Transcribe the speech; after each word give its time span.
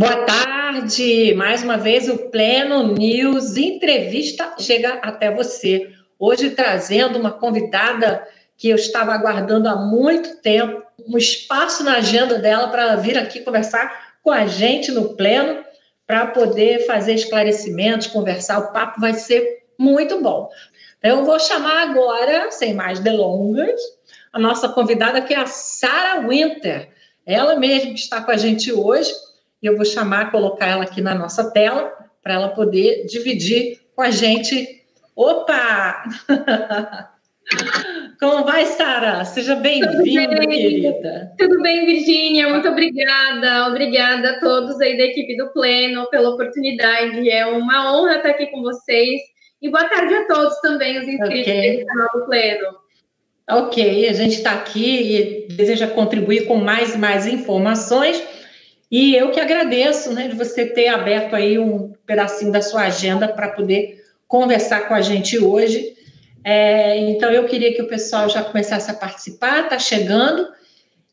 Boa 0.00 0.24
tarde! 0.24 1.34
Mais 1.34 1.62
uma 1.62 1.76
vez 1.76 2.08
o 2.08 2.30
Pleno 2.30 2.94
News 2.94 3.58
Entrevista 3.58 4.54
chega 4.58 4.94
até 4.94 5.30
você. 5.30 5.92
Hoje 6.18 6.48
trazendo 6.48 7.18
uma 7.18 7.32
convidada 7.32 8.26
que 8.56 8.70
eu 8.70 8.76
estava 8.76 9.12
aguardando 9.12 9.68
há 9.68 9.76
muito 9.76 10.36
tempo, 10.36 10.82
um 11.06 11.18
espaço 11.18 11.84
na 11.84 11.96
agenda 11.96 12.38
dela 12.38 12.68
para 12.68 12.96
vir 12.96 13.18
aqui 13.18 13.40
conversar 13.40 14.14
com 14.22 14.30
a 14.30 14.46
gente 14.46 14.90
no 14.90 15.16
Pleno, 15.16 15.62
para 16.06 16.28
poder 16.28 16.86
fazer 16.86 17.12
esclarecimentos, 17.12 18.06
conversar. 18.06 18.58
O 18.58 18.72
papo 18.72 19.02
vai 19.02 19.12
ser 19.12 19.64
muito 19.78 20.18
bom. 20.22 20.48
Então, 20.98 21.18
eu 21.18 21.26
vou 21.26 21.38
chamar 21.38 21.90
agora, 21.90 22.50
sem 22.50 22.72
mais 22.72 23.00
delongas, 23.00 23.78
a 24.32 24.38
nossa 24.38 24.66
convidada, 24.66 25.20
que 25.20 25.34
é 25.34 25.38
a 25.40 25.44
Sara 25.44 26.26
Winter. 26.26 26.88
Ela 27.26 27.54
mesma 27.56 27.90
que 27.90 27.98
está 27.98 28.22
com 28.22 28.30
a 28.30 28.38
gente 28.38 28.72
hoje 28.72 29.12
e 29.62 29.66
eu 29.66 29.76
vou 29.76 29.84
chamar, 29.84 30.30
colocar 30.30 30.66
ela 30.66 30.84
aqui 30.84 31.00
na 31.00 31.14
nossa 31.14 31.50
tela, 31.50 31.92
para 32.22 32.34
ela 32.34 32.48
poder 32.48 33.06
dividir 33.06 33.80
com 33.94 34.02
a 34.02 34.10
gente. 34.10 34.82
Opa! 35.14 36.04
Como 38.20 38.44
vai, 38.44 38.64
Sara? 38.66 39.24
Seja 39.24 39.56
bem-vinda, 39.56 40.46
querida. 40.46 41.32
Tudo 41.38 41.60
bem, 41.62 41.86
Virgínia? 41.86 42.48
Muito 42.48 42.68
obrigada. 42.68 43.66
Obrigada 43.66 44.30
a 44.30 44.40
todos 44.40 44.80
aí 44.80 44.96
da 44.96 45.04
equipe 45.04 45.36
do 45.36 45.52
Pleno 45.52 46.08
pela 46.10 46.30
oportunidade. 46.30 47.28
É 47.28 47.46
uma 47.46 47.92
honra 47.92 48.18
estar 48.18 48.30
aqui 48.30 48.46
com 48.46 48.62
vocês. 48.62 49.20
E 49.60 49.68
boa 49.68 49.84
tarde 49.84 50.14
a 50.14 50.26
todos 50.26 50.58
também, 50.60 50.98
os 50.98 51.08
inscritos 51.08 51.52
okay. 51.52 51.80
do 51.80 51.86
canal 51.86 52.08
do 52.14 52.26
Pleno. 52.26 52.66
Ok, 53.50 54.08
a 54.08 54.12
gente 54.12 54.36
está 54.36 54.52
aqui 54.52 55.48
e 55.48 55.48
deseja 55.52 55.88
contribuir 55.88 56.46
com 56.46 56.56
mais 56.56 56.94
e 56.94 56.98
mais 56.98 57.26
informações. 57.26 58.22
E 58.90 59.14
eu 59.14 59.30
que 59.30 59.38
agradeço, 59.38 60.12
né, 60.12 60.26
de 60.26 60.34
você 60.34 60.66
ter 60.66 60.88
aberto 60.88 61.36
aí 61.36 61.58
um 61.58 61.92
pedacinho 62.04 62.50
da 62.50 62.60
sua 62.60 62.82
agenda 62.82 63.28
para 63.28 63.50
poder 63.50 64.02
conversar 64.26 64.88
com 64.88 64.94
a 64.94 65.00
gente 65.00 65.38
hoje. 65.38 65.94
É, 66.42 66.96
então, 67.10 67.30
eu 67.30 67.44
queria 67.44 67.72
que 67.72 67.82
o 67.82 67.86
pessoal 67.86 68.28
já 68.28 68.42
começasse 68.42 68.90
a 68.90 68.94
participar, 68.94 69.64
está 69.64 69.78
chegando. 69.78 70.48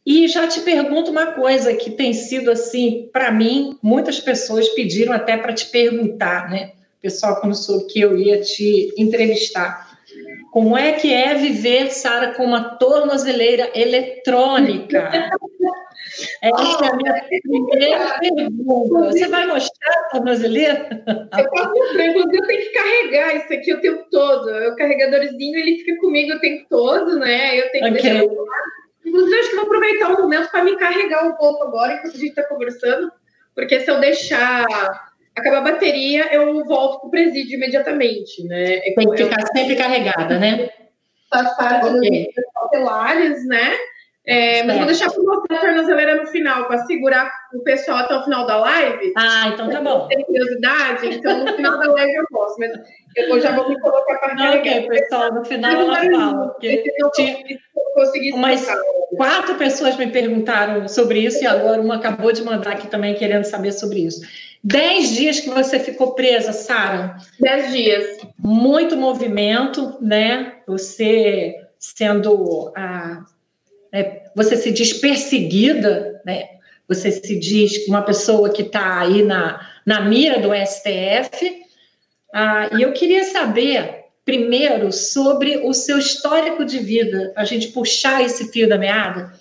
E 0.05 0.27
já 0.27 0.47
te 0.47 0.61
pergunto 0.61 1.11
uma 1.11 1.33
coisa 1.33 1.73
que 1.73 1.91
tem 1.91 2.13
sido 2.13 2.49
assim, 2.49 3.09
para 3.11 3.29
mim, 3.29 3.77
muitas 3.83 4.19
pessoas 4.19 4.69
pediram 4.69 5.11
até 5.11 5.35
para 5.35 5.53
te 5.53 5.65
perguntar, 5.65 6.49
né? 6.49 6.71
O 6.97 7.01
pessoal, 7.01 7.41
quando 7.41 7.53
soube 7.53 7.87
que 7.91 7.99
eu 7.99 8.17
ia 8.17 8.39
te 8.41 8.93
entrevistar. 8.97 9.99
Como 10.51 10.77
é 10.77 10.93
que 10.93 11.13
é 11.13 11.35
viver, 11.35 11.91
Sara, 11.91 12.33
com 12.33 12.45
uma 12.45 12.77
tornozeleira 12.77 13.69
eletrônica? 13.75 15.11
Essa 16.41 16.85
é 16.85 16.89
a 16.89 16.95
minha 16.95 17.25
primeira 17.43 18.19
pergunta. 18.19 19.11
Você 19.11 19.27
vai 19.27 19.45
mostrar 19.47 19.91
a 19.91 20.09
tornozeleira? 20.09 21.03
Eu 21.37 21.49
posso 21.49 21.73
mostrar, 21.73 22.07
inclusive 22.07 22.37
eu 22.37 22.47
tenho 22.47 22.61
que 22.61 22.69
carregar 22.69 23.35
isso 23.35 23.53
aqui 23.53 23.73
o 23.73 23.81
tempo 23.81 24.05
todo. 24.09 24.49
O 24.49 24.75
carregadorzinho, 24.75 25.59
ele 25.59 25.77
fica 25.79 25.99
comigo 25.99 26.33
o 26.33 26.39
tempo 26.39 26.65
todo, 26.69 27.19
né? 27.19 27.59
Eu 27.59 27.71
tenho 27.71 27.85
que 27.85 27.99
okay. 27.99 28.11
deixar... 28.11 28.25
Inclusive, 29.05 29.39
acho 29.39 29.49
que 29.49 29.55
vou 29.55 29.65
aproveitar 29.65 30.09
o 30.09 30.21
momento 30.21 30.51
para 30.51 30.63
me 30.63 30.75
carregar 30.75 31.25
um 31.25 31.33
pouco 31.35 31.63
agora, 31.63 31.93
enquanto 31.93 32.15
a 32.15 32.19
gente 32.19 32.29
está 32.29 32.43
conversando, 32.43 33.11
porque 33.55 33.79
se 33.79 33.89
eu 33.89 33.99
deixar 33.99 34.65
acabar 35.35 35.59
a 35.59 35.61
bateria, 35.61 36.33
eu 36.33 36.65
volto 36.65 36.99
para 36.99 37.07
o 37.07 37.11
presídio 37.11 37.55
imediatamente, 37.55 38.43
né? 38.43 38.79
Tem 38.79 39.09
que 39.09 39.23
ficar 39.23 39.39
eu... 39.39 39.47
sempre 39.55 39.75
carregada, 39.75 40.37
né? 40.37 40.69
Faz 41.29 41.55
parte 41.55 41.87
okay. 41.87 42.25
dos 42.25 42.53
cautelares, 42.53 43.47
né? 43.47 43.77
É, 44.27 44.61
mas 44.63 44.75
vou 44.75 44.85
deixar 44.85 45.09
para 45.09 45.23
mostrar 45.23 45.55
a 45.55 45.61
tornozeleira 45.61 46.15
no 46.15 46.27
final, 46.27 46.65
para 46.65 46.85
segurar 46.85 47.31
o 47.53 47.59
pessoal 47.59 47.99
até 47.99 48.13
o 48.13 48.23
final 48.25 48.45
da 48.45 48.57
live. 48.57 49.13
Ah, 49.15 49.47
então 49.53 49.69
tá 49.69 49.79
bom. 49.79 50.05
Tem 50.07 50.21
curiosidade, 50.25 51.07
então 51.07 51.45
no 51.45 51.53
final 51.53 51.79
da 51.79 51.93
live 51.93 52.13
eu 52.13 52.25
posso, 52.29 52.59
mas 52.59 52.71
eu 53.15 53.39
já 53.39 53.55
vou 53.55 53.69
me 53.69 53.79
colocar 53.79 54.17
para 54.19 54.35
carregar. 54.35 54.79
Ok, 54.79 54.89
pessoal, 54.89 55.33
no 55.33 55.45
final 55.45 55.71
ela 55.71 55.95
fala. 55.95 56.47
Porque 56.49 58.31
umas 58.33 58.67
quatro 59.15 59.55
pessoas 59.55 59.95
me 59.95 60.07
perguntaram 60.07 60.89
sobre 60.89 61.19
isso 61.19 61.41
e 61.41 61.47
agora 61.47 61.81
uma 61.81 61.95
acabou 61.95 62.33
de 62.33 62.43
mandar 62.43 62.73
aqui 62.73 62.87
também 62.87 63.15
querendo 63.15 63.45
saber 63.45 63.71
sobre 63.71 63.99
isso. 63.99 64.21
Dez 64.61 65.11
dias 65.11 65.39
que 65.39 65.49
você 65.49 65.79
ficou 65.79 66.15
presa, 66.15 66.51
Sara? 66.51 67.15
Dez 67.39 67.71
dias. 67.71 68.17
Muito 68.37 68.97
movimento, 68.97 69.95
né? 70.01 70.55
Você 70.67 71.55
sendo 71.79 72.73
a 72.75 73.23
né? 73.91 74.21
você 74.35 74.55
se 74.55 74.71
diz 74.71 74.93
perseguida, 74.93 76.21
né? 76.25 76.47
você 76.87 77.11
se 77.11 77.37
diz 77.37 77.87
uma 77.87 78.01
pessoa 78.01 78.49
que 78.49 78.61
está 78.61 78.99
aí 79.01 79.23
na, 79.23 79.67
na 79.85 80.01
mira 80.01 80.39
do 80.39 80.49
STF. 80.53 81.63
Ah, 82.33 82.69
e 82.77 82.81
eu 82.81 82.93
queria 82.93 83.23
saber, 83.25 84.05
primeiro, 84.23 84.91
sobre 84.91 85.57
o 85.57 85.73
seu 85.73 85.97
histórico 85.97 86.63
de 86.63 86.79
vida, 86.79 87.33
a 87.35 87.43
gente 87.43 87.69
puxar 87.69 88.23
esse 88.23 88.51
fio 88.51 88.69
da 88.69 88.77
meada. 88.77 89.33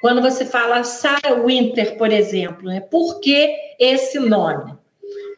Quando 0.00 0.20
você 0.20 0.44
fala 0.44 0.84
Sarah 0.84 1.42
Winter, 1.44 1.96
por 1.96 2.12
exemplo, 2.12 2.68
né? 2.68 2.80
por 2.80 3.20
que 3.20 3.54
esse 3.78 4.18
nome? 4.18 4.74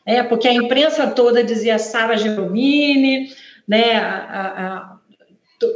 É, 0.04 0.22
porque 0.22 0.46
a 0.46 0.54
imprensa 0.54 1.08
toda 1.08 1.42
dizia 1.42 1.78
Sarah 1.78 2.16
Geromini, 2.16 3.28
né? 3.66 3.96
A, 3.96 4.16
a, 4.16 4.76
a, 4.76 4.96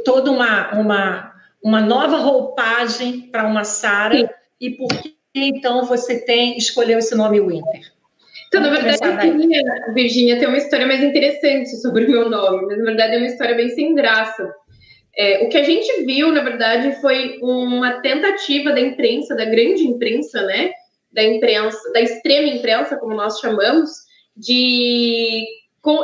toda 0.05 0.31
uma, 0.31 0.71
uma 0.71 1.30
uma 1.63 1.81
nova 1.81 2.17
roupagem 2.17 3.29
para 3.31 3.47
uma 3.47 3.63
Sara 3.63 4.29
e 4.59 4.69
por 4.71 4.89
que 4.89 5.15
então 5.33 5.85
você 5.85 6.19
tem 6.19 6.57
escolheu 6.57 6.99
esse 6.99 7.15
nome 7.15 7.39
Winter? 7.39 7.91
Então, 8.47 8.61
Vamos 8.61 8.79
na 8.79 8.83
verdade, 8.83 9.31
queria, 9.31 9.63
Virginia, 9.93 10.37
ter 10.37 10.47
uma 10.47 10.57
história 10.57 10.85
mais 10.85 11.01
interessante 11.01 11.69
sobre 11.77 12.05
o 12.05 12.09
meu 12.09 12.29
nome, 12.29 12.65
mas 12.65 12.77
na 12.77 12.83
verdade 12.83 13.15
é 13.15 13.17
uma 13.17 13.27
história 13.27 13.55
bem 13.55 13.69
sem 13.69 13.95
graça. 13.95 14.53
É, 15.17 15.45
o 15.45 15.49
que 15.49 15.57
a 15.57 15.63
gente 15.63 16.03
viu, 16.03 16.31
na 16.31 16.41
verdade, 16.41 16.99
foi 16.99 17.37
uma 17.41 18.01
tentativa 18.01 18.71
da 18.71 18.79
imprensa, 18.79 19.35
da 19.35 19.45
grande 19.45 19.83
imprensa, 19.83 20.41
né? 20.43 20.71
Da 21.11 21.23
imprensa, 21.23 21.91
da 21.93 22.01
extrema 22.01 22.47
imprensa, 22.47 22.97
como 22.97 23.15
nós 23.15 23.39
chamamos, 23.39 23.89
de, 24.35 25.45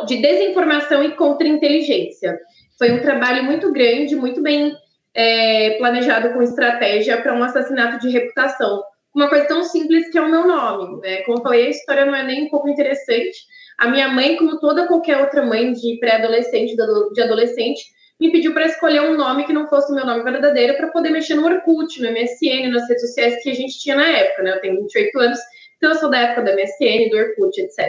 de 0.08 0.18
desinformação 0.18 1.04
e 1.04 1.12
contra-inteligência. 1.16 2.38
Foi 2.78 2.92
um 2.92 3.02
trabalho 3.02 3.44
muito 3.44 3.72
grande, 3.72 4.16
muito 4.16 4.42
bem 4.42 4.74
é, 5.18 5.72
planejado 5.80 6.32
com 6.32 6.44
estratégia 6.44 7.20
para 7.20 7.34
um 7.34 7.42
assassinato 7.42 8.00
de 8.00 8.14
reputação. 8.14 8.84
Uma 9.16 9.28
coisa 9.28 9.48
tão 9.48 9.64
simples 9.64 10.12
que 10.12 10.18
é 10.18 10.22
o 10.22 10.30
meu 10.30 10.46
nome. 10.46 11.02
Né? 11.02 11.24
Como 11.24 11.40
eu 11.40 11.42
falei, 11.42 11.66
a 11.66 11.70
história 11.70 12.06
não 12.06 12.14
é 12.14 12.24
nem 12.24 12.44
um 12.44 12.50
pouco 12.50 12.70
interessante. 12.70 13.36
A 13.80 13.88
minha 13.88 14.10
mãe, 14.10 14.38
como 14.38 14.60
toda 14.60 14.88
qualquer 14.88 15.18
outra 15.18 15.44
mãe 15.44 15.74
de 15.74 15.98
pré-adolescente, 16.00 16.76
de 16.76 17.22
adolescente, 17.22 17.84
me 18.20 18.32
pediu 18.32 18.54
para 18.54 18.68
escolher 18.68 19.02
um 19.02 19.18
nome 19.18 19.46
que 19.46 19.54
não 19.54 19.68
fosse 19.68 19.92
o 19.92 19.96
meu 19.96 20.06
nome 20.06 20.24
verdadeiro 20.24 20.78
para 20.78 20.90
poder 20.90 21.10
mexer 21.10 21.34
no 21.34 21.46
Orkut, 21.46 22.00
no 22.00 22.12
MSN, 22.12 22.70
nas 22.72 22.88
redes 22.88 23.02
sociais 23.02 23.42
que 23.42 23.50
a 23.50 23.54
gente 23.56 23.80
tinha 23.80 23.96
na 23.96 24.08
época, 24.08 24.44
né? 24.44 24.52
Eu 24.52 24.62
tenho 24.62 24.82
28 24.82 25.20
anos, 25.20 25.40
então 25.78 25.92
eu 25.92 25.98
sou 25.98 26.10
da 26.10 26.20
época 26.20 26.44
do 26.44 26.56
MSN, 26.56 27.10
do 27.10 27.18
Orkut, 27.18 27.60
etc. 27.60 27.86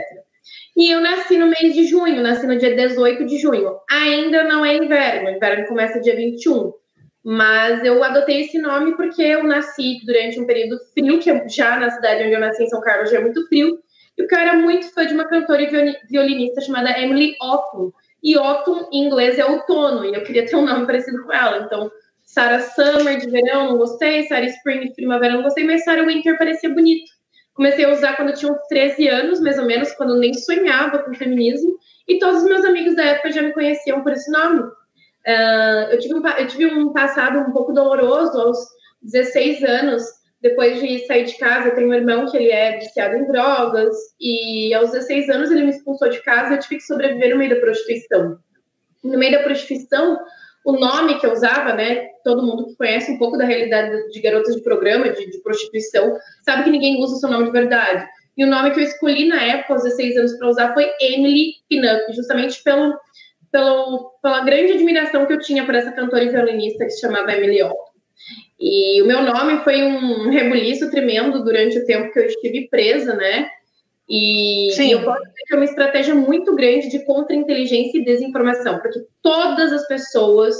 E 0.76 0.90
eu 0.90 1.00
nasci 1.00 1.36
no 1.36 1.46
mês 1.46 1.74
de 1.74 1.86
junho, 1.86 2.22
nasci 2.22 2.46
no 2.46 2.58
dia 2.58 2.74
18 2.74 3.24
de 3.24 3.38
junho. 3.38 3.78
Ainda 3.90 4.44
não 4.44 4.64
é 4.64 4.76
inverno, 4.76 5.28
o 5.28 5.32
inverno 5.32 5.66
começa 5.66 6.00
dia 6.00 6.14
21. 6.14 6.72
Mas 7.24 7.84
eu 7.84 8.02
adotei 8.02 8.42
esse 8.42 8.58
nome 8.58 8.96
porque 8.96 9.22
eu 9.22 9.44
nasci 9.44 9.98
durante 10.06 10.40
um 10.40 10.46
período 10.46 10.78
frio, 10.92 11.18
que 11.18 11.48
já 11.48 11.78
na 11.78 11.90
cidade 11.90 12.24
onde 12.24 12.32
eu 12.32 12.40
nasci, 12.40 12.62
em 12.62 12.68
São 12.68 12.80
Carlos, 12.80 13.10
já 13.10 13.18
é 13.18 13.20
muito 13.20 13.46
frio. 13.48 13.78
E 14.16 14.22
o 14.22 14.26
cara 14.26 14.50
era 14.50 14.58
muito 14.58 14.92
fã 14.92 15.06
de 15.06 15.14
uma 15.14 15.28
cantora 15.28 15.62
e 15.62 15.96
violinista 16.08 16.60
chamada 16.60 16.98
Emily 16.98 17.36
Otton. 17.40 17.92
E 18.22 18.36
Otton, 18.36 18.88
em 18.92 19.04
inglês, 19.06 19.38
é 19.38 19.44
outono. 19.44 20.04
E 20.04 20.14
eu 20.14 20.24
queria 20.24 20.44
ter 20.44 20.56
um 20.56 20.64
nome 20.64 20.86
parecido 20.86 21.22
com 21.22 21.32
ela. 21.32 21.64
Então, 21.64 21.90
Sarah 22.24 22.60
Summer, 22.60 23.16
de 23.18 23.30
verão, 23.30 23.68
não 23.68 23.78
gostei. 23.78 24.24
Sarah 24.24 24.46
Spring, 24.46 24.88
de 24.88 24.94
primavera, 24.94 25.34
não 25.34 25.42
gostei. 25.42 25.64
Mas 25.64 25.84
Sarah 25.84 26.04
Winter 26.04 26.36
parecia 26.36 26.68
bonito. 26.68 27.10
Comecei 27.54 27.84
a 27.84 27.92
usar 27.92 28.16
quando 28.16 28.30
eu 28.30 28.36
tinha 28.36 28.52
uns 28.52 28.66
13 28.68 29.08
anos, 29.08 29.40
mais 29.40 29.58
ou 29.58 29.66
menos, 29.66 29.92
quando 29.92 30.18
nem 30.18 30.34
sonhava 30.34 30.98
com 31.00 31.14
feminismo. 31.14 31.76
E 32.08 32.18
todos 32.18 32.42
os 32.42 32.48
meus 32.48 32.64
amigos 32.64 32.96
da 32.96 33.04
época 33.04 33.32
já 33.32 33.42
me 33.42 33.52
conheciam 33.52 34.02
por 34.02 34.12
esse 34.12 34.30
nome. 34.30 34.62
Uh, 35.28 35.92
eu, 35.92 35.98
tive 35.98 36.14
um, 36.14 36.26
eu 36.26 36.46
tive 36.46 36.66
um 36.66 36.90
passado 36.90 37.38
um 37.40 37.52
pouco 37.52 37.74
doloroso 37.74 38.40
aos 38.40 38.58
16 39.02 39.62
anos, 39.62 40.02
depois 40.40 40.80
de 40.80 41.06
sair 41.06 41.24
de 41.24 41.36
casa. 41.36 41.68
Eu 41.68 41.74
tenho 41.74 41.90
um 41.90 41.94
irmão 41.94 42.24
que 42.24 42.36
ele 42.38 42.50
é 42.50 42.78
viciado 42.78 43.14
em 43.14 43.26
drogas, 43.26 43.94
e 44.18 44.72
aos 44.72 44.90
16 44.92 45.28
anos 45.28 45.50
ele 45.50 45.64
me 45.64 45.70
expulsou 45.70 46.08
de 46.08 46.22
casa 46.22 46.54
e 46.54 46.56
eu 46.56 46.60
tive 46.60 46.76
que 46.76 46.82
sobreviver 46.82 47.30
no 47.30 47.36
meio 47.36 47.54
da 47.54 47.60
prostituição. 47.60 48.38
No 49.04 49.18
meio 49.18 49.32
da 49.32 49.42
prostituição, 49.42 50.18
o 50.64 50.72
nome 50.72 51.20
que 51.20 51.26
eu 51.26 51.32
usava, 51.32 51.74
né? 51.74 52.08
Todo 52.24 52.46
mundo 52.46 52.66
que 52.66 52.76
conhece 52.76 53.12
um 53.12 53.18
pouco 53.18 53.36
da 53.36 53.44
realidade 53.44 54.10
de 54.10 54.20
garotas 54.22 54.56
de 54.56 54.62
programa, 54.62 55.10
de, 55.10 55.30
de 55.30 55.42
prostituição, 55.42 56.16
sabe 56.42 56.64
que 56.64 56.70
ninguém 56.70 57.02
usa 57.02 57.16
o 57.16 57.18
seu 57.18 57.28
nome 57.28 57.44
de 57.44 57.52
verdade. 57.52 58.06
E 58.34 58.44
o 58.44 58.46
nome 58.46 58.70
que 58.70 58.80
eu 58.80 58.84
escolhi 58.84 59.28
na 59.28 59.42
época, 59.42 59.74
aos 59.74 59.82
16 59.82 60.16
anos, 60.16 60.38
para 60.38 60.48
usar 60.48 60.72
foi 60.72 60.90
Emily 61.00 61.52
Pinup, 61.68 62.12
justamente 62.14 62.62
pelo 62.62 62.94
pelo, 63.50 64.12
pela 64.22 64.44
grande 64.44 64.72
admiração 64.72 65.26
que 65.26 65.32
eu 65.32 65.40
tinha 65.40 65.64
por 65.64 65.74
essa 65.74 65.92
cantora 65.92 66.24
e 66.24 66.30
violinista 66.30 66.84
que 66.84 66.90
se 66.90 67.00
chamava 67.00 67.32
Emily 67.32 67.62
Otto. 67.62 67.88
E 68.60 69.00
o 69.02 69.06
meu 69.06 69.22
nome 69.22 69.62
foi 69.62 69.82
um 69.82 70.30
rebuliço 70.30 70.90
tremendo 70.90 71.44
durante 71.44 71.78
o 71.78 71.86
tempo 71.86 72.12
que 72.12 72.18
eu 72.18 72.26
estive 72.26 72.68
presa, 72.68 73.14
né? 73.14 73.48
E, 74.08 74.72
e, 74.72 74.90
eu 74.90 75.04
posso 75.04 75.20
dizer 75.20 75.42
que 75.46 75.54
é 75.54 75.56
uma 75.56 75.64
estratégia 75.64 76.14
muito 76.14 76.54
grande 76.56 76.88
de 76.88 77.04
contra-inteligência 77.04 77.98
e 77.98 78.04
desinformação, 78.04 78.78
porque 78.78 79.00
todas 79.22 79.70
as 79.70 79.86
pessoas, 79.86 80.56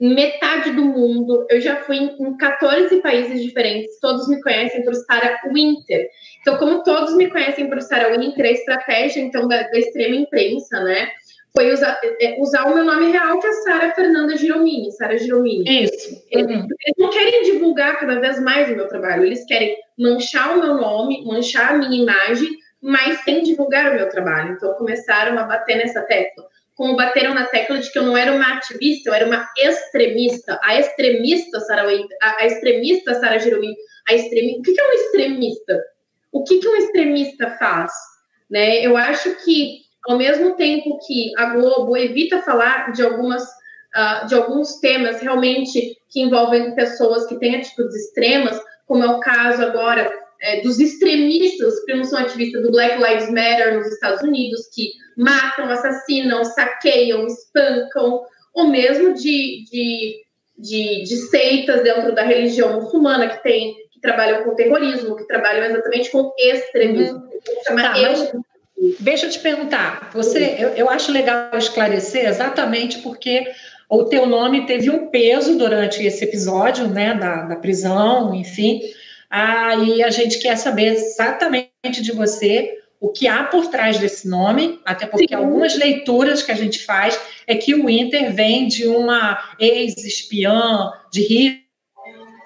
metade 0.00 0.70
do 0.70 0.84
mundo, 0.84 1.44
eu 1.50 1.60
já 1.60 1.76
fui 1.78 1.96
em 1.96 2.36
14 2.36 3.02
países 3.02 3.42
diferentes, 3.42 3.98
todos 4.00 4.28
me 4.28 4.40
conhecem 4.40 4.84
por 4.84 4.94
Sarah 4.94 5.40
Winter. 5.52 6.08
Então, 6.40 6.58
como 6.58 6.84
todos 6.84 7.16
me 7.16 7.28
conhecem 7.28 7.68
por 7.68 7.82
Sarah 7.82 8.16
Winter, 8.16 8.46
a 8.46 8.50
estratégia, 8.52 9.20
então, 9.20 9.48
da, 9.48 9.62
da 9.64 9.78
extrema 9.78 10.14
imprensa, 10.14 10.80
né, 10.84 11.08
foi 11.56 11.72
usar, 11.72 11.98
é, 12.20 12.36
usar 12.38 12.64
o 12.64 12.74
meu 12.74 12.84
nome 12.84 13.10
real, 13.10 13.40
que 13.40 13.46
é 13.46 13.52
Sara 13.52 13.94
Fernanda 13.94 14.36
Giromini, 14.36 14.92
Sara 14.92 15.16
Giromini. 15.16 15.84
Isso. 15.84 16.14
Uhum. 16.34 16.50
Eles 16.50 16.68
não 16.98 17.08
querem 17.08 17.42
divulgar 17.44 17.98
cada 17.98 18.20
vez 18.20 18.38
mais 18.42 18.70
o 18.70 18.76
meu 18.76 18.86
trabalho, 18.86 19.24
eles 19.24 19.44
querem 19.46 19.74
manchar 19.98 20.54
o 20.56 20.60
meu 20.60 20.74
nome, 20.74 21.24
manchar 21.24 21.74
a 21.74 21.78
minha 21.78 22.02
imagem, 22.02 22.50
mas 22.82 23.20
sem 23.22 23.42
divulgar 23.42 23.90
o 23.90 23.94
meu 23.94 24.06
trabalho. 24.10 24.52
Então 24.52 24.74
começaram 24.74 25.38
a 25.38 25.44
bater 25.44 25.78
nessa 25.78 26.02
tecla. 26.02 26.44
Como 26.74 26.94
bateram 26.94 27.32
na 27.32 27.46
tecla 27.46 27.78
de 27.78 27.90
que 27.90 27.98
eu 27.98 28.02
não 28.02 28.18
era 28.18 28.32
uma 28.34 28.58
ativista, 28.58 29.08
eu 29.08 29.14
era 29.14 29.26
uma 29.26 29.48
extremista. 29.56 30.60
A 30.62 30.78
extremista 30.78 31.58
Sara 31.60 31.88
a, 32.22 32.42
a 32.42 32.46
extremista 32.46 33.14
Sara 33.14 33.38
Giromini, 33.38 33.74
a 34.06 34.14
extremista. 34.14 34.60
O 34.60 34.62
que, 34.62 34.74
que 34.74 34.80
é 34.80 34.88
um 34.88 34.92
extremista? 34.92 35.84
O 36.32 36.44
que, 36.44 36.58
que 36.58 36.68
um 36.68 36.76
extremista 36.76 37.50
faz? 37.58 37.92
Né? 38.50 38.84
Eu 38.86 38.94
acho 38.94 39.34
que 39.42 39.85
ao 40.08 40.16
mesmo 40.16 40.54
tempo 40.56 40.98
que 41.06 41.32
a 41.36 41.54
Globo 41.54 41.96
evita 41.96 42.42
falar 42.42 42.92
de 42.92 43.02
algumas 43.02 43.42
uh, 43.42 44.26
de 44.26 44.34
alguns 44.34 44.78
temas 44.80 45.20
realmente 45.20 45.96
que 46.10 46.20
envolvem 46.20 46.74
pessoas 46.74 47.26
que 47.26 47.38
têm 47.38 47.56
atitudes 47.56 47.94
extremas, 47.94 48.60
como 48.86 49.02
é 49.02 49.06
o 49.06 49.20
caso 49.20 49.62
agora 49.62 50.10
é, 50.40 50.60
dos 50.60 50.78
extremistas 50.78 51.84
que 51.84 51.94
não 51.94 52.04
são 52.04 52.18
ativistas 52.18 52.62
do 52.62 52.70
Black 52.70 52.96
Lives 52.96 53.30
Matter 53.30 53.76
nos 53.76 53.86
Estados 53.88 54.22
Unidos, 54.22 54.68
que 54.74 54.90
matam, 55.16 55.68
assassinam, 55.70 56.44
saqueiam, 56.44 57.26
espancam, 57.26 58.22
ou 58.54 58.68
mesmo 58.68 59.14
de, 59.14 59.64
de, 59.70 60.24
de, 60.58 61.02
de 61.04 61.16
seitas 61.28 61.82
dentro 61.82 62.14
da 62.14 62.22
religião 62.22 62.80
muçulmana 62.80 63.28
que 63.28 63.42
tem 63.42 63.74
que 63.90 64.00
trabalham 64.00 64.44
com 64.44 64.54
terrorismo, 64.54 65.16
que 65.16 65.26
trabalham 65.26 65.64
exatamente 65.64 66.10
com 66.10 66.32
extremismo. 66.38 67.18
Uhum. 67.18 67.76
Tá, 67.76 67.94
mas, 67.94 68.32
Deixa 69.00 69.26
eu 69.26 69.30
te 69.30 69.38
perguntar, 69.38 70.10
você, 70.12 70.56
eu, 70.58 70.70
eu 70.70 70.90
acho 70.90 71.12
legal 71.12 71.50
esclarecer 71.54 72.26
exatamente 72.26 72.98
porque 72.98 73.46
o 73.88 74.04
teu 74.04 74.26
nome 74.26 74.66
teve 74.66 74.90
um 74.90 75.08
peso 75.08 75.56
durante 75.56 76.04
esse 76.04 76.24
episódio, 76.24 76.88
né, 76.88 77.14
da, 77.14 77.42
da 77.42 77.56
prisão, 77.56 78.34
enfim, 78.34 78.80
aí 79.30 80.02
a 80.02 80.10
gente 80.10 80.38
quer 80.38 80.56
saber 80.56 80.94
exatamente 80.94 82.02
de 82.02 82.12
você 82.12 82.78
o 83.00 83.10
que 83.10 83.28
há 83.28 83.44
por 83.44 83.68
trás 83.68 83.98
desse 83.98 84.26
nome, 84.26 84.80
até 84.84 85.06
porque 85.06 85.28
Sim. 85.28 85.34
algumas 85.34 85.76
leituras 85.76 86.42
que 86.42 86.50
a 86.50 86.56
gente 86.56 86.84
faz 86.84 87.18
é 87.46 87.54
que 87.54 87.74
o 87.74 87.88
Inter 87.88 88.32
vem 88.32 88.66
de 88.66 88.86
uma 88.86 89.54
ex-espiã 89.60 90.90
de 91.12 91.20
Hitler, 91.22 91.66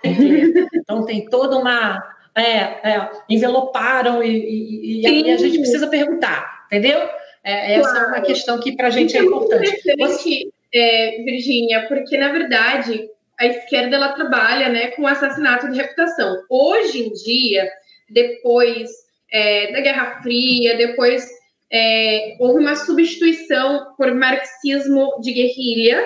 então 0.75 1.05
tem 1.05 1.25
toda 1.27 1.57
uma 1.57 2.03
é, 2.35 2.43
é, 2.43 3.11
enveloparam 3.29 4.23
e, 4.23 4.31
e, 4.31 5.03
e 5.03 5.07
aí 5.07 5.31
a 5.31 5.37
gente 5.37 5.59
precisa 5.59 5.89
perguntar, 5.89 6.67
entendeu? 6.67 6.99
É, 7.43 7.75
essa 7.75 7.91
claro. 7.91 8.05
é 8.05 8.09
uma 8.09 8.21
questão 8.21 8.61
que 8.61 8.77
para 8.77 8.89
a 8.89 8.91
gente 8.91 9.17
é 9.17 9.21
importante. 9.21 9.71
Você... 9.99 10.51
É, 10.73 11.23
Virgínia, 11.25 11.87
porque 11.89 12.17
na 12.17 12.31
verdade 12.31 13.09
a 13.41 13.47
esquerda 13.47 13.97
ela 13.97 14.13
trabalha 14.13 14.69
né, 14.69 14.89
com 14.89 15.07
assassinato 15.07 15.69
de 15.71 15.79
reputação. 15.79 16.37
Hoje 16.49 17.07
em 17.07 17.13
dia, 17.13 17.69
depois 18.09 18.89
é, 19.33 19.73
da 19.73 19.81
Guerra 19.81 20.21
Fria, 20.23 20.77
depois 20.77 21.27
é, 21.73 22.37
houve 22.39 22.61
uma 22.61 22.77
substituição 22.77 23.95
por 23.97 24.15
marxismo 24.15 25.19
de 25.21 25.33
guerrilha 25.33 26.05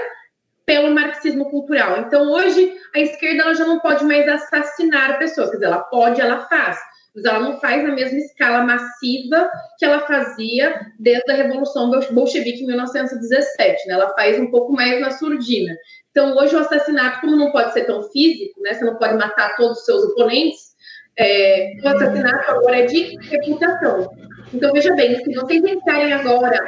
pelo 0.66 0.94
marxismo 0.94 1.50
cultural. 1.50 2.00
Então, 2.00 2.30
hoje, 2.30 2.74
a 2.94 3.00
esquerda 3.00 3.42
ela 3.42 3.54
já 3.54 3.64
não 3.64 3.80
pode 3.80 4.04
mais 4.04 4.26
assassinar 4.28 5.18
pessoas, 5.18 5.50
quer 5.50 5.56
dizer, 5.56 5.66
ela 5.66 5.82
pode, 5.82 6.20
ela 6.20 6.46
faz, 6.48 6.78
mas 7.14 7.24
ela 7.24 7.40
não 7.40 7.60
faz 7.60 7.82
na 7.84 7.94
mesma 7.94 8.18
escala 8.18 8.64
massiva 8.64 9.50
que 9.78 9.84
ela 9.84 10.00
fazia 10.00 10.80
desde 10.98 11.30
a 11.30 11.36
Revolução 11.36 11.90
Bolchevique 12.10 12.62
em 12.62 12.66
1917, 12.66 13.86
né? 13.86 13.94
Ela 13.94 14.14
faz 14.14 14.38
um 14.40 14.50
pouco 14.50 14.72
mais 14.72 15.00
na 15.00 15.10
surdina. 15.10 15.74
Então, 16.10 16.36
hoje, 16.36 16.56
o 16.56 16.58
assassinato, 16.58 17.20
como 17.20 17.36
não 17.36 17.52
pode 17.52 17.72
ser 17.72 17.84
tão 17.84 18.02
físico, 18.10 18.60
né? 18.62 18.74
Você 18.74 18.84
não 18.84 18.96
pode 18.96 19.14
matar 19.14 19.56
todos 19.56 19.78
os 19.78 19.84
seus 19.84 20.02
oponentes, 20.04 20.74
é, 21.16 21.72
o 21.82 21.88
assassinato 21.88 22.50
agora 22.50 22.78
é 22.78 22.86
de 22.86 23.16
reputação. 23.28 24.10
Então, 24.52 24.72
veja 24.72 24.94
bem, 24.94 25.16
se 25.22 25.34
vocês 25.34 25.62
entrarem 25.62 26.12
agora 26.12 26.58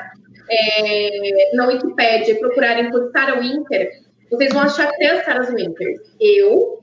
é, 0.48 1.50
na 1.54 1.66
Wikipédia 1.66 2.32
e 2.32 2.38
procurarem 2.38 2.90
por 2.90 3.10
Sarah 3.10 3.40
Winter, 3.40 3.90
vocês 4.30 4.52
vão 4.52 4.62
achar 4.62 4.90
três 4.92 5.24
Sarah 5.24 5.50
Winter. 5.50 6.00
Eu, 6.20 6.80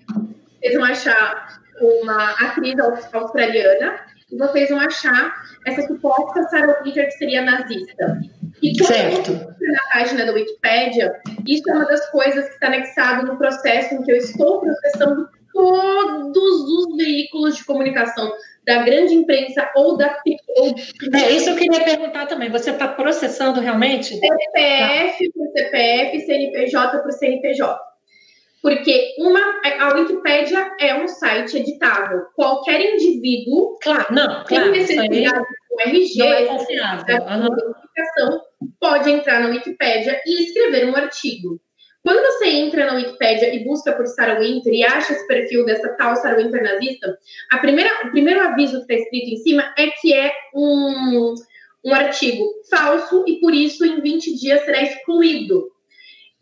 vocês 0.60 0.76
vão 0.76 0.86
achar 0.86 1.60
uma 1.82 2.32
atriz 2.32 2.76
australiana 3.12 4.00
e 4.32 4.38
vocês 4.38 4.70
vão 4.70 4.80
achar 4.80 5.34
essa 5.66 5.82
suposta 5.88 6.44
Sarah 6.44 6.82
Winter 6.84 7.06
que 7.06 7.12
seria 7.12 7.42
nazista. 7.42 8.20
E 8.62 8.74
quando 8.78 9.54
na 9.60 9.80
página 9.92 10.26
da 10.26 10.32
Wikipédia, 10.32 11.14
isso 11.46 11.70
é 11.70 11.74
uma 11.74 11.86
das 11.86 12.10
coisas 12.12 12.48
que 12.48 12.54
está 12.54 12.68
anexado 12.68 13.26
no 13.26 13.38
processo 13.38 13.94
em 13.94 14.04
que 14.04 14.12
eu 14.12 14.16
estou 14.16 14.62
processando 14.62 15.28
todos 15.52 16.64
os 16.70 16.98
veículos 16.98 17.58
de 17.58 17.66
comunicação 17.66 18.32
da 18.66 18.84
grande 18.84 19.14
imprensa 19.14 19.70
ou 19.76 19.98
da. 19.98 20.18
Ou... 20.58 20.76
É, 21.14 21.32
isso 21.32 21.50
eu 21.50 21.56
queria 21.56 21.84
perguntar 21.84 22.26
também. 22.26 22.50
Você 22.50 22.72
está 22.72 22.88
processando 22.88 23.60
realmente? 23.60 24.16
CPF 24.16 25.32
por 25.32 25.48
CPF, 25.52 26.26
CNPJ 26.26 27.00
por 27.00 27.12
CNPJ. 27.12 27.94
Porque 28.62 29.14
uma, 29.20 29.42
a 29.82 29.94
Wikipédia 29.94 30.72
é 30.80 30.96
um 30.96 31.06
site 31.06 31.58
editável. 31.58 32.22
Qualquer 32.34 32.80
indivíduo 32.80 33.78
claro, 33.82 34.06
não, 34.10 34.46
claro, 34.46 34.72
tem 34.72 34.72
necessidade 34.72 35.46
com 35.70 35.82
RG, 35.82 36.20
não 36.20 36.28
é 36.28 36.46
confiável. 36.46 37.18
Uhum. 37.18 38.44
pode 38.80 39.12
entrar 39.12 39.42
na 39.42 39.50
Wikipédia 39.50 40.18
e 40.26 40.44
escrever 40.46 40.86
um 40.86 40.96
artigo. 40.96 41.60
Quando 42.04 42.22
você 42.22 42.50
entra 42.50 42.86
na 42.86 42.96
Wikipédia 42.96 43.56
e 43.56 43.64
busca 43.64 43.94
por 43.94 44.06
Sarah 44.08 44.40
Winter 44.40 44.74
e 44.74 44.84
acha 44.84 45.14
esse 45.14 45.26
perfil 45.26 45.66
dessa 45.66 45.88
tal 45.96 46.16
Sarah 46.18 46.36
Winter 46.36 46.62
nazista, 46.62 47.18
a 47.50 47.58
primeira, 47.60 47.90
o 48.08 48.12
primeiro 48.12 48.42
aviso 48.42 48.86
que 48.86 48.94
está 48.94 48.96
escrito 48.96 49.30
em 49.30 49.38
cima 49.38 49.74
é 49.78 49.88
que 49.88 50.14
é 50.14 50.34
um, 50.54 51.34
um 51.86 51.94
artigo 51.94 52.44
falso 52.70 53.24
e 53.26 53.40
por 53.40 53.54
isso 53.54 53.86
em 53.86 54.02
20 54.02 54.36
dias 54.38 54.66
será 54.66 54.84
excluído. 54.84 55.72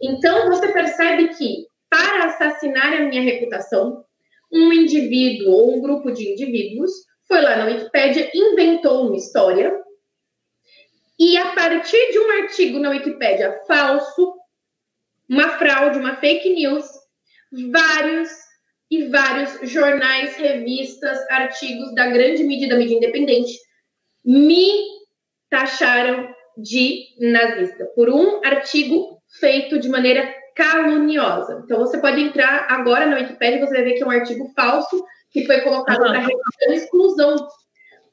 Então 0.01 0.49
você 0.49 0.67
percebe 0.69 1.27
que 1.35 1.67
para 1.87 2.25
assassinar 2.25 2.93
a 2.93 3.01
minha 3.01 3.21
reputação, 3.21 4.03
um 4.51 4.73
indivíduo 4.73 5.51
ou 5.51 5.77
um 5.77 5.81
grupo 5.81 6.11
de 6.11 6.31
indivíduos 6.31 6.91
foi 7.27 7.39
lá 7.39 7.55
na 7.55 7.65
Wikipédia, 7.65 8.31
inventou 8.33 9.07
uma 9.07 9.15
história 9.15 9.79
e 11.19 11.37
a 11.37 11.53
partir 11.53 12.11
de 12.11 12.17
um 12.17 12.31
artigo 12.41 12.79
na 12.79 12.89
Wikipédia 12.89 13.61
falso, 13.67 14.40
uma 15.31 15.47
fraude, 15.57 15.97
uma 15.97 16.17
fake 16.17 16.53
news, 16.53 16.85
vários 17.71 18.29
e 18.91 19.07
vários 19.07 19.71
jornais, 19.71 20.35
revistas, 20.35 21.17
artigos 21.29 21.95
da 21.95 22.07
grande 22.07 22.43
mídia, 22.43 22.67
da 22.67 22.75
mídia 22.75 22.97
independente, 22.97 23.57
me 24.25 24.69
taxaram 25.49 26.29
de 26.57 27.05
nazista 27.21 27.85
por 27.95 28.09
um 28.09 28.41
artigo 28.43 29.21
feito 29.39 29.79
de 29.79 29.87
maneira 29.87 30.35
caluniosa. 30.53 31.61
Então 31.63 31.79
você 31.79 31.97
pode 31.99 32.19
entrar 32.19 32.67
agora 32.69 33.05
na 33.05 33.15
Wikipedia 33.15 33.55
e 33.55 33.65
você 33.65 33.73
vai 33.73 33.83
ver 33.83 33.93
que 33.93 34.03
é 34.03 34.05
um 34.05 34.11
artigo 34.11 34.51
falso 34.53 35.01
que 35.31 35.45
foi 35.45 35.61
colocado 35.61 36.01
uhum. 36.01 36.11
para 36.11 36.75
exclusão 36.75 37.37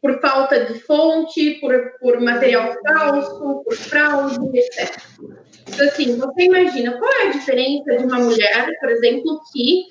por 0.01 0.21
falta 0.21 0.67
de 0.67 0.79
fonte, 0.79 1.59
por, 1.61 1.75
por 2.01 2.21
material 2.21 2.77
falso, 2.87 3.65
por 3.65 3.75
fraude, 3.75 4.37
etc. 4.57 4.97
Então, 5.69 5.87
assim, 5.87 6.17
você 6.17 6.43
imagina 6.45 6.99
qual 6.99 7.11
é 7.13 7.29
a 7.29 7.31
diferença 7.31 7.97
de 7.97 8.05
uma 8.05 8.19
mulher, 8.19 8.69
por 8.81 8.91
exemplo, 8.91 9.41
que 9.53 9.87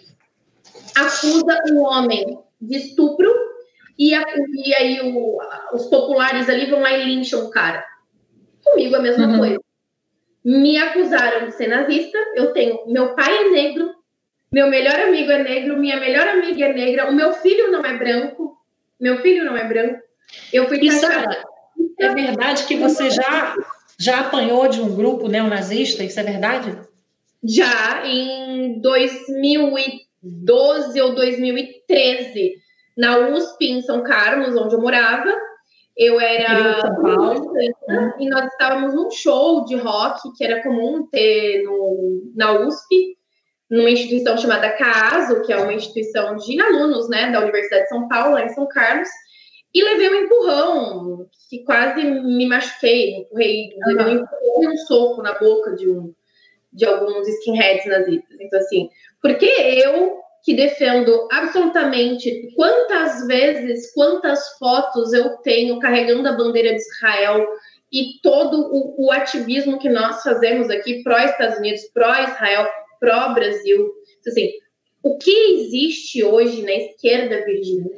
acusa 0.96 1.62
um 1.72 1.82
homem 1.84 2.40
de 2.60 2.78
estupro 2.78 3.32
e, 3.98 4.14
a, 4.14 4.24
e 4.66 4.74
aí 4.76 5.02
o, 5.02 5.38
os 5.74 5.86
populares 5.86 6.50
ali 6.50 6.70
vão 6.70 6.82
lá 6.82 6.92
e 6.92 7.06
lincham 7.06 7.46
o 7.46 7.50
cara. 7.50 7.86
Comigo 8.64 8.96
a 8.96 9.02
mesma 9.02 9.28
uhum. 9.28 9.40
coisa. 9.40 9.60
Me 10.44 10.78
acusaram 10.78 11.46
de 11.46 11.56
ser 11.56 11.68
nazista, 11.68 12.18
eu 12.36 12.54
tenho, 12.54 12.88
meu 12.88 13.16
pai 13.16 13.36
é 13.36 13.50
negro, 13.50 13.94
meu 14.52 14.68
melhor 14.70 14.98
amigo 15.00 15.30
é 15.30 15.44
negro, 15.44 15.78
minha 15.78 16.00
melhor 16.00 16.28
amiga 16.28 16.66
é 16.66 16.74
negra, 16.74 17.10
o 17.10 17.14
meu 17.14 17.34
filho 17.34 17.70
não 17.70 17.86
é 17.86 17.98
branco, 17.98 18.58
meu 19.00 19.18
filho 19.18 19.44
não 19.44 19.58
é 19.58 19.64
branco. 19.64 20.02
Eu 20.52 20.68
fui 20.68 20.80
Isso 20.80 21.06
é, 21.06 21.26
é 22.00 22.10
verdade 22.10 22.66
que 22.66 22.78
você 22.78 23.10
já 23.10 23.56
já 24.00 24.22
apanhou 24.22 24.68
de 24.68 24.80
um 24.80 24.96
grupo 24.96 25.28
neonazista? 25.28 26.04
Isso 26.04 26.20
é 26.20 26.24
verdade? 26.24 26.78
Já, 27.44 28.06
em 28.06 28.80
2012 28.82 31.02
ou 31.02 31.16
2013, 31.16 32.54
na 32.98 33.18
USP, 33.30 33.66
em 33.66 33.82
São 33.82 34.04
Carlos, 34.04 34.56
onde 34.56 34.76
eu 34.76 34.82
morava, 34.82 35.34
Eu 35.96 36.20
era 36.20 36.82
e 38.20 38.30
nós 38.30 38.46
estávamos 38.52 38.94
num 38.94 39.10
show 39.10 39.66
de 39.66 39.76
rock 39.76 40.32
que 40.36 40.44
era 40.44 40.62
comum 40.62 41.08
ter 41.12 41.64
no, 41.64 42.32
na 42.36 42.54
USP, 42.54 43.18
numa 43.70 43.90
instituição 43.90 44.38
chamada 44.38 44.70
CASO, 44.72 45.42
que 45.42 45.52
é 45.52 45.58
uma 45.58 45.74
instituição 45.74 46.36
de 46.36 46.62
alunos 46.62 47.10
né, 47.10 47.32
da 47.32 47.42
Universidade 47.42 47.84
de 47.84 47.90
São 47.90 48.08
Paulo, 48.08 48.34
lá 48.34 48.46
em 48.46 48.50
São 48.50 48.68
Carlos, 48.68 49.10
e 49.78 49.84
levei 49.84 50.10
um 50.10 50.24
empurrão, 50.24 51.30
que 51.48 51.64
quase 51.64 52.04
me 52.04 52.48
machuquei, 52.48 53.12
empurrei, 53.12 53.70
uhum. 53.76 53.94
levei 53.94 54.06
um 54.06 54.24
empurrão 54.24 54.74
um 54.74 54.78
soco 54.78 55.22
na 55.22 55.38
boca 55.38 55.76
de, 55.76 55.88
um, 55.88 56.16
de 56.74 56.84
alguns 56.84 57.28
skinheads 57.28 57.86
nazistas. 57.86 58.38
Então, 58.42 58.60
assim, 58.60 58.90
porque 59.22 59.46
eu 59.46 60.18
que 60.44 60.56
defendo 60.56 61.28
absolutamente 61.32 62.54
quantas 62.56 63.28
vezes, 63.28 63.94
quantas 63.94 64.58
fotos 64.58 65.14
eu 65.14 65.38
tenho 65.38 65.78
carregando 65.78 66.28
a 66.28 66.34
bandeira 66.34 66.70
de 66.70 66.82
Israel 66.82 67.46
e 67.92 68.20
todo 68.24 68.72
o, 68.74 69.06
o 69.06 69.12
ativismo 69.12 69.78
que 69.78 69.90
nós 69.90 70.24
fazemos 70.24 70.72
aqui 70.72 71.04
pró-Estados 71.04 71.60
Unidos, 71.60 71.84
pró-Israel, 71.94 72.68
pró-Brasil. 73.00 73.94
Então, 74.20 74.32
assim, 74.32 74.50
o 75.04 75.18
que 75.18 75.32
existe 75.32 76.24
hoje 76.24 76.64
na 76.64 76.74
esquerda, 76.74 77.46
Virgínia, 77.46 77.92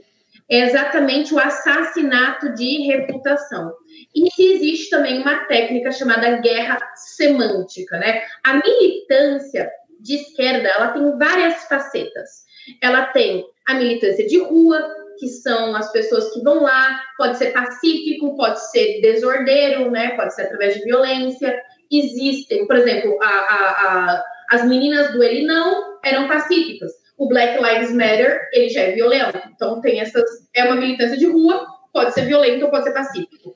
é 0.50 0.62
exatamente 0.62 1.34
o 1.34 1.40
assassinato 1.40 2.54
de 2.56 2.88
reputação. 2.88 3.72
E 4.16 4.28
existe 4.56 4.90
também 4.90 5.22
uma 5.22 5.46
técnica 5.46 5.92
chamada 5.92 6.38
guerra 6.38 6.80
semântica, 6.96 7.98
né? 8.00 8.24
A 8.44 8.56
militância 8.56 9.70
de 10.00 10.16
esquerda, 10.16 10.68
ela 10.70 10.88
tem 10.90 11.18
várias 11.18 11.66
facetas. 11.66 12.46
Ela 12.82 13.06
tem 13.08 13.46
a 13.68 13.76
militância 13.76 14.26
de 14.26 14.40
rua, 14.40 14.82
que 15.20 15.28
são 15.28 15.76
as 15.76 15.92
pessoas 15.92 16.34
que 16.34 16.42
vão 16.42 16.64
lá, 16.64 17.02
pode 17.18 17.38
ser 17.38 17.52
pacífico, 17.52 18.36
pode 18.36 18.60
ser 18.72 19.02
desordeiro, 19.02 19.92
né? 19.92 20.16
Pode 20.16 20.34
ser 20.34 20.44
através 20.44 20.76
de 20.76 20.84
violência. 20.84 21.62
Existem, 21.92 22.66
por 22.66 22.76
exemplo, 22.76 23.20
a, 23.22 23.28
a, 23.28 23.70
a, 24.16 24.24
as 24.52 24.66
meninas 24.66 25.12
do 25.12 25.22
Ele 25.22 25.46
Não 25.46 26.00
eram 26.04 26.28
pacíficas. 26.28 26.92
O 27.20 27.28
Black 27.28 27.62
Lives 27.62 27.92
Matter, 27.92 28.50
ele 28.54 28.70
já 28.70 28.82
é 28.82 28.92
violento. 28.94 29.38
Então 29.54 29.82
tem 29.82 30.00
essas. 30.00 30.24
É 30.56 30.64
uma 30.64 30.76
militância 30.76 31.18
de 31.18 31.26
rua, 31.26 31.68
pode 31.94 32.14
ser 32.14 32.26
violento 32.26 32.64
ou 32.64 32.72
pode 32.72 32.86
ser 32.86 32.94
pacífico. 32.94 33.56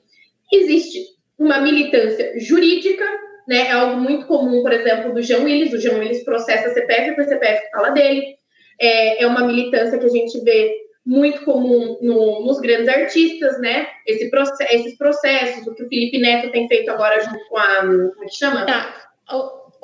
Existe 0.52 1.00
uma 1.38 1.60
militância 1.60 2.38
jurídica, 2.38 3.04
né? 3.48 3.68
É 3.68 3.72
algo 3.72 3.96
muito 3.96 4.26
comum, 4.26 4.62
por 4.62 4.72
exemplo, 4.72 5.14
do 5.14 5.22
Jean 5.22 5.42
Willis. 5.42 5.72
O 5.72 5.80
Jean 5.80 5.98
Willis 5.98 6.22
processa 6.24 6.74
CPF 6.74 7.16
por 7.16 7.24
CPF 7.24 7.70
fala 7.72 7.90
dele. 7.90 8.36
É, 8.78 9.22
é 9.22 9.26
uma 9.26 9.46
militância 9.46 9.98
que 9.98 10.06
a 10.06 10.10
gente 10.10 10.38
vê 10.44 10.70
muito 11.06 11.42
comum 11.44 11.98
no, 12.02 12.44
nos 12.44 12.60
grandes 12.60 12.88
artistas, 12.88 13.58
né? 13.60 13.86
Esse 14.06 14.30
esses 14.70 14.98
processos, 14.98 15.66
o 15.66 15.74
que 15.74 15.84
o 15.84 15.88
Felipe 15.88 16.18
Neto 16.18 16.50
tem 16.50 16.68
feito 16.68 16.90
agora 16.90 17.18
junto 17.20 17.48
com 17.48 17.56
a. 17.56 17.76
Como 17.76 18.24
é 18.24 18.26
que 18.26 18.36
chama? 18.36 18.66
Tá. 18.66 18.94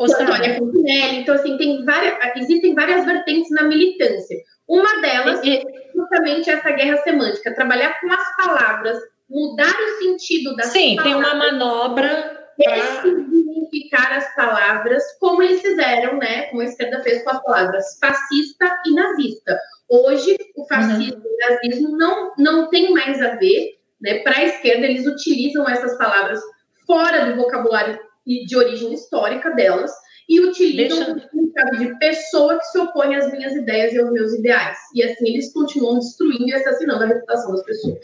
O 0.00 0.04
Antônia 0.04 0.56
Fontinelli. 0.56 1.18
Então, 1.18 1.34
assim, 1.34 1.56
tem 1.58 1.84
várias, 1.84 2.14
existem 2.36 2.74
várias 2.74 3.04
vertentes 3.04 3.50
na 3.50 3.64
militância. 3.64 4.38
Uma 4.66 5.00
delas 5.02 5.40
é 5.46 5.62
justamente 5.94 6.48
essa 6.48 6.70
guerra 6.70 6.96
semântica, 6.98 7.54
trabalhar 7.54 8.00
com 8.00 8.10
as 8.10 8.36
palavras, 8.36 8.98
mudar 9.28 9.74
o 9.74 10.02
sentido 10.02 10.56
das 10.56 10.68
Sim, 10.68 10.96
palavras. 10.96 11.04
tem 11.04 11.14
uma 11.14 11.34
manobra 11.34 12.40
ressignificar 12.58 14.16
as 14.16 14.34
palavras, 14.34 15.02
como 15.18 15.42
eles 15.42 15.60
fizeram, 15.60 16.18
né? 16.18 16.42
Como 16.46 16.62
a 16.62 16.64
esquerda 16.64 17.02
fez 17.02 17.22
com 17.22 17.30
as 17.30 17.42
palavras 17.42 17.98
fascista 18.00 18.74
e 18.86 18.94
nazista. 18.94 19.58
Hoje, 19.88 20.36
o 20.56 20.66
fascismo 20.66 21.16
uhum. 21.16 21.22
e 21.24 21.34
o 21.34 21.50
nazismo 21.50 21.96
não, 21.96 22.32
não 22.38 22.70
tem 22.70 22.92
mais 22.92 23.20
a 23.20 23.36
ver, 23.36 23.78
né? 24.00 24.20
Para 24.20 24.38
a 24.38 24.44
esquerda, 24.44 24.86
eles 24.86 25.06
utilizam 25.06 25.68
essas 25.68 25.96
palavras 25.98 26.40
fora 26.86 27.26
do 27.26 27.36
vocabulário 27.36 27.98
de 28.44 28.56
origem 28.56 28.92
histórica 28.92 29.50
delas 29.50 29.90
e 30.28 30.40
utilizam 30.40 31.14
Deixa... 31.14 31.28
o 31.34 31.78
de 31.78 31.98
pessoa 31.98 32.58
que 32.58 32.64
se 32.66 32.78
opõe 32.78 33.16
às 33.16 33.30
minhas 33.32 33.54
ideias 33.54 33.92
e 33.92 33.98
aos 33.98 34.12
meus 34.12 34.32
ideais. 34.34 34.78
E 34.94 35.02
assim 35.02 35.28
eles 35.28 35.52
continuam 35.52 35.98
destruindo 35.98 36.48
e 36.48 36.54
assassinando 36.54 37.04
a 37.04 37.06
reputação 37.08 37.52
das 37.52 37.64
pessoas. 37.64 37.98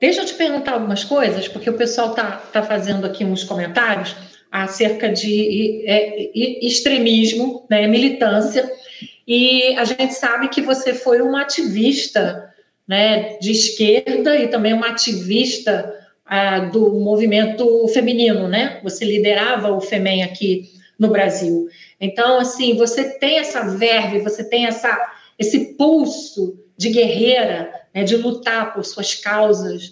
Deixa 0.00 0.20
eu 0.22 0.26
te 0.26 0.34
perguntar 0.34 0.72
algumas 0.72 1.04
coisas, 1.04 1.48
porque 1.48 1.70
o 1.70 1.74
pessoal 1.74 2.10
está 2.10 2.36
tá 2.52 2.62
fazendo 2.62 3.06
aqui 3.06 3.24
uns 3.24 3.44
comentários 3.44 4.14
acerca 4.50 5.08
de 5.08 5.84
é, 5.86 6.66
extremismo, 6.66 7.66
né, 7.70 7.86
militância, 7.86 8.70
e 9.26 9.74
a 9.76 9.84
gente 9.84 10.14
sabe 10.14 10.48
que 10.48 10.60
você 10.60 10.94
foi 10.94 11.20
uma 11.20 11.42
ativista 11.42 12.52
né, 12.86 13.38
de 13.38 13.50
esquerda 13.50 14.36
e 14.36 14.48
também 14.48 14.72
uma 14.72 14.88
ativista 14.88 15.94
do 16.72 16.94
movimento 17.00 17.86
feminino, 17.88 18.48
né? 18.48 18.80
Você 18.82 19.04
liderava 19.04 19.70
o 19.70 19.80
FEMEN 19.80 20.24
aqui 20.24 20.70
no 20.98 21.08
Brasil. 21.08 21.68
Então, 22.00 22.38
assim, 22.38 22.76
você 22.76 23.18
tem 23.18 23.38
essa 23.38 23.62
verve, 23.62 24.20
você 24.20 24.42
tem 24.42 24.66
essa, 24.66 24.98
esse 25.38 25.76
pulso 25.76 26.58
de 26.76 26.90
guerreira, 26.90 27.72
né, 27.94 28.02
de 28.02 28.16
lutar 28.16 28.74
por 28.74 28.84
suas 28.84 29.14
causas, 29.14 29.88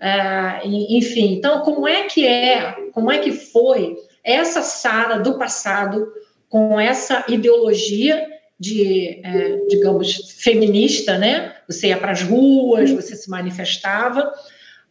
uh, 0.00 0.66
enfim. 0.66 1.34
Então, 1.34 1.60
como 1.60 1.86
é 1.86 2.04
que 2.04 2.26
é, 2.26 2.72
como 2.92 3.10
é 3.10 3.18
que 3.18 3.32
foi 3.32 3.96
essa 4.22 4.62
Sara 4.62 5.18
do 5.18 5.38
passado 5.38 6.06
com 6.48 6.80
essa 6.80 7.24
ideologia 7.28 8.26
de, 8.58 9.20
é, 9.24 9.56
digamos, 9.68 10.36
feminista, 10.38 11.18
né? 11.18 11.56
Você 11.66 11.88
ia 11.88 11.98
para 11.98 12.12
as 12.12 12.22
ruas, 12.22 12.90
você 12.90 13.16
se 13.16 13.28
manifestava, 13.28 14.32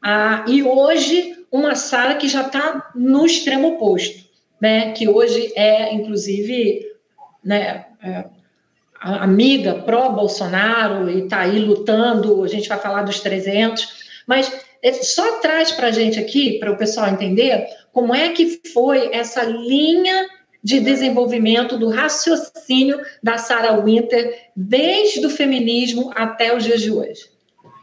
ah, 0.03 0.43
e 0.47 0.61
hoje 0.61 1.33
uma 1.49 1.75
Sara 1.75 2.15
que 2.15 2.27
já 2.27 2.41
está 2.41 2.91
no 2.93 3.25
extremo 3.25 3.69
oposto, 3.69 4.25
né? 4.59 4.91
Que 4.91 5.07
hoje 5.07 5.53
é, 5.55 5.93
inclusive, 5.93 6.85
né? 7.43 7.85
É, 8.03 8.25
amiga 8.99 9.75
pró-Bolsonaro 9.75 11.09
e 11.09 11.23
está 11.23 11.41
aí 11.41 11.59
lutando, 11.59 12.43
a 12.43 12.47
gente 12.47 12.69
vai 12.69 12.79
falar 12.79 13.03
dos 13.03 13.19
300, 13.19 13.87
mas 14.25 14.51
é, 14.81 14.93
só 14.93 15.39
traz 15.39 15.71
para 15.71 15.87
a 15.87 15.91
gente 15.91 16.19
aqui, 16.19 16.57
para 16.59 16.71
o 16.71 16.77
pessoal 16.77 17.09
entender, 17.09 17.65
como 17.91 18.15
é 18.15 18.29
que 18.29 18.61
foi 18.73 19.13
essa 19.13 19.43
linha 19.43 20.27
de 20.63 20.79
desenvolvimento 20.79 21.77
do 21.77 21.89
raciocínio 21.89 22.99
da 23.21 23.37
Sarah 23.37 23.79
Winter, 23.81 24.49
desde 24.55 25.25
o 25.25 25.29
feminismo 25.29 26.11
até 26.15 26.55
os 26.55 26.63
dias 26.63 26.81
de 26.81 26.89
hoje. 26.89 27.25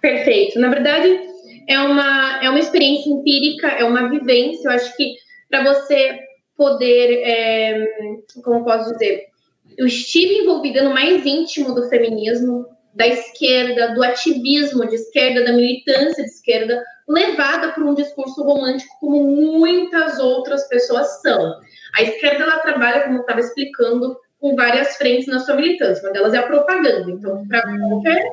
Perfeito. 0.00 0.58
Na 0.58 0.68
verdade, 0.70 1.29
é 1.70 1.78
uma, 1.78 2.42
é 2.42 2.50
uma 2.50 2.58
experiência 2.58 3.08
empírica, 3.08 3.68
é 3.68 3.84
uma 3.84 4.10
vivência. 4.10 4.66
Eu 4.66 4.72
acho 4.72 4.96
que 4.96 5.14
para 5.48 5.62
você 5.62 6.18
poder, 6.56 7.22
é, 7.22 7.86
como 8.42 8.64
posso 8.64 8.92
dizer, 8.92 9.26
eu 9.78 9.86
estive 9.86 10.38
envolvida 10.38 10.82
no 10.82 10.92
mais 10.92 11.24
íntimo 11.24 11.72
do 11.72 11.88
feminismo, 11.88 12.66
da 12.92 13.06
esquerda, 13.06 13.94
do 13.94 14.02
ativismo 14.02 14.84
de 14.84 14.96
esquerda, 14.96 15.44
da 15.44 15.52
militância 15.52 16.24
de 16.24 16.30
esquerda, 16.30 16.82
levada 17.08 17.70
por 17.70 17.84
um 17.84 17.94
discurso 17.94 18.42
romântico 18.42 18.92
como 18.98 19.22
muitas 19.22 20.18
outras 20.18 20.66
pessoas 20.66 21.22
são. 21.22 21.54
A 21.96 22.02
esquerda 22.02 22.42
ela 22.42 22.58
trabalha, 22.58 23.02
como 23.02 23.18
eu 23.18 23.20
estava 23.20 23.38
explicando, 23.38 24.16
com 24.40 24.56
várias 24.56 24.96
frentes 24.96 25.28
na 25.28 25.38
sua 25.38 25.54
militância. 25.54 26.02
Uma 26.02 26.12
delas 26.12 26.34
é 26.34 26.38
a 26.38 26.42
propaganda. 26.42 27.12
Então, 27.12 27.46
para 27.46 27.62
qualquer 27.62 28.28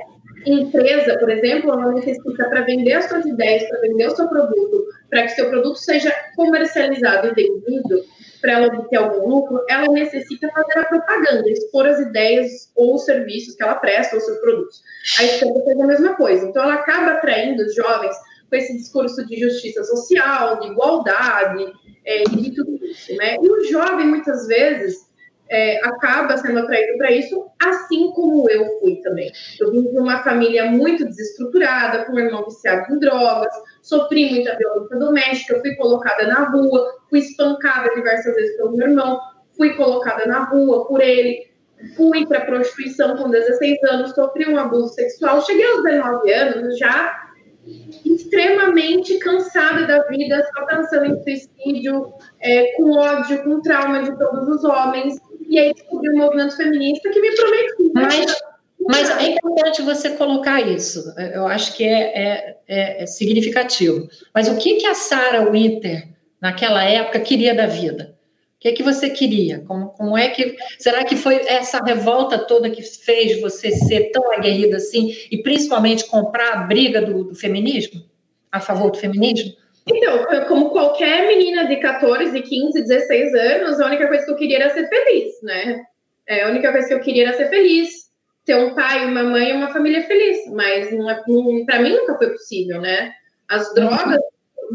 empresa, 0.53 1.17
por 1.19 1.29
exemplo, 1.29 1.71
ela 1.71 1.93
necessita 1.93 2.49
para 2.49 2.61
vender 2.61 2.93
as 2.93 3.05
suas 3.05 3.25
ideias, 3.25 3.67
para 3.67 3.81
vender 3.81 4.07
o 4.07 4.15
seu 4.15 4.27
produto, 4.27 4.85
para 5.09 5.23
que 5.23 5.29
seu 5.29 5.49
produto 5.49 5.77
seja 5.77 6.13
comercializado 6.35 7.27
e 7.27 7.33
vendido, 7.33 8.03
para 8.41 8.53
ela 8.53 8.67
obter 8.67 8.97
algum 8.97 9.27
lucro, 9.27 9.63
ela 9.69 9.87
necessita 9.91 10.49
fazer 10.49 10.79
a 10.79 10.85
propaganda, 10.85 11.49
expor 11.49 11.87
as 11.87 11.99
ideias 11.99 12.71
ou 12.75 12.95
os 12.95 13.05
serviços 13.05 13.55
que 13.55 13.63
ela 13.63 13.75
presta, 13.75 14.15
ou 14.15 14.21
seus 14.21 14.37
produtos. 14.39 14.81
A 15.19 15.23
esquerda 15.23 15.63
faz 15.63 15.79
a 15.79 15.87
mesma 15.87 16.15
coisa. 16.15 16.45
Então, 16.45 16.63
ela 16.63 16.75
acaba 16.75 17.13
atraindo 17.13 17.63
os 17.63 17.75
jovens 17.75 18.15
com 18.49 18.55
esse 18.55 18.77
discurso 18.77 19.25
de 19.25 19.39
justiça 19.39 19.83
social, 19.83 20.59
de 20.59 20.67
igualdade, 20.67 21.65
é, 22.05 22.23
de 22.23 22.51
tudo 22.55 22.79
isso. 22.85 23.15
Né? 23.15 23.35
E 23.41 23.49
o 23.49 23.63
jovem, 23.65 24.07
muitas 24.07 24.47
vezes, 24.47 25.06
é, 25.49 25.79
acaba 25.85 26.37
sendo 26.37 26.59
atraído 26.59 26.97
para 26.97 27.11
isso, 27.11 27.45
assim 27.61 28.11
como 28.11 28.49
eu 28.49 28.79
fui 28.79 28.97
também. 29.01 29.31
Eu 29.59 29.71
vim 29.71 29.83
de 29.89 29.97
uma 29.97 30.23
família 30.23 30.65
muito 30.65 31.05
desestruturada, 31.05 32.05
com 32.05 32.13
um 32.13 32.19
irmão 32.19 32.45
viciado 32.45 32.93
em 32.93 32.99
drogas, 32.99 33.53
sofri 33.81 34.29
muita 34.31 34.57
violência 34.57 34.97
doméstica, 34.97 35.59
fui 35.59 35.75
colocada 35.75 36.27
na 36.27 36.49
rua, 36.49 36.85
fui 37.09 37.19
espancada 37.19 37.93
diversas 37.95 38.35
vezes 38.35 38.57
pelo 38.57 38.75
meu 38.75 38.87
irmão, 38.87 39.19
fui 39.55 39.73
colocada 39.75 40.25
na 40.25 40.45
rua 40.45 40.87
por 40.87 41.01
ele, 41.01 41.47
fui 41.95 42.25
para 42.25 42.41
prostituição 42.41 43.17
com 43.17 43.29
16 43.29 43.83
anos, 43.91 44.11
sofri 44.13 44.49
um 44.49 44.57
abuso 44.57 44.93
sexual, 44.93 45.41
cheguei 45.45 45.65
aos 45.65 45.83
19 45.83 46.33
anos 46.33 46.77
já 46.77 47.27
extremamente 48.05 49.17
cansada 49.19 49.85
da 49.85 50.03
vida, 50.07 50.45
só 50.53 50.65
pensando 50.65 51.05
em 51.05 51.23
suicídio, 51.23 52.13
é, 52.39 52.73
com 52.73 52.97
ódio, 52.97 53.43
com 53.43 53.61
trauma 53.61 54.03
de 54.03 54.17
todos 54.17 54.47
os 54.47 54.63
homens, 54.63 55.15
e 55.49 55.59
aí 55.59 55.73
descobri 55.73 56.09
um 56.11 56.17
movimento 56.17 56.55
feminista 56.55 57.09
que 57.09 57.19
me 57.19 57.35
prometia 57.35 57.91
Mas... 57.93 58.47
Mas 58.89 59.09
é 59.09 59.31
importante 59.31 59.81
você 59.81 60.11
colocar 60.11 60.61
isso. 60.61 61.13
Eu 61.33 61.45
acho 61.47 61.75
que 61.75 61.83
é, 61.83 61.99
é, 61.99 62.57
é, 62.67 63.03
é 63.03 63.05
significativo. 63.05 64.07
Mas 64.33 64.47
o 64.47 64.55
que, 64.57 64.75
que 64.75 64.85
a 64.85 64.93
Sarah 64.93 65.49
Winter, 65.49 66.07
naquela 66.39 66.83
época, 66.83 67.19
queria 67.19 67.53
da 67.53 67.65
vida? 67.65 68.15
O 68.57 68.59
que, 68.59 68.71
que 68.71 68.83
você 68.83 69.09
queria? 69.09 69.59
Como, 69.59 69.89
como 69.89 70.17
é 70.17 70.29
que. 70.29 70.55
Será 70.79 71.03
que 71.03 71.15
foi 71.15 71.35
essa 71.47 71.83
revolta 71.83 72.39
toda 72.39 72.69
que 72.69 72.81
fez 72.81 73.41
você 73.41 73.71
ser 73.71 74.11
tão 74.11 74.31
aguerrida 74.31 74.77
assim, 74.77 75.13
e 75.29 75.43
principalmente 75.43 76.05
comprar 76.05 76.53
a 76.53 76.63
briga 76.63 77.01
do, 77.01 77.25
do 77.25 77.35
feminismo? 77.35 78.03
A 78.51 78.59
favor 78.59 78.89
do 78.89 78.97
feminismo? 78.97 79.53
Então, 79.89 80.25
como 80.47 80.69
qualquer 80.69 81.27
menina 81.27 81.65
de 81.65 81.77
14, 81.77 82.41
15, 82.41 82.81
16 82.81 83.33
anos, 83.33 83.79
a 83.79 83.85
única 83.85 84.07
coisa 84.07 84.25
que 84.25 84.31
eu 84.31 84.35
queria 84.35 84.57
era 84.57 84.69
ser 84.69 84.87
feliz, 84.89 85.41
né? 85.41 85.81
É, 86.27 86.43
a 86.43 86.49
única 86.49 86.71
coisa 86.71 86.87
que 86.87 86.93
eu 86.93 86.99
queria 86.99 87.27
era 87.27 87.37
ser 87.37 87.49
feliz, 87.49 87.89
ter 88.45 88.55
um 88.55 88.73
pai, 88.75 89.05
uma 89.05 89.23
mãe 89.23 89.49
e 89.49 89.53
uma 89.53 89.71
família 89.71 90.03
feliz. 90.03 90.39
Mas 90.51 90.91
é, 90.91 91.65
para 91.65 91.79
mim 91.79 91.91
nunca 91.91 92.17
foi 92.17 92.31
possível, 92.31 92.81
né? 92.81 93.13
As 93.47 93.73
drogas 93.73 94.19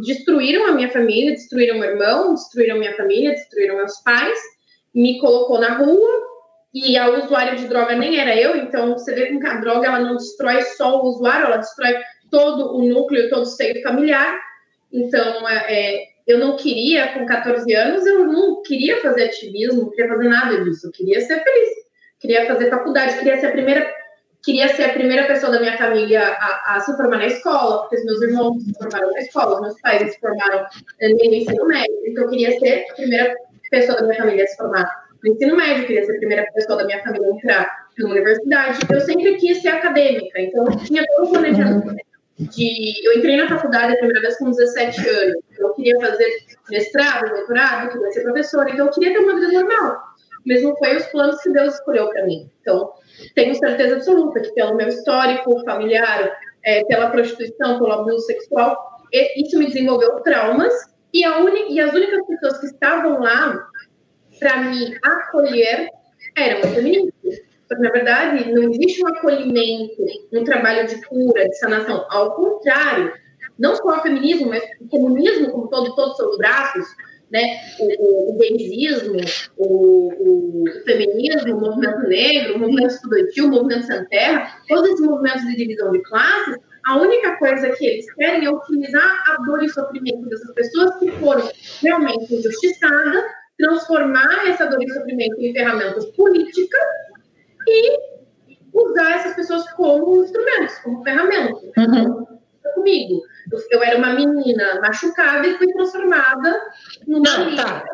destruíram 0.07 0.67
a 0.67 0.73
minha 0.73 0.91
família, 0.91 1.33
destruíram 1.33 1.79
meu 1.79 1.91
irmão, 1.91 2.35
destruíram 2.35 2.79
minha 2.79 2.97
família, 2.97 3.33
destruíram 3.33 3.77
meus 3.77 4.01
pais, 4.03 4.39
me 4.95 5.19
colocou 5.21 5.61
na 5.61 5.77
rua 5.77 6.33
e 6.73 6.97
a 6.97 7.11
usuária 7.11 7.55
de 7.57 7.69
droga 7.69 7.95
nem 7.95 8.19
era 8.19 8.35
eu, 8.35 8.57
então 8.57 8.95
você 8.95 9.15
vê 9.15 9.27
que 9.27 9.47
a 9.47 9.61
droga 9.61 9.89
ela 9.89 9.99
não 9.99 10.17
destrói 10.17 10.63
só 10.63 11.03
o 11.03 11.09
usuário, 11.09 11.47
ela 11.47 11.59
destrói 11.59 11.95
todo 12.31 12.75
o 12.75 12.89
núcleo, 12.89 13.29
todo 13.29 13.43
o 13.43 13.47
seio 13.47 13.83
familiar. 13.83 14.41
Então, 14.93 15.49
é, 15.49 15.67
é 15.69 16.13
eu 16.27 16.39
não 16.39 16.57
queria, 16.57 17.09
com 17.15 17.27
14 17.27 17.75
anos, 17.75 18.07
eu 18.07 18.25
não 18.27 18.63
queria 18.63 19.01
fazer 19.01 19.25
ativismo, 19.25 19.83
não 19.83 19.91
queria 19.91 20.09
fazer 20.09 20.29
nada 20.29 20.63
disso, 20.63 20.87
eu 20.87 20.93
queria 20.93 21.21
ser 21.21 21.43
feliz, 21.43 21.69
queria 22.21 22.47
fazer 22.47 22.71
faculdade, 22.71 23.19
queria 23.19 23.41
ser 23.41 23.47
a 23.47 23.53
primeira 23.53 24.03
queria 24.45 24.69
ser 24.75 24.85
a 24.85 24.93
primeira 24.93 25.25
pessoa 25.27 25.53
da 25.53 25.61
minha 25.61 25.79
família 25.79 26.21
a, 26.21 26.75
a, 26.75 26.81
se 26.81 26.97
formar 26.97 27.19
na 27.19 27.27
escola, 27.27 27.83
porque 27.83 27.97
os 27.97 28.05
meus 28.05 28.23
irmãos 28.23 28.63
se 28.63 28.75
formaram 28.75 29.13
na 29.13 29.21
escola, 29.21 29.61
meus 29.61 29.81
pais 29.81 30.13
se 30.13 30.19
formaram 30.19 30.67
eh, 31.01 31.09
no 31.11 31.35
ensino 31.35 31.65
médio. 31.65 31.95
Então, 32.07 32.25
eu 32.25 32.31
queria 32.31 32.59
ser 32.59 32.87
a 32.91 32.95
primeira 32.95 33.37
pessoa 33.71 33.99
da 33.99 34.05
minha 34.05 34.17
família 34.17 34.43
a 34.43 34.47
se 34.49 34.57
formar 34.57 35.03
no 35.23 35.33
ensino 35.33 35.57
médio, 35.57 35.87
queria 35.87 36.05
ser 36.05 36.17
a 36.17 36.19
primeira 36.19 36.47
pessoa 36.53 36.79
da 36.79 36.85
minha 36.85 37.03
família 37.05 37.29
a 37.29 37.31
entrar 37.31 37.87
na 37.99 38.11
universidade. 38.11 38.81
Eu 38.91 39.01
sempre 39.01 39.37
quis 39.37 39.63
ser 39.63 39.69
acadêmica, 39.69 40.41
então 40.41 40.65
eu 40.67 40.77
tinha 40.79 41.05
todo 41.07 41.29
o 41.29 41.31
planejamento. 41.31 41.95
De, 42.51 43.07
eu 43.07 43.19
entrei 43.19 43.37
na 43.37 43.49
faculdade 43.49 43.93
a 43.93 43.97
primeira 43.97 44.21
vez 44.21 44.37
com 44.39 44.51
17 44.51 45.09
anos. 45.09 45.35
Eu 45.59 45.75
queria 45.75 45.99
fazer 46.01 46.29
mestrado, 46.71 47.31
doutorado, 47.31 47.93
queria 47.93 48.13
ser 48.13 48.23
professora, 48.23 48.71
então 48.71 48.87
eu 48.87 48.93
queria 48.93 49.13
ter 49.13 49.19
uma 49.19 49.35
vida 49.35 49.53
normal. 49.53 50.01
Mesmo 50.45 50.77
foi 50.79 50.97
os 50.97 51.07
planos 51.07 51.41
que 51.41 51.51
Deus 51.51 51.75
escolheu 51.75 52.09
para 52.11 52.27
mim. 52.27 52.51
Então, 52.61 52.93
tenho 53.35 53.55
certeza 53.55 53.97
absoluta 53.97 54.41
que 54.41 54.53
pelo 54.55 54.75
meu 54.75 54.89
histórico 54.89 55.65
familiar, 55.65 56.37
é, 56.65 56.85
pela 56.85 57.11
prostituição, 57.11 57.79
pelo 57.79 57.93
abuso 57.93 58.27
sexual, 58.27 58.77
isso 59.13 59.59
me 59.59 59.67
desenvolveu 59.67 60.21
traumas 60.21 60.73
e, 61.13 61.25
a 61.25 61.39
e 61.69 61.81
as 61.81 61.93
únicas 61.93 62.27
pessoas 62.27 62.59
que 62.59 62.67
estavam 62.67 63.21
lá 63.21 63.69
para 64.39 64.57
me 64.63 64.99
acolher 65.03 65.89
eram 66.37 66.63
feministas. 66.73 67.52
Porque, 67.73 67.83
na 67.83 67.91
verdade, 67.91 68.53
não 68.53 68.71
existe 68.71 69.03
um 69.03 69.09
acolhimento, 69.09 70.05
um 70.33 70.45
trabalho 70.45 70.87
de 70.87 71.01
cura, 71.07 71.49
de 71.49 71.59
sanação. 71.59 72.05
Ao 72.11 72.35
contrário, 72.35 73.13
não 73.59 73.75
só 73.77 73.99
o 73.99 74.03
feminismo, 74.03 74.51
mas 74.51 74.63
o 74.79 74.89
comunismo, 74.89 75.51
como 75.51 75.69
todo, 75.69 75.95
todos 75.95 76.13
os 76.13 76.17
seus 76.19 76.37
braços, 76.37 76.85
né, 77.31 77.41
o, 77.81 78.35
o, 78.35 78.39
gaysismo, 78.39 79.17
o, 79.57 80.13
o, 80.19 80.65
feminismo, 80.85 81.57
o 81.57 81.61
movimento 81.61 82.01
negro, 82.09 82.57
o 82.57 82.59
movimento 82.59 82.93
estudantil, 82.93 83.47
o 83.47 83.49
movimento 83.49 83.87
sem 83.87 84.05
terra, 84.07 84.59
todos 84.69 84.91
esses 84.91 85.07
movimentos 85.07 85.43
de 85.47 85.57
divisão 85.57 85.93
de 85.93 86.03
classes, 86.03 86.59
a 86.85 86.99
única 86.99 87.39
coisa 87.39 87.71
que 87.71 87.87
eles 87.87 88.13
querem 88.15 88.45
é 88.45 88.51
utilizar 88.51 89.25
a 89.31 89.43
dor 89.47 89.65
e 89.65 89.69
sofrimento 89.71 90.29
dessas 90.29 90.53
pessoas 90.53 90.99
que 90.99 91.11
foram 91.13 91.49
realmente 91.81 92.35
injustiçadas, 92.35 93.25
transformar 93.57 94.47
essa 94.47 94.67
dor 94.67 94.83
e 94.83 94.93
sofrimento 94.93 95.41
em 95.41 95.55
ferramentas 95.55 96.05
políticas 96.11 96.83
e 97.67 97.99
usar 98.73 99.17
essas 99.17 99.35
pessoas 99.35 99.71
como 99.73 100.23
instrumentos, 100.23 100.79
como 100.79 101.03
ferramentas. 101.03 101.63
Uhum. 101.77 102.27
Comigo. 102.75 103.23
Eu 103.71 103.83
era 103.83 103.99
uma 103.99 104.15
menina 104.15 104.81
machucada 104.81 105.47
e 105.47 105.59
fui 105.59 105.73
transformada 105.73 106.61
numa. 107.07 107.39
Não, 107.39 107.57
tá. 107.57 107.85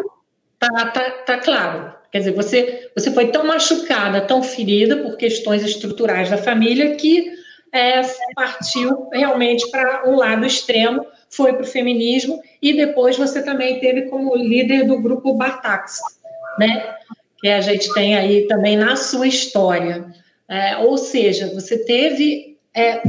Tá, 0.59 0.87
tá, 0.91 1.11
tá 1.11 1.39
claro. 1.39 1.95
Quer 2.11 2.19
dizer, 2.19 2.33
você, 2.33 2.91
você 2.97 3.11
foi 3.13 3.29
tão 3.31 3.45
machucada, 3.45 4.21
tão 4.21 4.43
ferida 4.43 4.97
por 4.97 5.17
questões 5.17 5.63
estruturais 5.63 6.31
da 6.31 6.39
família 6.39 6.97
que 6.97 7.33
é, 7.73 8.01
partiu 8.35 9.09
realmente 9.13 9.71
para 9.71 10.09
um 10.09 10.17
lado 10.17 10.47
extremo, 10.47 11.07
foi 11.31 11.53
para 11.53 11.63
o 11.63 11.67
feminismo 11.67 12.41
e 12.63 12.73
depois 12.73 13.17
você 13.17 13.43
também 13.43 13.79
teve 13.79 14.03
como 14.09 14.35
líder 14.35 14.87
do 14.87 15.01
grupo 15.01 15.35
Batax, 15.35 16.01
né? 16.59 16.97
Que 17.41 17.49
a 17.49 17.61
gente 17.61 17.93
tem 17.95 18.17
aí 18.17 18.47
também 18.47 18.77
na 18.77 18.97
sua 18.97 19.27
história. 19.27 20.07
É, 20.49 20.77
ou 20.79 20.97
seja, 20.97 21.53
você 21.55 21.85
teve 21.85 22.59
é, 22.75 23.03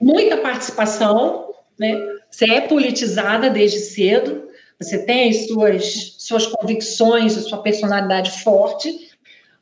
muita 0.00 0.38
participação 0.38 1.44
né? 1.78 2.00
Você 2.30 2.50
é 2.50 2.60
politizada 2.62 3.50
desde 3.50 3.78
cedo, 3.78 4.48
você 4.80 5.04
tem 5.04 5.30
as 5.30 5.46
suas, 5.46 6.16
suas 6.18 6.46
convicções, 6.46 7.36
a 7.36 7.42
sua 7.42 7.62
personalidade 7.62 8.42
forte, 8.42 9.10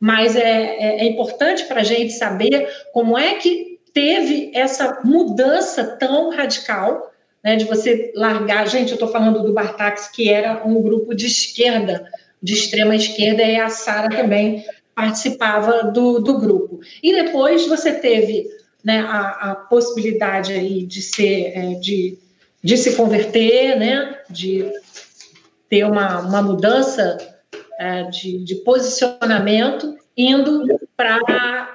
mas 0.01 0.37
é, 0.37 0.41
é, 0.41 1.01
é 1.01 1.05
importante 1.05 1.65
para 1.65 1.81
a 1.81 1.85
gente 1.85 2.13
saber 2.13 2.69
como 2.93 3.17
é 3.17 3.35
que 3.35 3.79
teve 3.93 4.51
essa 4.55 5.01
mudança 5.05 5.85
tão 5.99 6.31
radical 6.31 7.13
né, 7.45 7.57
de 7.57 7.65
você 7.67 8.11
largar. 8.15 8.67
Gente, 8.67 8.91
eu 8.91 8.95
estou 8.95 9.09
falando 9.09 9.43
do 9.43 9.53
Bartax, 9.53 10.09
que 10.09 10.31
era 10.31 10.67
um 10.67 10.81
grupo 10.83 11.15
de 11.15 11.27
esquerda, 11.27 12.09
de 12.43 12.55
extrema 12.55 12.97
esquerda, 12.97 13.43
e 13.43 13.57
a 13.57 13.69
Sara 13.69 14.09
também 14.09 14.65
participava 14.95 15.85
do, 15.85 16.21
do 16.21 16.39
grupo. 16.39 16.81
E 17.03 17.13
depois 17.13 17.67
você 17.67 17.93
teve 17.93 18.47
né, 18.85 19.01
a, 19.01 19.53
a 19.53 19.55
possibilidade 19.55 20.53
aí 20.53 20.85
de 20.85 21.01
ser, 21.01 21.53
é, 21.55 21.75
de, 21.75 22.19
de 22.63 22.77
se 22.77 22.95
converter, 22.97 23.79
né, 23.79 24.19
de 24.29 24.71
ter 25.69 25.85
uma, 25.85 26.21
uma 26.21 26.43
mudança 26.43 27.17
é, 27.79 28.05
de, 28.05 28.45
de 28.45 28.57
posicionamento 28.57 29.97
indo 30.17 30.67
para 30.97 31.19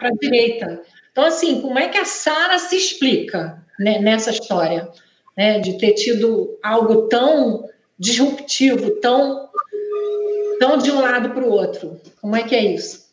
a 0.02 0.10
direita. 0.22 0.82
Então, 1.12 1.26
assim, 1.26 1.62
como 1.62 1.80
é 1.80 1.88
que 1.88 1.98
a 1.98 2.06
Sara 2.06 2.60
se 2.60 2.76
explica 2.76 3.64
né, 3.80 4.00
nessa 4.00 4.30
história, 4.30 4.88
né, 5.36 5.60
de 5.60 5.78
ter 5.78 5.94
tido 5.94 6.58
algo 6.62 7.08
tão 7.08 7.68
disruptivo, 7.98 8.92
tão, 9.00 9.47
tão 10.60 10.78
de 10.78 10.92
um 10.92 11.02
lado 11.02 11.32
para 11.32 11.44
o 11.44 11.50
outro? 11.50 12.00
Como 12.22 12.36
é 12.36 12.44
que 12.44 12.56
é 12.56 12.64
isso? 12.64 13.08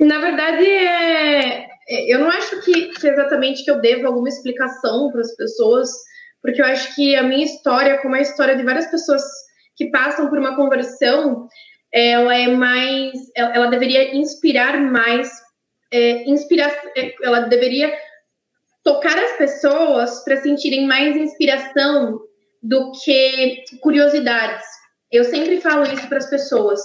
Na 0.00 0.18
verdade, 0.20 0.66
é, 0.66 1.66
eu 1.88 2.18
não 2.18 2.28
acho 2.28 2.60
que, 2.62 2.88
que 2.88 3.08
exatamente 3.08 3.64
que 3.64 3.70
eu 3.70 3.80
devo 3.80 4.06
alguma 4.06 4.28
explicação 4.28 5.10
para 5.10 5.20
as 5.20 5.34
pessoas, 5.36 5.90
porque 6.42 6.60
eu 6.60 6.66
acho 6.66 6.94
que 6.94 7.16
a 7.16 7.22
minha 7.22 7.44
história, 7.44 7.98
como 7.98 8.14
a 8.14 8.20
história 8.20 8.56
de 8.56 8.62
várias 8.62 8.86
pessoas 8.86 9.22
que 9.76 9.90
passam 9.90 10.28
por 10.28 10.38
uma 10.38 10.56
conversão, 10.56 11.48
ela 11.92 12.34
é 12.34 12.48
mais, 12.48 13.12
ela, 13.34 13.66
deveria 13.66 14.14
inspirar 14.14 14.78
mais, 14.78 15.30
é, 15.92 16.28
inspirar, 16.28 16.70
é, 16.96 17.14
ela 17.22 17.40
deveria 17.40 17.92
tocar 18.84 19.18
as 19.18 19.32
pessoas 19.32 20.22
para 20.24 20.36
sentirem 20.42 20.86
mais 20.86 21.16
inspiração 21.16 22.20
do 22.62 22.92
que 22.92 23.64
curiosidades. 23.80 24.66
Eu 25.10 25.24
sempre 25.24 25.60
falo 25.60 25.84
isso 25.84 26.08
para 26.08 26.18
as 26.18 26.28
pessoas 26.28 26.80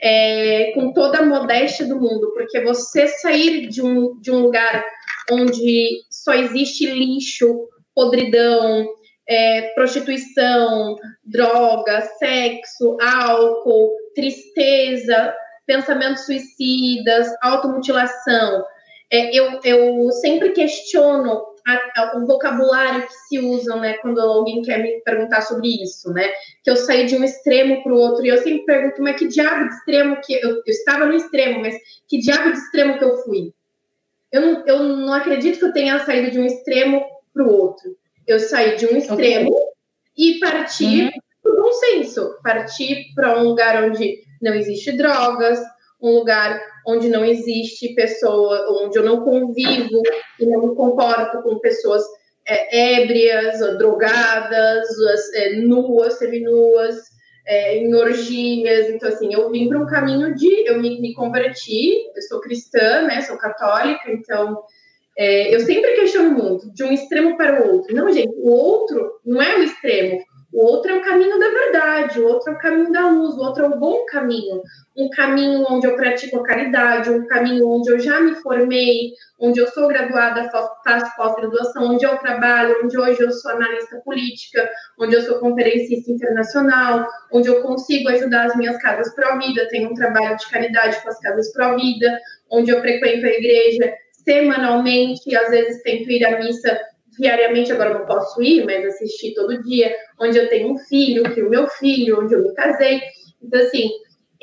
é, 0.00 0.72
com 0.74 0.92
toda 0.92 1.18
a 1.18 1.26
modéstia 1.26 1.86
do 1.86 2.00
mundo, 2.00 2.32
porque 2.32 2.60
você 2.62 3.08
sair 3.08 3.68
de 3.68 3.82
um, 3.82 4.18
de 4.20 4.30
um 4.30 4.40
lugar 4.40 4.84
onde 5.30 6.00
só 6.10 6.32
existe 6.34 6.86
lixo, 6.86 7.68
podridão, 7.94 8.86
é, 9.28 9.72
prostituição, 9.74 10.96
droga, 11.24 12.00
sexo, 12.18 12.96
álcool, 13.00 13.94
tristeza, 14.14 15.34
pensamentos 15.66 16.24
suicidas, 16.24 17.28
automutilação. 17.42 18.64
É, 19.10 19.36
eu, 19.36 19.60
eu 19.64 20.10
sempre 20.12 20.50
questiono 20.50 21.42
a, 21.68 22.02
a, 22.02 22.18
o 22.18 22.26
vocabulário 22.26 23.06
que 23.06 23.12
se 23.12 23.38
usa, 23.38 23.76
né, 23.76 23.94
quando 23.98 24.20
alguém 24.20 24.62
quer 24.62 24.82
me 24.82 25.00
perguntar 25.02 25.42
sobre 25.42 25.68
isso, 25.82 26.10
né, 26.12 26.30
que 26.64 26.70
eu 26.70 26.76
saí 26.76 27.06
de 27.06 27.16
um 27.16 27.22
extremo 27.22 27.82
para 27.82 27.92
o 27.92 27.98
outro, 27.98 28.24
e 28.24 28.28
eu 28.28 28.38
sempre 28.38 28.64
pergunto, 28.64 29.02
mas 29.02 29.18
que 29.18 29.28
diabo 29.28 29.68
de 29.68 29.74
extremo 29.74 30.16
que, 30.24 30.34
eu, 30.34 30.50
eu 30.50 30.62
estava 30.66 31.04
no 31.04 31.14
extremo, 31.14 31.60
mas 31.60 31.76
que 32.08 32.18
diabo 32.18 32.52
de 32.52 32.58
extremo 32.58 32.98
que 32.98 33.04
eu 33.04 33.18
fui? 33.18 33.52
Eu 34.32 34.40
não, 34.40 34.66
eu 34.66 34.82
não 34.82 35.12
acredito 35.12 35.58
que 35.58 35.64
eu 35.64 35.72
tenha 35.72 35.98
saído 36.04 36.30
de 36.30 36.38
um 36.38 36.44
extremo 36.44 37.04
para 37.32 37.44
o 37.44 37.50
outro. 37.50 37.96
Eu 38.26 38.38
saí 38.38 38.76
de 38.76 38.86
um 38.86 38.96
extremo 38.96 39.48
okay. 39.48 39.66
e 40.16 40.38
parti 40.38 41.02
uhum. 41.04 41.10
para 41.42 41.52
o 41.52 41.62
bom 41.62 41.72
senso, 41.72 42.38
parti 42.42 43.12
para 43.14 43.38
um 43.38 43.44
lugar 43.44 43.84
onde 43.84 44.22
não 44.40 44.54
existe 44.54 44.92
drogas, 44.92 45.58
um 46.00 46.10
lugar 46.18 46.60
onde 46.86 47.08
não 47.08 47.24
existe 47.24 47.94
pessoa, 47.94 48.66
onde 48.82 48.98
eu 48.98 49.04
não 49.04 49.22
convivo 49.22 50.02
e 50.38 50.46
não 50.46 50.68
me 50.68 50.74
comporto 50.74 51.42
com 51.42 51.58
pessoas 51.58 52.02
é, 52.46 53.02
ébrias, 53.02 53.58
drogadas, 53.76 54.88
é, 55.34 55.56
nuas, 55.56 56.14
seminuas, 56.14 56.96
é, 57.46 57.76
em 57.78 57.94
orgias. 57.94 58.88
Então, 58.88 59.08
assim, 59.08 59.32
eu 59.32 59.50
vim 59.50 59.68
para 59.68 59.78
um 59.78 59.86
caminho 59.86 60.34
de. 60.34 60.66
Eu 60.66 60.80
me, 60.80 61.00
me, 61.00 61.14
converti, 61.14 62.06
eu 62.14 62.22
sou 62.22 62.40
cristã, 62.40 63.02
né? 63.02 63.20
Sou 63.22 63.36
católica, 63.36 64.10
então. 64.10 64.62
É, 65.20 65.52
eu 65.52 65.58
sempre 65.60 65.94
questiono 65.94 66.30
muito, 66.30 66.72
de 66.72 66.84
um 66.84 66.92
extremo 66.92 67.36
para 67.36 67.60
o 67.60 67.72
outro. 67.72 67.92
Não, 67.92 68.12
gente, 68.12 68.32
o 68.36 68.50
outro 68.50 69.18
não 69.26 69.42
é 69.42 69.58
o 69.58 69.62
extremo. 69.64 70.20
O 70.52 70.64
outro 70.64 70.90
é 70.90 70.94
o 70.94 71.02
caminho 71.02 71.38
da 71.38 71.48
verdade, 71.50 72.20
o 72.20 72.26
outro 72.26 72.50
é 72.50 72.54
o 72.54 72.58
caminho 72.58 72.90
da 72.90 73.08
luz, 73.10 73.34
o 73.36 73.40
outro 73.40 73.64
é 73.66 73.68
o 73.68 73.78
bom 73.78 74.06
caminho. 74.06 74.62
Um 74.96 75.10
caminho 75.10 75.64
onde 75.68 75.86
eu 75.86 75.94
pratico 75.94 76.38
a 76.38 76.42
caridade, 76.42 77.10
um 77.10 77.26
caminho 77.26 77.68
onde 77.68 77.90
eu 77.90 77.98
já 78.00 78.18
me 78.18 78.34
formei, 78.36 79.12
onde 79.38 79.60
eu 79.60 79.68
sou 79.68 79.86
graduada, 79.86 80.50
faço 80.50 81.16
pós-graduação, 81.16 81.92
onde 81.92 82.06
eu 82.06 82.16
trabalho, 82.16 82.76
onde 82.82 82.98
hoje 82.98 83.20
eu 83.20 83.30
sou 83.30 83.50
analista 83.52 84.00
política, 84.04 84.68
onde 84.98 85.14
eu 85.14 85.20
sou 85.20 85.38
conferencista 85.38 86.10
internacional, 86.10 87.06
onde 87.30 87.48
eu 87.48 87.62
consigo 87.62 88.08
ajudar 88.08 88.46
as 88.46 88.56
minhas 88.56 88.78
casas 88.78 89.14
pró-vida, 89.14 89.68
tenho 89.68 89.90
um 89.90 89.94
trabalho 89.94 90.36
de 90.36 90.48
caridade 90.48 91.00
com 91.02 91.10
as 91.10 91.20
casas 91.20 91.52
pró-vida, 91.52 92.18
onde 92.50 92.70
eu 92.70 92.80
frequento 92.80 93.26
a 93.26 93.30
igreja 93.30 93.92
semanalmente, 94.24 95.34
às 95.36 95.50
vezes 95.50 95.82
tento 95.82 96.10
ir 96.10 96.24
à 96.24 96.38
missa 96.38 96.78
diariamente, 97.18 97.72
agora 97.72 97.98
não 97.98 98.06
posso 98.06 98.40
ir, 98.42 98.64
mas 98.64 98.84
assistir 98.84 99.34
todo 99.34 99.62
dia, 99.62 99.94
onde 100.20 100.38
eu 100.38 100.48
tenho 100.48 100.72
um 100.72 100.78
filho, 100.78 101.32
que 101.34 101.42
o 101.42 101.50
meu 101.50 101.66
filho, 101.68 102.20
onde 102.20 102.34
eu 102.34 102.42
me 102.42 102.54
casei. 102.54 103.00
Então, 103.42 103.60
assim, 103.60 103.90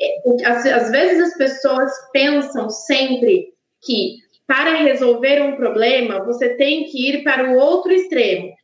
é, 0.00 0.46
às, 0.46 0.90
vezes 0.90 1.20
as 1.20 1.36
pessoas 1.36 1.90
pensam 2.12 2.68
sempre 2.68 3.52
que 3.82 4.16
para 4.46 4.82
resolver 4.82 5.42
um 5.42 5.56
problema, 5.56 6.24
você 6.24 6.50
tem 6.50 6.84
que 6.84 7.10
ir 7.10 7.24
para 7.24 7.50
o 7.50 7.56
outro 7.56 7.92
extremo. 7.92 8.54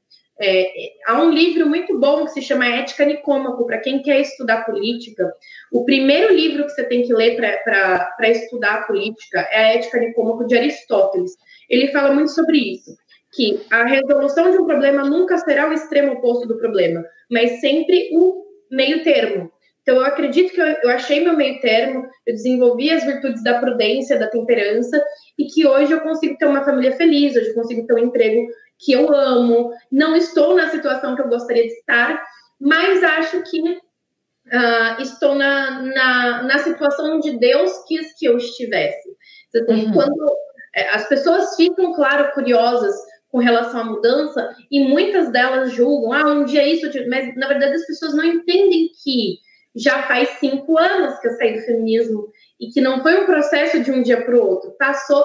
É, 0.40 0.92
há 1.06 1.22
um 1.22 1.30
livro 1.30 1.68
muito 1.68 1.98
bom 1.98 2.24
que 2.24 2.32
se 2.32 2.42
chama 2.42 2.66
Ética 2.66 3.04
Nicômaco, 3.04 3.66
para 3.66 3.80
quem 3.80 4.02
quer 4.02 4.20
estudar 4.20 4.64
política. 4.64 5.32
O 5.72 5.84
primeiro 5.84 6.32
livro 6.32 6.64
que 6.64 6.70
você 6.70 6.84
tem 6.84 7.02
que 7.02 7.12
ler 7.12 7.36
para 7.36 8.28
estudar 8.28 8.86
política 8.86 9.40
é 9.50 9.58
a 9.58 9.74
Ética 9.74 9.98
Nicômaco 9.98 10.46
de 10.46 10.56
Aristóteles. 10.56 11.32
Ele 11.68 11.88
fala 11.88 12.12
muito 12.12 12.30
sobre 12.30 12.58
isso 12.58 13.01
que 13.32 13.64
a 13.70 13.84
resolução 13.84 14.50
de 14.50 14.58
um 14.58 14.66
problema 14.66 15.02
nunca 15.04 15.38
será 15.38 15.68
o 15.68 15.72
extremo 15.72 16.12
oposto 16.12 16.46
do 16.46 16.58
problema, 16.58 17.02
mas 17.30 17.60
sempre 17.60 18.10
o 18.12 18.44
meio 18.70 19.02
termo. 19.02 19.50
Então, 19.82 19.96
eu 19.96 20.04
acredito 20.04 20.52
que 20.52 20.60
eu, 20.60 20.66
eu, 20.66 20.90
achei 20.90 21.24
meu 21.24 21.36
meio 21.36 21.60
termo, 21.60 22.06
eu 22.26 22.34
desenvolvi 22.34 22.90
as 22.90 23.04
virtudes 23.04 23.42
da 23.42 23.58
prudência, 23.58 24.18
da 24.18 24.28
temperança, 24.28 25.02
e 25.36 25.46
que 25.46 25.66
hoje 25.66 25.92
eu 25.92 26.00
consigo 26.00 26.36
ter 26.38 26.46
uma 26.46 26.64
família 26.64 26.92
feliz, 26.92 27.34
hoje 27.34 27.48
eu 27.48 27.54
consigo 27.54 27.86
ter 27.86 27.94
um 27.94 27.98
emprego 27.98 28.46
que 28.78 28.92
eu 28.92 29.12
amo, 29.12 29.72
não 29.90 30.14
estou 30.14 30.54
na 30.54 30.68
situação 30.68 31.16
que 31.16 31.22
eu 31.22 31.28
gostaria 31.28 31.64
de 31.64 31.72
estar, 31.72 32.22
mas 32.60 33.02
acho 33.02 33.42
que 33.42 33.60
uh, 33.60 35.00
estou 35.00 35.34
na, 35.34 35.82
na, 35.82 36.42
na, 36.44 36.58
situação 36.58 37.16
onde 37.16 37.38
Deus 37.38 37.72
quis 37.88 38.16
que 38.16 38.26
eu 38.26 38.36
estivesse. 38.36 39.08
Então, 39.54 39.74
uhum. 39.74 39.92
Quando 39.92 40.36
é, 40.74 40.88
as 40.90 41.08
pessoas 41.08 41.56
ficam, 41.56 41.92
claro, 41.92 42.32
curiosas 42.32 42.94
com 43.32 43.38
relação 43.38 43.80
à 43.80 43.84
mudança, 43.84 44.54
e 44.70 44.80
muitas 44.86 45.32
delas 45.32 45.72
julgam, 45.72 46.12
ah, 46.12 46.32
um 46.32 46.44
dia 46.44 46.64
isso, 46.68 46.86
mas 47.08 47.34
na 47.34 47.48
verdade 47.48 47.74
as 47.74 47.86
pessoas 47.86 48.14
não 48.14 48.24
entendem 48.24 48.90
que 49.02 49.38
já 49.74 50.02
faz 50.02 50.28
cinco 50.38 50.78
anos 50.78 51.18
que 51.18 51.28
eu 51.28 51.32
saí 51.32 51.54
do 51.54 51.64
feminismo 51.64 52.28
e 52.60 52.68
que 52.68 52.80
não 52.80 53.02
foi 53.02 53.22
um 53.22 53.26
processo 53.26 53.82
de 53.82 53.90
um 53.90 54.02
dia 54.02 54.22
para 54.22 54.36
o 54.36 54.46
outro, 54.46 54.76
passou 54.78 55.24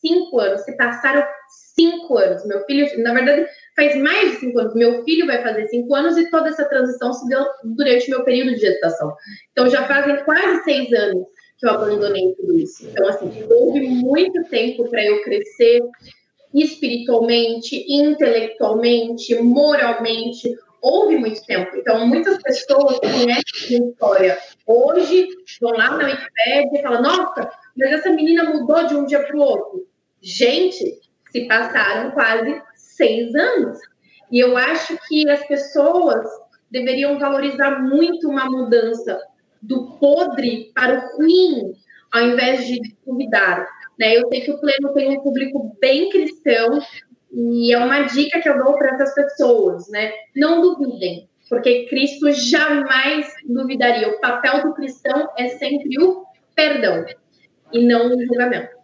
cinco 0.00 0.38
anos, 0.38 0.60
se 0.60 0.76
passaram 0.76 1.26
cinco 1.74 2.16
anos. 2.16 2.44
Meu 2.46 2.64
filho, 2.64 2.86
na 3.02 3.12
verdade, 3.12 3.46
faz 3.76 3.96
mais 3.96 4.32
de 4.32 4.36
cinco 4.38 4.58
anos. 4.58 4.74
Meu 4.74 5.04
filho 5.04 5.26
vai 5.26 5.42
fazer 5.42 5.66
cinco 5.68 5.94
anos 5.94 6.16
e 6.16 6.30
toda 6.30 6.48
essa 6.48 6.64
transição 6.64 7.12
se 7.12 7.28
deu 7.28 7.44
durante 7.64 8.10
meu 8.10 8.24
período 8.24 8.54
de 8.54 8.60
gestação. 8.60 9.14
Então 9.52 9.68
já 9.68 9.86
fazem 9.86 10.24
quase 10.24 10.64
seis 10.64 10.92
anos 10.92 11.26
que 11.58 11.66
eu 11.66 11.70
abandonei 11.70 12.34
tudo 12.34 12.56
isso. 12.58 12.86
Então, 12.88 13.08
assim, 13.08 13.30
houve 13.50 13.80
muito 13.80 14.44
tempo 14.44 14.88
para 14.88 15.04
eu 15.04 15.22
crescer, 15.22 15.80
espiritualmente, 16.54 17.84
intelectualmente, 17.88 19.40
moralmente, 19.40 20.54
houve 20.80 21.16
muito 21.16 21.44
tempo. 21.44 21.76
Então, 21.76 22.06
muitas 22.06 22.40
pessoas 22.42 22.98
conhecem 22.98 23.78
a 23.78 23.88
história 23.90 24.38
hoje, 24.66 25.28
vão 25.60 25.72
lá 25.72 25.96
na 25.96 26.06
Wikipédia 26.06 26.78
e 26.78 26.82
falam, 26.82 27.02
nossa, 27.02 27.50
mas 27.76 27.92
essa 27.92 28.10
menina 28.10 28.44
mudou 28.44 28.86
de 28.86 28.94
um 28.94 29.04
dia 29.04 29.22
para 29.24 29.36
o 29.36 29.40
outro. 29.40 29.86
Gente, 30.20 31.00
se 31.30 31.46
passaram 31.46 32.10
quase 32.12 32.60
seis 32.74 33.34
anos. 33.34 33.78
E 34.30 34.40
eu 34.40 34.56
acho 34.56 34.98
que 35.08 35.28
as 35.30 35.46
pessoas 35.46 36.26
deveriam 36.70 37.18
valorizar 37.18 37.82
muito 37.82 38.28
uma 38.28 38.44
mudança 38.46 39.18
do 39.62 39.96
podre 39.98 40.70
para 40.74 40.98
o 40.98 41.16
ruim, 41.16 41.72
ao 42.12 42.22
invés 42.22 42.66
de 42.66 42.80
duvidar. 43.06 43.66
Né? 43.98 44.16
Eu 44.16 44.28
sei 44.28 44.42
que 44.42 44.50
o 44.50 44.58
Pleno 44.58 44.92
tem 44.94 45.10
um 45.10 45.20
público 45.20 45.76
bem 45.80 46.08
cristão 46.10 46.80
e 47.32 47.72
é 47.72 47.78
uma 47.78 48.02
dica 48.02 48.40
que 48.40 48.48
eu 48.48 48.62
dou 48.62 48.74
para 48.78 48.94
essas 48.94 49.14
pessoas, 49.14 49.88
né? 49.90 50.12
Não 50.34 50.62
duvidem, 50.62 51.28
porque 51.48 51.86
Cristo 51.86 52.30
jamais 52.32 53.26
duvidaria. 53.46 54.08
O 54.08 54.20
papel 54.20 54.62
do 54.62 54.74
cristão 54.74 55.28
é 55.36 55.48
sempre 55.48 56.02
o 56.02 56.24
perdão 56.54 57.04
e 57.72 57.84
não 57.84 58.14
o 58.14 58.26
julgamento. 58.26 58.78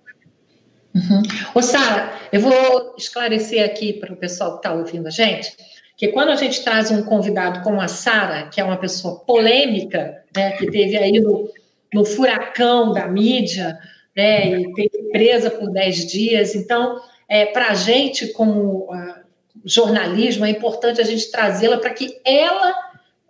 Uhum. 0.94 1.22
Ô, 1.54 1.62
Sara, 1.62 2.12
eu 2.32 2.40
vou 2.40 2.94
esclarecer 2.96 3.64
aqui 3.64 3.94
para 3.94 4.12
o 4.12 4.16
pessoal 4.16 4.52
que 4.52 4.56
está 4.58 4.72
ouvindo 4.72 5.06
a 5.08 5.10
gente, 5.10 5.56
que 5.96 6.08
quando 6.08 6.30
a 6.30 6.36
gente 6.36 6.62
traz 6.62 6.90
um 6.90 7.02
convidado 7.02 7.62
como 7.62 7.80
a 7.80 7.88
Sara, 7.88 8.48
que 8.48 8.60
é 8.60 8.64
uma 8.64 8.76
pessoa 8.76 9.20
polêmica, 9.20 10.22
né, 10.36 10.52
que 10.52 10.70
teve 10.70 10.96
aí 10.96 11.18
no, 11.20 11.50
no 11.92 12.04
furacão 12.04 12.92
da 12.92 13.08
mídia, 13.08 13.78
né, 14.16 14.60
e 14.60 14.72
teve 14.72 15.10
presa 15.10 15.50
por 15.50 15.70
10 15.70 16.06
dias. 16.06 16.54
Então, 16.54 17.00
é, 17.28 17.46
para 17.46 17.70
a 17.70 17.74
gente, 17.74 18.28
como 18.28 18.90
uh, 18.90 19.24
jornalismo, 19.64 20.44
é 20.44 20.50
importante 20.50 21.00
a 21.00 21.04
gente 21.04 21.30
trazê-la 21.30 21.78
para 21.78 21.90
que 21.90 22.20
ela 22.24 22.74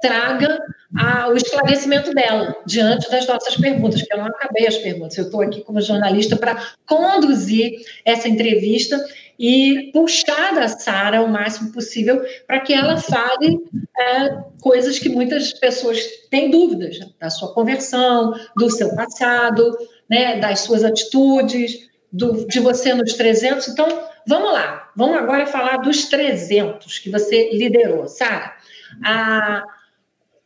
traga 0.01 0.59
a, 0.97 1.29
o 1.29 1.37
esclarecimento 1.37 2.13
dela 2.13 2.55
diante 2.67 3.11
das 3.11 3.27
nossas 3.27 3.57
perguntas, 3.57 4.03
que 4.03 4.13
eu 4.13 4.19
não 4.19 4.27
acabei 4.27 4.67
as 4.67 4.77
perguntas. 4.77 5.17
Eu 5.17 5.25
estou 5.25 5.41
aqui 5.41 5.63
como 5.63 5.81
jornalista 5.81 6.37
para 6.37 6.75
conduzir 6.87 7.73
essa 8.05 8.29
entrevista 8.29 9.03
e 9.39 9.91
puxar 9.93 10.55
da 10.55 10.69
Sara 10.69 11.23
o 11.23 11.29
máximo 11.29 11.73
possível 11.73 12.23
para 12.47 12.61
que 12.61 12.73
ela 12.73 12.97
fale 12.97 13.59
é, 13.99 14.37
coisas 14.61 14.99
que 14.99 15.09
muitas 15.09 15.53
pessoas 15.55 15.99
têm 16.31 16.51
dúvidas 16.51 16.99
da 17.19 17.31
sua 17.31 17.53
conversão, 17.53 18.33
do 18.57 18.71
seu 18.71 18.95
passado, 18.95 19.77
né, 20.15 20.39
das 20.39 20.61
suas 20.61 20.85
atitudes, 20.85 21.91
do, 22.13 22.47
de 22.47 22.61
você 22.61 22.95
nos 22.95 23.15
300. 23.15 23.67
Então, 23.69 23.89
vamos 24.25 24.53
lá, 24.53 24.93
vamos 24.97 25.17
agora 25.19 25.45
falar 25.45 25.79
dos 25.79 26.05
300 26.05 27.01
que 27.01 27.11
você 27.11 27.51
liderou, 27.51 28.07
Sara. 28.07 28.55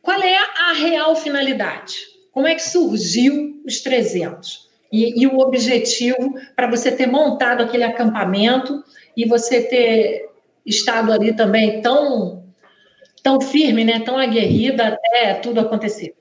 Qual 0.01 0.19
é 0.19 0.37
a 0.37 0.73
real 0.73 1.15
finalidade? 1.15 1.93
Como 2.31 2.47
é 2.47 2.55
que 2.55 2.63
surgiu 2.63 3.61
os 3.63 3.79
300? 3.81 4.67
E, 4.91 5.21
e 5.21 5.27
o 5.27 5.37
objetivo 5.37 6.33
para 6.55 6.67
você 6.67 6.91
ter 6.91 7.05
montado 7.05 7.61
aquele 7.61 7.83
acampamento 7.83 8.83
e 9.15 9.23
você 9.25 9.61
ter 9.61 10.29
estado 10.65 11.11
ali 11.11 11.35
também 11.35 11.79
tão, 11.79 12.43
tão 13.21 13.39
firme, 13.39 13.83
né, 13.83 13.99
tão 13.99 14.17
aguerrida 14.17 14.87
até 14.87 15.35
tudo 15.35 15.59
acontecer? 15.59 16.15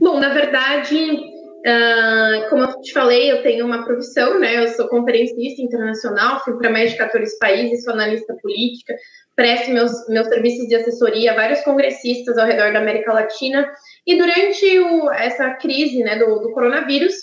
Bom, 0.00 0.18
na 0.18 0.30
verdade, 0.30 1.32
Uh, 1.64 2.50
como 2.50 2.64
eu 2.64 2.80
te 2.80 2.92
falei, 2.92 3.30
eu 3.30 3.42
tenho 3.42 3.64
uma 3.64 3.84
profissão, 3.84 4.38
né? 4.40 4.58
Eu 4.58 4.68
sou 4.68 4.88
conferencista 4.88 5.62
internacional, 5.62 6.42
fui 6.42 6.56
para 6.58 6.70
mais 6.70 6.90
de 6.90 6.98
14 6.98 7.38
países, 7.38 7.84
sou 7.84 7.92
analista 7.92 8.34
política, 8.42 8.96
presto 9.36 9.70
meus, 9.70 9.92
meus 10.08 10.26
serviços 10.26 10.66
de 10.66 10.74
assessoria 10.74 11.30
a 11.30 11.36
vários 11.36 11.60
congressistas 11.60 12.36
ao 12.36 12.46
redor 12.46 12.72
da 12.72 12.80
América 12.80 13.12
Latina. 13.12 13.70
E 14.04 14.18
durante 14.18 14.80
o, 14.80 15.10
essa 15.12 15.50
crise 15.54 16.02
né, 16.02 16.18
do, 16.18 16.40
do 16.40 16.50
coronavírus, 16.52 17.14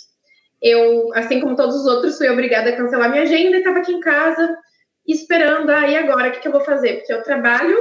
eu, 0.61 1.13
assim 1.15 1.41
como 1.41 1.57
todos 1.57 1.75
os 1.75 1.85
outros, 1.85 2.17
fui 2.17 2.29
obrigada 2.29 2.69
a 2.69 2.75
cancelar 2.77 3.09
minha 3.09 3.23
agenda 3.23 3.57
e 3.57 3.59
estava 3.59 3.79
aqui 3.79 3.91
em 3.91 3.99
casa 3.99 4.57
esperando, 5.05 5.69
ah, 5.69 5.87
e 5.87 5.97
agora, 5.97 6.29
o 6.29 6.31
que, 6.31 6.39
que 6.39 6.47
eu 6.47 6.51
vou 6.51 6.61
fazer? 6.61 6.97
Porque 6.97 7.11
eu 7.11 7.23
trabalho 7.23 7.77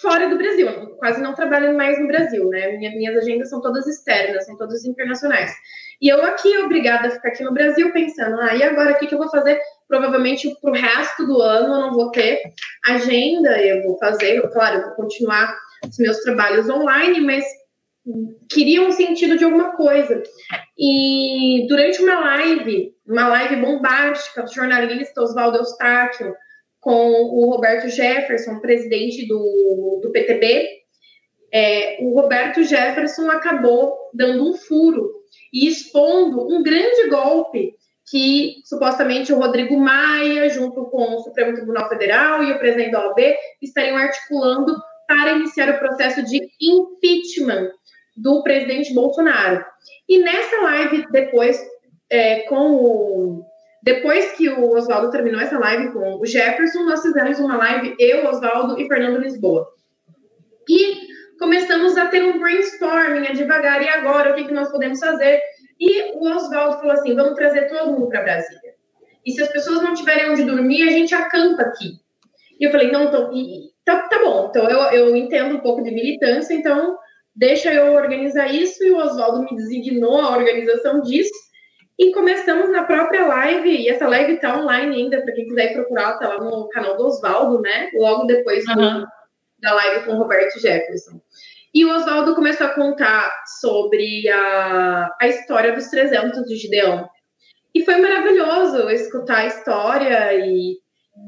fora 0.00 0.28
do 0.28 0.36
Brasil, 0.36 0.68
quase 0.96 1.20
não 1.20 1.34
trabalho 1.34 1.76
mais 1.76 2.00
no 2.00 2.08
Brasil, 2.08 2.48
né? 2.48 2.76
Minha, 2.76 2.90
minhas 2.90 3.16
agendas 3.16 3.48
são 3.48 3.60
todas 3.60 3.86
externas, 3.86 4.44
são 4.46 4.56
todas 4.56 4.84
internacionais. 4.84 5.52
E 6.00 6.08
eu 6.08 6.24
aqui, 6.24 6.56
obrigada 6.58 7.08
a 7.08 7.10
ficar 7.10 7.28
aqui 7.28 7.44
no 7.44 7.54
Brasil, 7.54 7.92
pensando, 7.92 8.40
ah, 8.40 8.54
e 8.54 8.62
agora 8.62 8.92
o 8.92 8.98
que, 8.98 9.06
que 9.06 9.14
eu 9.14 9.18
vou 9.18 9.30
fazer? 9.30 9.60
Provavelmente 9.88 10.52
para 10.60 10.70
o 10.70 10.74
resto 10.74 11.26
do 11.26 11.40
ano 11.40 11.74
eu 11.74 11.80
não 11.80 11.92
vou 11.92 12.10
ter 12.10 12.42
agenda, 12.86 13.60
eu 13.62 13.82
vou 13.84 13.98
fazer, 13.98 14.42
claro, 14.50 14.78
eu 14.78 14.82
vou 14.86 14.94
continuar 14.96 15.56
os 15.88 15.98
meus 15.98 16.18
trabalhos 16.18 16.68
online, 16.68 17.20
mas 17.20 17.44
queriam 18.50 18.88
um 18.88 18.92
sentido 18.92 19.38
de 19.38 19.44
alguma 19.44 19.76
coisa. 19.76 20.22
E 20.76 21.66
durante 21.68 22.02
uma 22.02 22.18
live, 22.20 22.92
uma 23.06 23.28
live 23.28 23.56
bombástica 23.56 24.42
do 24.42 24.52
jornalista 24.52 25.22
Oswaldo 25.22 25.58
Eustáquio 25.58 26.34
com 26.84 27.10
o 27.10 27.50
Roberto 27.50 27.88
Jefferson, 27.88 28.60
presidente 28.60 29.26
do, 29.26 30.00
do 30.02 30.12
PTB, 30.12 30.68
é, 31.50 31.96
o 32.02 32.14
Roberto 32.14 32.62
Jefferson 32.62 33.30
acabou 33.30 33.96
dando 34.12 34.50
um 34.50 34.54
furo 34.54 35.10
e 35.50 35.66
expondo 35.66 36.46
um 36.46 36.62
grande 36.62 37.08
golpe 37.08 37.74
que 38.10 38.56
supostamente 38.66 39.32
o 39.32 39.38
Rodrigo 39.38 39.78
Maia, 39.78 40.50
junto 40.50 40.84
com 40.90 41.14
o 41.14 41.20
Supremo 41.20 41.54
Tribunal 41.54 41.88
Federal 41.88 42.44
e 42.44 42.52
o 42.52 42.58
presidente 42.58 42.90
da 42.90 43.08
OAB, 43.08 43.34
estariam 43.62 43.96
articulando 43.96 44.76
para 45.08 45.32
iniciar 45.32 45.70
o 45.70 45.78
processo 45.78 46.22
de 46.22 46.46
impeachment 46.60 47.70
do 48.14 48.42
presidente 48.42 48.92
Bolsonaro. 48.92 49.64
E 50.06 50.18
nessa 50.18 50.60
live, 50.60 51.06
depois, 51.10 51.58
é, 52.10 52.40
com 52.40 52.74
o, 52.74 53.46
depois 53.84 54.32
que 54.32 54.48
o 54.48 54.70
Oswaldo 54.70 55.10
terminou 55.10 55.38
essa 55.38 55.58
live 55.58 55.92
com 55.92 56.18
o 56.18 56.24
Jefferson, 56.24 56.84
nós 56.84 57.02
fizemos 57.02 57.38
uma 57.38 57.58
live, 57.58 57.94
eu, 57.98 58.26
Oswaldo 58.26 58.80
e 58.80 58.88
Fernando 58.88 59.20
Lisboa. 59.20 59.68
E 60.66 61.06
começamos 61.38 61.94
a 61.98 62.06
ter 62.06 62.24
um 62.24 62.40
brainstorming, 62.40 63.26
a 63.26 63.34
devagar, 63.34 63.82
e 63.82 63.88
agora, 63.90 64.32
o 64.32 64.34
que, 64.34 64.44
que 64.44 64.54
nós 64.54 64.70
podemos 64.70 64.98
fazer? 64.98 65.38
E 65.78 66.16
o 66.16 66.24
Oswaldo 66.34 66.78
falou 66.78 66.92
assim: 66.92 67.14
vamos 67.14 67.34
trazer 67.34 67.68
todo 67.68 67.92
mundo 67.92 68.08
para 68.08 68.22
Brasília. 68.22 68.72
E 69.26 69.32
se 69.32 69.42
as 69.42 69.52
pessoas 69.52 69.82
não 69.82 69.92
tiverem 69.92 70.30
onde 70.30 70.44
dormir, 70.44 70.88
a 70.88 70.90
gente 70.90 71.14
acampa 71.14 71.64
aqui. 71.64 71.98
E 72.58 72.64
eu 72.64 72.70
falei: 72.70 72.90
não, 72.90 73.04
então, 73.04 73.30
tá, 73.84 74.08
tá 74.08 74.18
bom, 74.18 74.46
então 74.48 74.66
eu, 74.70 74.78
eu 74.92 75.14
entendo 75.14 75.56
um 75.56 75.60
pouco 75.60 75.82
de 75.82 75.90
militância, 75.90 76.54
então 76.54 76.96
deixa 77.36 77.70
eu 77.70 77.92
organizar 77.92 78.46
isso. 78.46 78.82
E 78.82 78.92
o 78.92 78.96
Oswaldo 78.96 79.42
me 79.42 79.54
designou 79.54 80.22
a 80.22 80.34
organização 80.34 81.02
disso. 81.02 81.43
E 81.98 82.12
começamos 82.12 82.70
na 82.70 82.82
própria 82.84 83.26
live, 83.26 83.70
e 83.70 83.88
essa 83.88 84.08
live 84.08 84.34
está 84.34 84.58
online 84.58 84.96
ainda, 84.96 85.22
para 85.22 85.32
quem 85.32 85.46
quiser 85.46 85.72
procurar, 85.72 86.14
está 86.14 86.28
lá 86.28 86.38
no 86.38 86.68
canal 86.68 86.96
do 86.96 87.06
Oswaldo, 87.06 87.60
né? 87.60 87.90
Logo 87.94 88.24
depois 88.24 88.64
do, 88.64 88.80
uhum. 88.80 89.04
da 89.60 89.74
live 89.74 90.04
com 90.04 90.12
o 90.12 90.18
Roberto 90.18 90.58
Jefferson. 90.58 91.20
E 91.72 91.84
o 91.84 91.94
Oswaldo 91.94 92.34
começou 92.34 92.66
a 92.66 92.74
contar 92.74 93.32
sobre 93.60 94.28
a, 94.28 95.08
a 95.20 95.28
história 95.28 95.72
dos 95.72 95.88
300 95.88 96.44
de 96.44 96.56
Gideão. 96.56 97.08
E 97.74 97.84
foi 97.84 97.96
maravilhoso 97.96 98.88
escutar 98.90 99.38
a 99.38 99.46
história 99.46 100.34
e, 100.34 100.78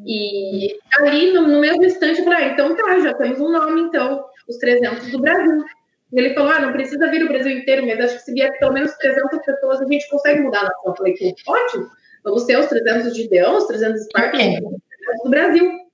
e 0.04 0.78
ali 1.00 1.32
no, 1.32 1.42
no 1.42 1.60
mesmo 1.60 1.84
instante 1.84 2.20
eu 2.20 2.24
falei, 2.24 2.44
ah, 2.44 2.48
então 2.52 2.76
tá, 2.76 3.00
já 3.00 3.14
temos 3.14 3.40
um 3.40 3.50
nome, 3.50 3.82
então, 3.82 4.24
os 4.48 4.56
300 4.58 5.10
do 5.10 5.20
Brasil. 5.20 5.64
Ele 6.12 6.34
falou, 6.34 6.50
ah, 6.52 6.60
não 6.60 6.72
precisa 6.72 7.10
vir 7.10 7.24
o 7.24 7.28
Brasil 7.28 7.58
inteiro, 7.58 7.86
mas 7.86 8.00
acho 8.00 8.16
que 8.16 8.22
se 8.22 8.32
vier 8.32 8.56
pelo 8.58 8.72
menos 8.72 8.92
300 8.94 9.44
pessoas, 9.44 9.80
a 9.80 9.86
gente 9.86 10.08
consegue 10.08 10.40
mudar 10.40 10.60
a 10.60 10.64
nação. 10.64 10.84
Eu 10.86 10.96
falei, 10.96 11.14
ótimo, 11.46 11.90
vamos 12.24 12.44
ter 12.44 12.58
os 12.58 12.66
300 12.66 13.12
de 13.12 13.22
Gideão, 13.22 13.56
os 13.56 13.66
300 13.66 14.00
Esparta, 14.02 14.40
é. 14.40 14.60
do 14.60 15.30
Brasil 15.30 15.86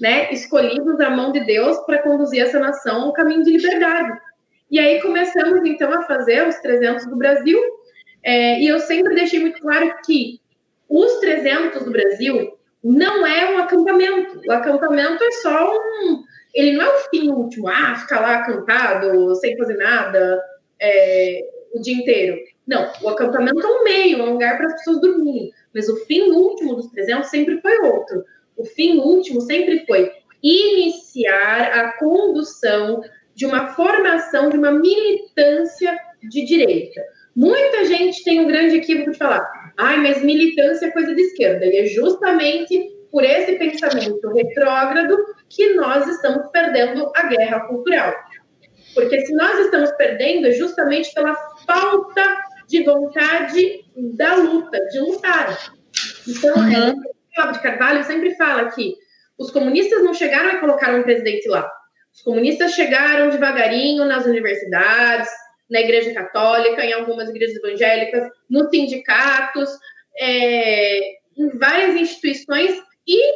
né, 0.00 0.32
escolhidos 0.32 0.98
à 0.98 1.10
mão 1.10 1.30
de 1.30 1.40
Deus 1.44 1.78
para 1.84 2.02
conduzir 2.02 2.42
essa 2.42 2.58
nação 2.58 3.02
ao 3.02 3.12
caminho 3.12 3.44
de 3.44 3.50
liberdade. 3.50 4.18
E 4.70 4.78
aí 4.78 5.00
começamos 5.02 5.60
então 5.64 5.92
a 5.92 6.02
fazer 6.02 6.48
os 6.48 6.56
300 6.56 7.06
do 7.06 7.16
Brasil, 7.16 7.58
é, 8.22 8.60
e 8.60 8.66
eu 8.66 8.80
sempre 8.80 9.14
deixei 9.14 9.40
muito 9.40 9.60
claro 9.60 9.94
que 10.04 10.40
os 10.88 11.20
300 11.20 11.84
do 11.84 11.90
Brasil 11.90 12.58
não 12.82 13.26
é 13.26 13.54
um 13.54 13.58
acampamento. 13.58 14.40
O 14.46 14.52
acampamento 14.52 15.22
é 15.22 15.30
só 15.32 15.74
um. 15.74 16.22
Ele 16.54 16.72
não 16.72 16.84
é 16.84 16.88
o 16.88 16.98
fim 17.10 17.30
último, 17.30 17.68
ah, 17.68 17.94
ficar 17.96 18.20
lá 18.20 18.36
acampado, 18.36 19.34
sem 19.36 19.56
fazer 19.56 19.76
nada 19.76 20.42
é, 20.80 21.40
o 21.72 21.80
dia 21.80 21.94
inteiro. 21.94 22.38
Não, 22.66 22.90
o 23.02 23.08
acampamento 23.08 23.60
é 23.60 23.66
um 23.66 23.84
meio, 23.84 24.18
é 24.18 24.22
um 24.22 24.32
lugar 24.32 24.56
para 24.56 24.66
as 24.66 24.74
pessoas 24.74 25.00
dormirem. 25.00 25.50
Mas 25.74 25.88
o 25.88 25.96
fim 26.06 26.30
último 26.30 26.74
dos 26.74 26.90
300 26.90 27.28
sempre 27.28 27.60
foi 27.60 27.78
outro 27.78 28.24
o 28.60 28.64
fim 28.64 28.98
último 28.98 29.40
sempre 29.40 29.84
foi 29.86 30.12
iniciar 30.42 31.72
a 31.72 31.92
condução 31.98 33.02
de 33.34 33.46
uma 33.46 33.68
formação 33.68 34.50
de 34.50 34.58
uma 34.58 34.70
militância 34.70 35.98
de 36.22 36.44
direita. 36.44 37.02
Muita 37.34 37.86
gente 37.86 38.22
tem 38.22 38.40
um 38.40 38.46
grande 38.46 38.76
equívoco 38.76 39.12
de 39.12 39.16
falar, 39.16 39.72
ai, 39.78 39.96
mas 39.98 40.22
militância 40.22 40.86
é 40.86 40.90
coisa 40.90 41.14
de 41.14 41.22
esquerda. 41.22 41.64
E 41.64 41.78
é 41.78 41.86
justamente 41.86 42.90
por 43.10 43.24
esse 43.24 43.52
pensamento 43.52 44.28
retrógrado 44.28 45.16
que 45.50 45.74
nós 45.74 46.06
estamos 46.08 46.50
perdendo 46.50 47.10
a 47.14 47.26
guerra 47.26 47.60
cultural. 47.66 48.14
Porque 48.94 49.20
se 49.26 49.34
nós 49.34 49.58
estamos 49.58 49.90
perdendo 49.92 50.46
é 50.46 50.52
justamente 50.52 51.12
pela 51.12 51.34
falta 51.66 52.38
de 52.68 52.84
vontade 52.84 53.84
da 54.16 54.36
luta, 54.36 54.78
de 54.86 55.00
lutar. 55.00 55.72
Então, 56.26 56.54
uhum. 56.56 56.72
é 56.72 57.40
Olavo 57.40 57.52
de 57.52 57.62
Carvalho 57.62 58.04
sempre 58.04 58.34
fala 58.36 58.70
que 58.70 58.94
os 59.38 59.50
comunistas 59.50 60.02
não 60.02 60.14
chegaram 60.14 60.50
e 60.50 60.60
colocaram 60.60 61.00
um 61.00 61.02
presidente 61.02 61.48
lá. 61.48 61.70
Os 62.12 62.22
comunistas 62.22 62.72
chegaram 62.72 63.30
devagarinho 63.30 64.04
nas 64.04 64.26
universidades, 64.26 65.28
na 65.68 65.80
Igreja 65.80 66.12
Católica, 66.12 66.84
em 66.84 66.92
algumas 66.92 67.28
igrejas 67.28 67.56
evangélicas, 67.56 68.28
nos 68.48 68.68
sindicatos, 68.70 69.70
é, 70.18 71.00
em 71.36 71.48
várias 71.58 71.94
instituições 71.96 72.76
e, 73.06 73.32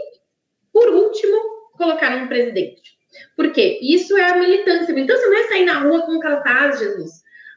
por 0.73 0.89
último, 0.89 1.54
colocaram 1.85 2.25
um 2.25 2.29
presidente. 2.29 2.83
Por 3.37 3.53
quê? 3.53 3.79
Isso 3.83 4.17
é 4.17 4.31
a 4.31 4.37
militância. 4.37 4.91
A 4.91 4.95
militância 4.95 5.27
não 5.27 5.39
é 5.39 5.43
sair 5.49 5.65
na 5.65 5.81
rua 5.81 6.03
com 6.03 6.19
cartaz, 6.19 6.79
Jesus. 6.79 7.11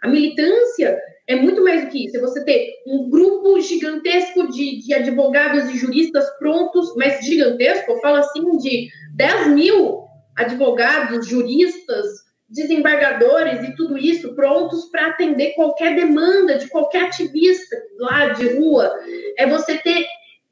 A 0.04 0.08
militância 0.08 1.00
é 1.28 1.36
muito 1.36 1.64
mais 1.64 1.86
do 1.86 1.90
que 1.90 2.06
isso. 2.06 2.18
É 2.18 2.20
você 2.20 2.44
ter 2.44 2.70
um 2.86 3.10
grupo 3.10 3.60
gigantesco 3.60 4.52
de, 4.52 4.80
de 4.80 4.94
advogados 4.94 5.70
e 5.70 5.78
juristas 5.78 6.30
prontos, 6.38 6.94
mas 6.96 7.26
gigantesco, 7.26 7.92
eu 7.92 8.00
falo 8.00 8.18
assim, 8.18 8.58
de 8.58 8.90
10 9.16 9.48
mil 9.48 10.04
advogados, 10.36 11.28
juristas, 11.28 12.06
desembargadores 12.48 13.68
e 13.68 13.76
tudo 13.76 13.98
isso 13.98 14.34
prontos 14.36 14.86
para 14.86 15.08
atender 15.08 15.54
qualquer 15.56 15.96
demanda 15.96 16.58
de 16.58 16.68
qualquer 16.70 17.06
ativista 17.06 17.76
lá 17.98 18.30
de 18.30 18.48
rua. 18.58 18.94
É 19.38 19.48
você 19.48 19.78
ter 19.78 20.06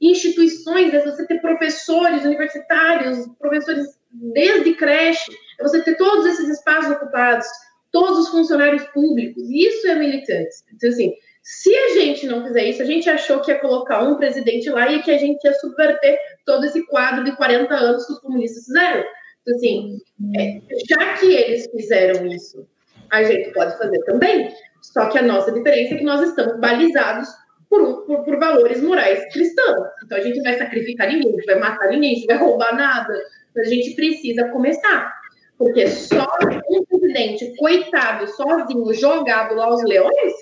instituições, 0.10 0.94
é 0.94 1.04
você 1.04 1.26
ter 1.26 1.40
professores 1.40 2.24
universitários, 2.24 3.28
professores 3.40 4.00
desde 4.12 4.74
creche, 4.76 5.32
é 5.60 5.64
você 5.64 5.82
ter 5.84 5.96
todos 5.96 6.26
esses 6.26 6.50
espaços 6.50 6.92
ocupados 6.92 7.48
todos 7.96 8.20
os 8.20 8.28
funcionários 8.28 8.84
públicos. 8.88 9.42
Isso 9.50 9.88
é 9.88 9.96
militante. 9.96 10.50
Então, 10.74 10.90
assim, 10.90 11.14
se 11.42 11.74
a 11.74 11.90
gente 12.02 12.28
não 12.28 12.46
fizer 12.46 12.66
isso, 12.66 12.82
a 12.82 12.86
gente 12.86 13.10
achou 13.10 13.40
que 13.40 13.50
ia 13.50 13.60
colocar 13.60 14.04
um 14.04 14.18
presidente 14.18 14.70
lá 14.70 14.92
e 14.92 15.02
que 15.02 15.12
a 15.12 15.18
gente 15.18 15.42
ia 15.46 15.54
subverter 15.54 16.20
todo 16.46 16.66
esse 16.66 16.86
quadro 16.88 17.24
de 17.24 17.34
40 17.38 17.74
anos 17.74 18.06
que 18.06 18.12
os 18.12 18.20
comunistas 18.20 18.66
fizeram. 18.66 19.06
Então, 19.42 19.56
assim, 19.56 19.98
é, 20.38 20.60
já 20.90 21.14
que 21.14 21.34
eles 21.34 21.70
fizeram 21.72 22.28
isso, 22.28 22.68
a 23.14 23.24
gente 23.24 23.54
pode 23.54 23.78
fazer 23.78 24.04
também. 24.04 24.54
Só 24.82 25.08
que 25.08 25.18
a 25.18 25.22
nossa 25.22 25.54
diferença 25.54 25.94
é 25.94 25.98
que 25.98 26.04
nós 26.04 26.28
estamos 26.28 26.60
balizados 26.60 27.30
por, 27.76 28.06
por, 28.06 28.24
por 28.24 28.40
valores 28.40 28.82
morais 28.82 29.32
cristãos. 29.34 29.88
Então, 30.04 30.18
a 30.18 30.22
gente 30.22 30.42
vai 30.42 30.58
sacrificar 30.58 31.08
ninguém, 31.08 31.30
a 31.30 31.36
gente 31.36 31.46
vai 31.46 31.60
matar 31.60 31.90
ninguém, 31.90 32.12
a 32.12 32.16
gente 32.16 32.28
vai 32.28 32.38
roubar 32.38 32.76
nada. 32.76 33.14
Mas 33.56 33.68
a 33.68 33.70
gente 33.70 33.96
precisa 33.96 34.50
começar. 34.50 35.14
Porque 35.58 35.88
só 35.88 36.28
um 36.70 36.86
presidente, 36.86 37.56
coitado, 37.58 38.28
sozinho, 38.28 38.94
jogado 38.94 39.56
lá 39.56 39.66
aos 39.66 39.84
leões, 39.84 40.34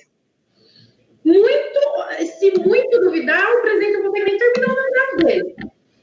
muito, 1.23 1.79
se 2.39 2.51
muito 2.59 2.99
duvidar, 2.99 3.45
o 3.53 3.61
presidente 3.61 3.93
não 3.93 4.11
consegue 4.11 4.25
nem 4.25 4.37
terminar 4.37 4.73
o 4.73 4.75
mandato 4.75 5.17
dele. 5.17 5.55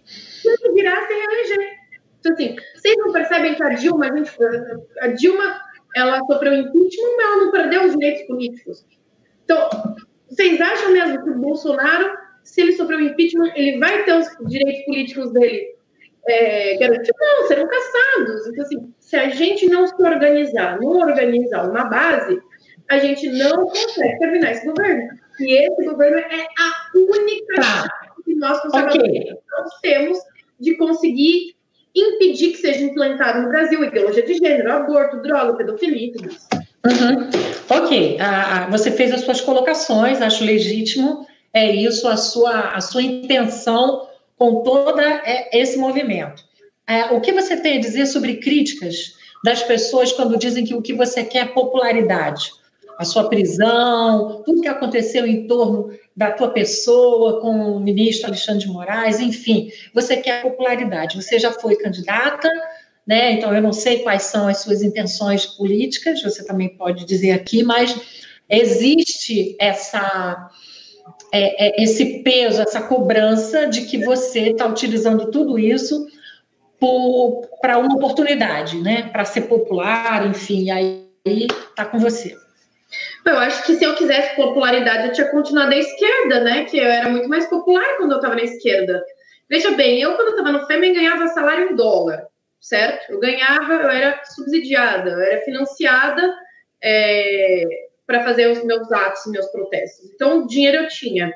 Se 0.05 0.49
ele 0.49 0.91
se 1.07 1.15
reeleger. 1.15 1.81
Então, 2.21 2.33
assim, 2.33 2.57
vocês 2.75 2.97
não 2.99 3.13
percebem 3.13 3.55
que 3.55 3.63
a 3.63 3.71
Dilma, 3.71 4.07
a, 4.07 4.17
gente, 4.17 4.31
a 5.01 5.07
Dilma, 5.09 5.61
ela 5.97 6.21
sofreu 6.27 6.55
impeachment, 6.55 7.17
mas 7.17 7.27
ela 7.27 7.37
não 7.37 7.51
perdeu 7.51 7.85
os 7.85 7.93
direitos 7.93 8.27
políticos. 8.27 8.87
Então, 9.45 9.69
vocês 10.31 10.61
acham 10.61 10.93
mesmo 10.93 11.25
que 11.25 11.31
o 11.31 11.39
Bolsonaro, 11.39 12.17
se 12.45 12.61
ele 12.61 12.73
sofreu 12.73 13.01
impeachment, 13.01 13.53
ele 13.57 13.79
vai 13.79 14.05
ter 14.05 14.15
os 14.15 14.29
direitos 14.49 14.85
políticos 14.85 15.33
dele 15.33 15.75
é, 16.29 16.77
garantidos? 16.79 17.19
Não, 17.19 17.49
serão 17.49 17.69
caçados. 17.69 18.47
Então, 18.47 18.65
assim, 18.65 18.95
se 19.01 19.17
a 19.17 19.29
gente 19.29 19.67
não 19.67 19.87
se 19.87 20.01
organizar, 20.01 20.81
não 20.81 20.99
organizar 20.99 21.69
uma 21.69 21.85
base, 21.85 22.41
a 22.89 22.99
gente 22.99 23.29
não 23.29 23.67
consegue 23.67 24.19
terminar 24.19 24.53
esse 24.53 24.67
governo. 24.67 25.09
E 25.41 25.53
esse 25.53 25.85
governo 25.85 26.19
é 26.19 26.43
a 26.43 26.73
única 26.95 27.61
tá. 27.61 27.89
que 28.25 28.35
nós 28.35 28.61
okay. 28.65 29.35
temos 29.83 30.19
de 30.61 30.77
conseguir 30.77 31.57
impedir 31.95 32.53
que 32.53 32.59
seja 32.59 32.85
implantado 32.85 33.43
no 33.43 33.49
Brasil 33.49 33.83
ideologia 33.83 34.23
de 34.23 34.35
gênero, 34.35 34.73
aborto, 34.73 35.21
droga, 35.23 35.57
pedofilia 35.57 36.09
e 36.09 36.13
tudo 36.13 36.29
isso. 36.29 36.47
Uhum. 36.87 37.60
Ok, 37.71 38.19
ah, 38.21 38.67
você 38.69 38.91
fez 38.91 39.13
as 39.13 39.21
suas 39.21 39.41
colocações, 39.41 40.21
acho 40.21 40.45
legítimo, 40.45 41.25
é 41.55 41.71
isso, 41.71 42.09
a 42.09 42.17
sua, 42.17 42.71
a 42.71 42.81
sua 42.81 43.01
intenção 43.01 44.09
com 44.37 44.63
todo 44.63 45.01
é, 45.01 45.49
esse 45.53 45.79
movimento. 45.79 46.43
É, 46.85 47.05
o 47.13 47.21
que 47.21 47.33
você 47.33 47.57
tem 47.57 47.79
a 47.79 47.81
dizer 47.81 48.07
sobre 48.07 48.39
críticas 48.39 49.15
das 49.45 49.63
pessoas 49.63 50.13
quando 50.13 50.37
dizem 50.37 50.65
que 50.65 50.75
o 50.75 50.83
que 50.83 50.93
você 50.93 51.23
quer 51.23 51.45
é 51.45 51.45
popularidade. 51.47 52.51
A 52.99 53.05
sua 53.05 53.29
prisão, 53.29 54.43
tudo 54.45 54.61
que 54.61 54.69
aconteceu 54.69 55.25
em 55.27 55.47
torno 55.47 55.91
da 56.15 56.33
tua 56.33 56.51
pessoa 56.51 57.41
com 57.41 57.77
o 57.77 57.81
ministro 57.81 58.27
Alexandre 58.27 58.67
de 58.67 58.69
Moraes, 58.69 59.21
enfim, 59.21 59.71
você 59.95 60.17
quer 60.17 60.43
popularidade. 60.43 61.17
Você 61.17 61.39
já 61.39 61.53
foi 61.53 61.77
candidata, 61.77 62.51
né? 63.11 63.33
Então 63.33 63.53
eu 63.53 63.61
não 63.61 63.73
sei 63.73 64.05
quais 64.05 64.23
são 64.23 64.47
as 64.47 64.59
suas 64.59 64.83
intenções 64.83 65.45
políticas, 65.45 66.23
você 66.23 66.47
também 66.47 66.69
pode 66.77 67.05
dizer 67.05 67.33
aqui, 67.33 67.65
mas 67.65 68.01
existe 68.49 69.57
essa 69.59 70.49
é, 71.33 71.81
é, 71.81 71.83
esse 71.83 72.23
peso, 72.23 72.63
essa 72.63 72.83
cobrança 72.83 73.67
de 73.67 73.87
que 73.87 73.99
você 74.05 74.51
está 74.51 74.65
utilizando 74.65 75.29
tudo 75.29 75.59
isso 75.59 76.07
para 77.61 77.79
uma 77.79 77.97
oportunidade, 77.97 78.79
né? 78.79 79.11
Para 79.11 79.25
ser 79.25 79.43
popular, 79.43 80.25
enfim, 80.29 80.71
aí 80.71 81.05
está 81.27 81.85
com 81.85 81.99
você. 81.99 82.37
Eu 83.27 83.39
acho 83.39 83.67
que 83.67 83.75
se 83.75 83.85
eu 83.85 83.97
quisesse 83.97 84.37
popularidade, 84.37 85.09
eu 85.09 85.13
tinha 85.13 85.29
continuado 85.33 85.75
à 85.75 85.77
esquerda, 85.77 86.45
né? 86.45 86.65
Que 86.65 86.79
eu 86.79 86.87
era 86.87 87.09
muito 87.09 87.29
mais 87.29 87.47
popular 87.49 87.97
quando 87.97 88.13
eu 88.13 88.19
estava 88.19 88.37
na 88.37 88.43
esquerda. 88.43 89.03
Veja 89.49 89.73
bem, 89.73 90.01
eu 90.01 90.15
quando 90.15 90.29
estava 90.29 90.53
no 90.53 90.65
FEMEN 90.67 90.95
ganhava 90.95 91.27
salário 91.27 91.73
em 91.73 91.75
dólar, 91.75 92.30
certo? 92.61 93.13
Eu 93.13 93.21
ganhava, 93.21 93.75
eu 93.75 93.89
era 93.89 94.23
subsidiada, 94.25 95.11
eu 95.11 95.21
era 95.21 95.41
financiada 95.43 96.35
é, 96.83 97.65
para 98.07 98.23
fazer 98.25 98.49
os 98.49 98.65
meus 98.65 98.91
atos, 98.93 99.27
meus 99.27 99.47
protestos. 99.47 100.11
Então, 100.11 100.47
dinheiro 100.47 100.79
eu 100.79 100.89
tinha. 100.89 101.33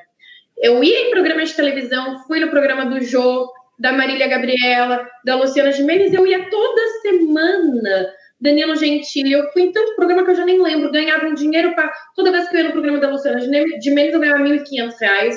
Eu 0.57 0.83
ia 0.83 1.07
em 1.07 1.11
programas 1.11 1.49
de 1.49 1.55
televisão, 1.55 2.19
fui 2.25 2.39
no 2.39 2.49
programa 2.49 2.85
do 2.85 3.01
Jô, 3.01 3.51
da 3.77 3.91
Marília 3.91 4.27
Gabriela, 4.27 5.05
da 5.25 5.35
Luciana 5.35 5.71
Gimenez, 5.71 6.13
eu 6.13 6.25
ia 6.25 6.49
toda 6.49 6.81
semana. 7.01 8.13
Danilo 8.39 8.75
Gentili, 8.75 9.31
eu 9.31 9.49
fui 9.51 9.63
em 9.63 9.71
tanto 9.71 9.95
programa 9.95 10.23
que 10.23 10.31
eu 10.31 10.35
já 10.35 10.45
nem 10.45 10.61
lembro, 10.61 10.91
ganhava 10.91 11.25
um 11.25 11.33
dinheiro 11.33 11.73
para. 11.73 11.91
Toda 12.15 12.31
vez 12.31 12.47
que 12.47 12.55
eu 12.55 12.61
ia 12.61 12.65
no 12.67 12.73
programa 12.73 12.99
da 12.99 13.09
Luciana 13.09 13.39
Gimenez, 13.39 14.13
eu 14.13 14.19
ganhava 14.19 14.43
R$ 14.43 14.59
1.500. 14.59 15.35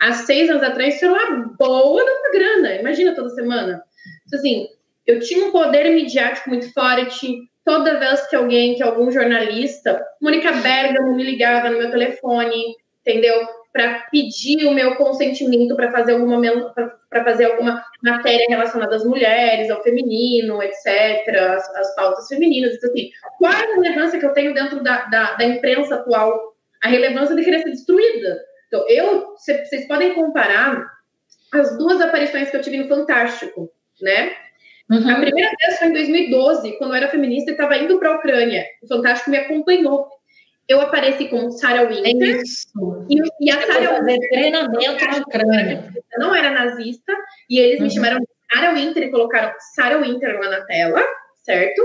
Há 0.00 0.12
seis 0.12 0.48
anos 0.48 0.62
atrás, 0.62 0.94
isso 0.94 1.04
era 1.04 1.14
uma 1.14 1.54
boa 1.58 2.02
uma 2.02 2.32
grana, 2.32 2.74
imagina 2.76 3.14
toda 3.14 3.30
semana. 3.30 3.82
Então, 4.26 4.38
assim, 4.38 4.68
eu 5.08 5.18
tinha 5.20 5.46
um 5.46 5.50
poder 5.50 5.90
midiático 5.90 6.50
muito 6.50 6.70
forte, 6.70 7.38
toda 7.64 7.98
vez 7.98 8.26
que 8.28 8.36
alguém, 8.36 8.74
que 8.74 8.82
algum 8.82 9.10
jornalista, 9.10 10.06
Mônica 10.20 10.52
Bergamo 10.52 11.16
me 11.16 11.24
ligava 11.24 11.70
no 11.70 11.78
meu 11.78 11.90
telefone, 11.90 12.76
entendeu? 13.00 13.48
Para 13.72 14.06
pedir 14.10 14.66
o 14.66 14.72
meu 14.72 14.96
consentimento 14.96 15.74
para 15.74 15.90
fazer 15.90 16.12
alguma 16.12 16.38
para 17.08 17.24
fazer 17.24 17.46
alguma 17.46 17.82
matéria 18.04 18.46
relacionada 18.50 18.96
às 18.96 19.04
mulheres, 19.04 19.70
ao 19.70 19.82
feminino, 19.82 20.62
etc., 20.62 21.26
as, 21.38 21.74
as 21.76 21.94
pautas 21.94 22.28
femininas, 22.28 22.74
então, 22.74 22.90
assim, 22.90 23.10
qual 23.38 23.52
a 23.52 23.76
relevância 23.76 24.18
que 24.18 24.26
eu 24.26 24.34
tenho 24.34 24.52
dentro 24.52 24.82
da, 24.82 25.06
da, 25.06 25.36
da 25.36 25.44
imprensa 25.44 25.94
atual? 25.94 26.54
A 26.82 26.88
relevância 26.88 27.34
de 27.34 27.42
querer 27.42 27.62
ser 27.62 27.70
destruída. 27.70 28.38
Então, 28.66 28.84
eu, 28.88 29.34
vocês 29.36 29.88
podem 29.88 30.14
comparar 30.14 30.86
as 31.54 31.76
duas 31.78 31.98
aparições 32.00 32.50
que 32.50 32.56
eu 32.56 32.60
tive 32.60 32.76
no 32.76 32.88
Fantástico, 32.88 33.72
né? 34.02 34.47
Uhum. 34.90 35.10
A 35.10 35.16
primeira 35.16 35.50
vez 35.60 35.78
foi 35.78 35.88
em 35.88 35.92
2012, 35.92 36.78
quando 36.78 36.92
eu 36.92 36.96
era 36.96 37.08
feminista 37.08 37.50
e 37.50 37.52
estava 37.52 37.76
indo 37.76 37.98
para 37.98 38.10
a 38.10 38.16
Ucrânia. 38.16 38.64
O 38.82 38.88
Fantástico 38.88 39.30
me 39.30 39.36
acompanhou. 39.36 40.08
Eu 40.66 40.80
apareci 40.80 41.28
com 41.28 41.50
Sarah 41.50 41.84
Winter. 41.84 42.40
É 42.40 42.42
e, 43.08 43.22
e, 43.40 43.50
a 43.50 43.60
Sarah 43.60 44.00
Winter. 44.00 44.28
treinamento 44.30 45.04
na 45.04 45.18
Ucrânia. 45.18 45.92
Não 46.18 46.34
era 46.34 46.50
nazista. 46.50 47.12
E 47.48 47.58
eles 47.58 47.78
uhum. 47.78 47.84
me 47.84 47.90
chamaram 47.90 48.18
de 48.18 48.26
Sarah 48.52 48.74
Winter 48.74 49.02
e 49.02 49.10
colocaram 49.10 49.52
Sarah 49.74 49.98
Winter 49.98 50.38
lá 50.40 50.50
na 50.50 50.60
tela, 50.62 51.02
certo? 51.42 51.82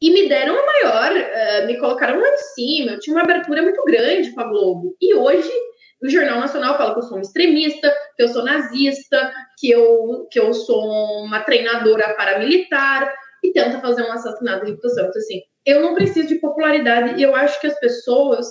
E 0.00 0.12
me 0.12 0.28
deram 0.28 0.54
o 0.54 0.66
maior, 0.66 1.12
uh, 1.12 1.66
me 1.66 1.78
colocaram 1.78 2.20
lá 2.20 2.28
em 2.28 2.38
cima. 2.38 2.92
Eu 2.92 3.00
tinha 3.00 3.16
uma 3.16 3.22
abertura 3.22 3.62
muito 3.62 3.82
grande 3.84 4.32
com 4.32 4.40
a 4.40 4.48
Globo. 4.48 4.96
E 5.00 5.14
hoje 5.14 5.50
o 6.04 6.10
Jornal 6.10 6.40
Nacional 6.40 6.76
fala 6.76 6.92
que 6.92 7.00
eu 7.00 7.04
sou 7.04 7.16
um 7.16 7.22
extremista, 7.22 7.92
que 8.16 8.22
eu 8.22 8.28
sou 8.28 8.44
nazista, 8.44 9.32
que 9.58 9.70
eu, 9.70 10.28
que 10.30 10.38
eu 10.38 10.52
sou 10.52 11.24
uma 11.24 11.40
treinadora 11.40 12.14
paramilitar 12.14 13.10
e 13.42 13.52
tenta 13.52 13.80
fazer 13.80 14.02
um 14.02 14.12
assassinato 14.12 14.64
de 14.64 14.72
reputação. 14.72 15.06
Então, 15.06 15.20
assim, 15.20 15.40
eu 15.64 15.80
não 15.80 15.94
preciso 15.94 16.28
de 16.28 16.34
popularidade 16.36 17.18
e 17.18 17.22
eu 17.22 17.34
acho 17.34 17.58
que 17.60 17.66
as 17.66 17.78
pessoas 17.80 18.46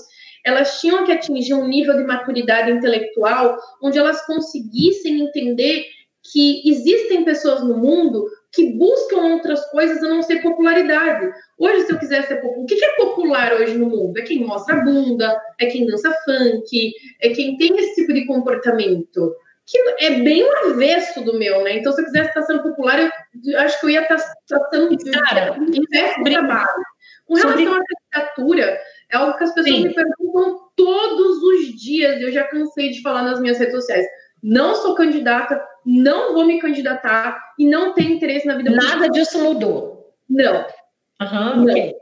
elas 0.45 0.81
tinham 0.81 1.05
que 1.05 1.11
atingir 1.11 1.53
um 1.53 1.67
nível 1.67 1.95
de 1.95 2.03
maturidade 2.03 2.71
intelectual 2.71 3.57
onde 3.81 3.97
elas 3.97 4.25
conseguissem 4.25 5.21
entender 5.21 5.85
que 6.31 6.69
existem 6.69 7.23
pessoas 7.23 7.63
no 7.63 7.77
mundo 7.77 8.25
que 8.53 8.71
buscam 8.73 9.33
outras 9.33 9.65
coisas 9.71 10.01
a 10.03 10.07
não 10.07 10.21
ser 10.21 10.41
popularidade. 10.41 11.33
Hoje, 11.57 11.87
se 11.87 11.91
eu 11.91 11.97
quiser 11.97 12.27
ser 12.27 12.35
popular, 12.35 12.63
o 12.63 12.65
que 12.65 12.85
é 12.85 12.95
popular 12.95 13.53
hoje 13.53 13.75
no 13.75 13.89
mundo? 13.89 14.17
É 14.17 14.21
quem 14.21 14.45
mostra 14.45 14.81
bunda, 14.81 15.41
é 15.59 15.65
quem 15.65 15.87
dança 15.87 16.13
funk, 16.23 16.93
é 17.19 17.29
quem 17.29 17.57
tem 17.57 17.75
esse 17.77 17.95
tipo 17.95 18.13
de 18.13 18.25
comportamento. 18.25 19.35
Que 19.65 20.05
é 20.05 20.19
bem 20.19 20.43
o 20.43 20.67
avesso 20.67 21.23
do 21.23 21.39
meu, 21.39 21.63
né? 21.63 21.77
Então, 21.77 21.91
se 21.93 22.01
eu 22.01 22.05
quisesse 22.05 22.29
estar 22.29 22.43
sendo 22.43 22.61
popular, 22.61 22.99
eu 23.43 23.59
acho 23.59 23.79
que 23.79 23.85
eu 23.87 23.89
ia 23.89 24.01
estar, 24.01 24.17
estar 24.17 24.69
sendo 24.69 24.97
Cara, 25.11 25.57
inverso 25.57 26.23
trabalho. 26.23 26.83
Com 27.25 27.35
relação 27.35 27.63
sobre... 27.63 27.79
à 27.79 28.21
candidatura, 28.21 28.81
é 29.09 29.17
algo 29.17 29.37
que 29.37 29.43
as 29.45 29.53
pessoas 29.53 29.75
Sim. 29.75 29.87
me 29.87 29.95
perguntam 29.95 30.59
todos 30.75 31.41
os 31.41 31.81
dias, 31.81 32.19
e 32.19 32.23
eu 32.23 32.31
já 32.31 32.43
cansei 32.43 32.89
de 32.89 33.01
falar 33.01 33.23
nas 33.23 33.39
minhas 33.39 33.57
redes 33.57 33.73
sociais 33.73 34.05
não 34.43 34.75
sou 34.75 34.93
candidata, 34.93 35.65
não 35.85 36.33
vou 36.33 36.45
me 36.45 36.59
candidatar 36.59 37.41
e 37.57 37.65
não 37.65 37.93
tenho 37.93 38.11
interesse 38.11 38.45
na 38.45 38.57
vida 38.57 38.71
Nada 38.71 38.97
política. 38.97 39.11
disso 39.11 39.41
mudou. 39.41 40.13
Não. 40.29 40.67
Uhum, 41.21 41.55
não. 41.55 41.63
Okay. 41.63 41.95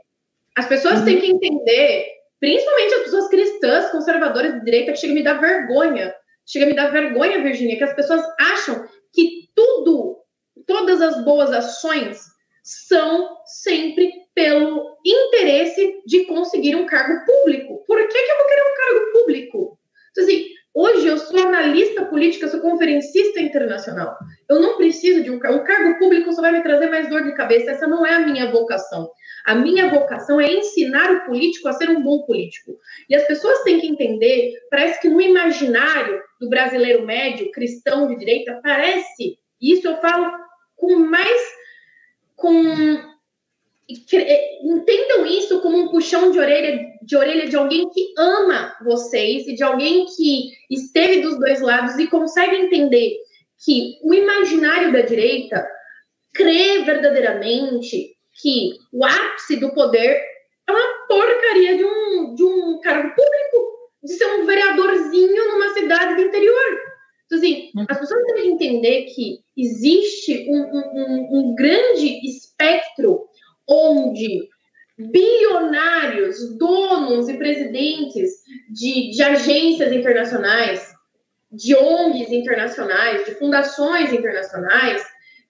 As 0.56 0.66
pessoas 0.66 0.98
uhum. 0.98 1.04
têm 1.04 1.20
que 1.20 1.30
entender, 1.30 2.06
principalmente 2.40 2.94
as 2.94 3.02
pessoas 3.04 3.28
cristãs, 3.28 3.90
conservadoras 3.90 4.54
de 4.54 4.64
direita, 4.64 4.92
que 4.92 4.98
chega 4.98 5.12
a 5.12 5.16
me 5.16 5.22
dar 5.22 5.40
vergonha. 5.40 6.12
Chega 6.44 6.66
a 6.66 6.68
me 6.68 6.74
dar 6.74 6.90
vergonha, 6.90 7.42
Virginia, 7.42 7.76
que 7.76 7.84
as 7.84 7.94
pessoas 7.94 8.22
acham 8.40 8.84
que 9.12 9.48
tudo, 9.54 10.18
todas 10.66 11.00
as 11.00 11.24
boas 11.24 11.52
ações 11.52 12.20
são 12.64 13.36
sempre 13.46 14.12
pelo 14.34 14.96
interesse 15.04 16.02
de 16.06 16.24
conseguir 16.26 16.74
um 16.74 16.86
cargo 16.86 17.24
público. 17.24 17.84
Por 17.86 17.98
que, 18.08 18.22
que 18.22 18.32
eu 18.32 18.36
vou 18.36 18.46
querer 18.46 18.62
um 18.62 18.76
cargo 18.76 19.12
público? 19.12 19.78
Então, 20.10 20.24
assim, 20.24 20.46
Hoje 20.74 21.06
eu 21.06 21.18
sou 21.18 21.38
analista 21.38 22.06
política, 22.06 22.48
sou 22.48 22.60
conferencista 22.60 23.40
internacional. 23.40 24.16
Eu 24.48 24.58
não 24.58 24.78
preciso 24.78 25.22
de 25.22 25.30
um, 25.30 25.34
um 25.34 25.64
cargo 25.64 25.98
público, 25.98 26.32
só 26.32 26.40
vai 26.40 26.52
me 26.52 26.62
trazer 26.62 26.88
mais 26.88 27.10
dor 27.10 27.24
de 27.24 27.34
cabeça. 27.34 27.72
Essa 27.72 27.86
não 27.86 28.06
é 28.06 28.14
a 28.14 28.20
minha 28.20 28.50
vocação. 28.50 29.10
A 29.44 29.54
minha 29.54 29.90
vocação 29.90 30.40
é 30.40 30.50
ensinar 30.50 31.10
o 31.10 31.26
político 31.26 31.68
a 31.68 31.74
ser 31.74 31.90
um 31.90 32.02
bom 32.02 32.22
político. 32.22 32.78
E 33.08 33.14
as 33.14 33.26
pessoas 33.26 33.62
têm 33.64 33.80
que 33.80 33.86
entender, 33.86 34.52
parece 34.70 34.98
que 35.00 35.10
no 35.10 35.20
imaginário 35.20 36.22
do 36.40 36.48
brasileiro 36.48 37.04
médio, 37.04 37.50
cristão 37.52 38.08
de 38.08 38.16
direita, 38.16 38.58
parece, 38.62 39.38
e 39.60 39.74
isso 39.74 39.86
eu 39.86 40.00
falo 40.00 40.30
com 40.74 40.96
mais 40.96 41.52
com 42.34 43.11
entendam 43.88 45.26
isso 45.26 45.60
como 45.60 45.76
um 45.76 45.88
puxão 45.88 46.30
de 46.30 46.38
orelha, 46.38 46.78
de 47.02 47.16
orelha 47.16 47.48
de 47.48 47.56
alguém 47.56 47.88
que 47.90 48.14
ama 48.16 48.74
vocês 48.84 49.46
e 49.46 49.54
de 49.54 49.62
alguém 49.62 50.06
que 50.06 50.50
esteve 50.70 51.20
dos 51.20 51.38
dois 51.38 51.60
lados 51.60 51.98
e 51.98 52.06
consegue 52.06 52.56
entender 52.56 53.16
que 53.64 53.98
o 54.02 54.14
imaginário 54.14 54.92
da 54.92 55.02
direita 55.02 55.66
crê 56.32 56.82
verdadeiramente 56.84 58.16
que 58.40 58.72
o 58.92 59.04
ápice 59.04 59.56
do 59.56 59.72
poder 59.74 60.20
é 60.68 60.72
uma 60.72 61.06
porcaria 61.08 61.76
de 61.76 61.84
um, 61.84 62.34
de 62.34 62.44
um 62.44 62.80
cargo 62.80 63.08
público, 63.14 63.90
de 64.02 64.12
ser 64.14 64.26
um 64.26 64.46
vereadorzinho 64.46 65.48
numa 65.48 65.74
cidade 65.74 66.16
do 66.16 66.22
interior. 66.22 66.80
Então, 67.26 67.38
assim, 67.38 67.70
uhum. 67.74 67.86
as 67.88 67.98
pessoas 67.98 68.22
têm 68.24 68.34
que 68.34 68.48
entender 68.48 69.02
que 69.06 69.38
existe 69.56 70.46
um, 70.48 70.60
um, 70.60 71.28
um 71.32 71.54
grande 71.54 72.20
espectro 72.26 73.28
onde 73.68 74.48
bilionários, 74.98 76.56
donos 76.58 77.28
e 77.28 77.36
presidentes 77.36 78.30
de, 78.70 79.10
de 79.10 79.22
agências 79.22 79.92
internacionais, 79.92 80.92
de 81.50 81.74
ONGs 81.74 82.30
internacionais, 82.30 83.24
de 83.24 83.34
fundações 83.34 84.12
internacionais, 84.12 85.02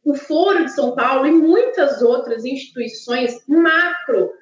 o 0.05 0.15
Foro 0.15 0.65
de 0.65 0.73
São 0.73 0.95
Paulo 0.95 1.27
e 1.27 1.31
muitas 1.31 2.03
outras 2.03 2.45
instituições 2.45 3.45
macro 3.47 4.33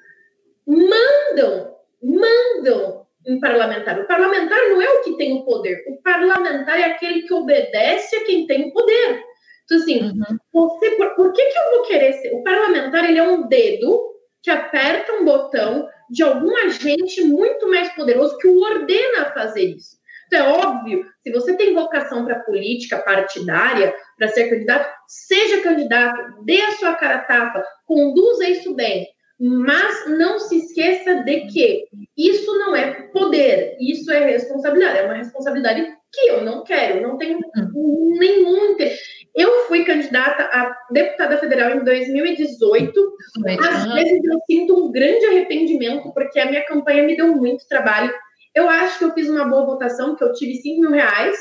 mandam, 0.65 1.75
mandam 2.01 3.05
um 3.27 3.39
parlamentar. 3.39 3.99
O 3.99 4.07
parlamentar 4.07 4.59
não 4.69 4.81
é 4.81 4.89
o 4.89 5.03
que 5.03 5.17
tem 5.17 5.33
o 5.33 5.43
poder, 5.43 5.83
o 5.87 6.01
parlamentar 6.01 6.79
é 6.79 6.85
aquele 6.85 7.23
que 7.23 7.33
obedece 7.33 8.15
a 8.15 8.25
quem 8.25 8.47
tem 8.47 8.69
o 8.69 8.73
poder. 8.73 9.23
Então, 9.65 9.77
assim, 9.77 10.01
uhum. 10.01 10.37
Você, 10.53 10.91
por, 10.91 11.15
por, 11.15 11.33
que, 11.33 11.43
que 11.43 11.57
eu 11.57 11.71
vou 11.71 11.83
querer 11.83 12.13
ser? 12.13 12.33
O 12.33 12.43
parlamentar, 12.43 13.09
ele 13.09 13.19
é 13.19 13.23
um 13.23 13.47
dedo 13.47 14.11
que 14.43 14.49
aperta 14.49 15.13
um 15.13 15.25
botão 15.25 15.87
de 16.09 16.23
algum 16.23 16.55
agente 16.57 17.23
muito 17.23 17.69
mais 17.69 17.93
poderoso 17.93 18.37
que 18.37 18.47
o 18.47 18.59
ordena 18.59 19.21
a 19.21 19.33
fazer 19.33 19.63
isso. 19.63 19.97
é 20.33 20.41
óbvio. 20.41 21.05
Se 21.23 21.31
você 21.31 21.55
tem 21.55 21.73
vocação 21.73 22.25
para 22.25 22.39
política 22.39 22.97
partidária, 22.99 23.93
para 24.17 24.27
ser 24.27 24.49
candidato, 24.49 24.89
seja 25.07 25.61
candidato, 25.61 26.43
dê 26.43 26.61
a 26.61 26.71
sua 26.71 26.95
cara 26.95 27.15
a 27.15 27.23
tapa, 27.23 27.63
conduza 27.85 28.49
isso 28.49 28.75
bem. 28.75 29.07
Mas 29.39 30.07
não 30.07 30.37
se 30.39 30.57
esqueça 30.57 31.23
de 31.23 31.47
que 31.47 31.85
isso 32.15 32.59
não 32.59 32.75
é 32.75 33.07
poder, 33.07 33.75
isso 33.79 34.11
é 34.11 34.25
responsabilidade. 34.25 34.99
É 34.99 35.03
uma 35.03 35.15
responsabilidade 35.15 35.81
que 36.11 36.27
eu 36.27 36.43
não 36.43 36.63
quero, 36.63 37.01
não 37.01 37.17
tenho 37.17 37.39
hum. 37.39 38.17
nenhum 38.19 38.71
interesse. 38.71 39.20
Eu 39.35 39.65
fui 39.65 39.85
candidata 39.85 40.43
a 40.43 40.77
deputada 40.91 41.37
federal 41.37 41.71
em 41.71 41.83
2018. 41.83 43.13
Às 43.59 43.93
vezes 43.93 44.23
eu 44.23 44.39
sinto 44.45 44.85
um 44.85 44.91
grande 44.91 45.25
arrependimento, 45.25 46.13
porque 46.13 46.39
a 46.39 46.45
minha 46.45 46.65
campanha 46.65 47.03
me 47.03 47.15
deu 47.15 47.35
muito 47.35 47.67
trabalho. 47.67 48.13
Eu 48.53 48.67
acho 48.69 48.99
que 48.99 49.05
eu 49.05 49.13
fiz 49.13 49.29
uma 49.29 49.45
boa 49.45 49.65
votação, 49.65 50.09
porque 50.09 50.23
eu 50.25 50.33
tive 50.33 50.55
5 50.55 50.81
mil 50.81 50.91
reais 50.91 51.37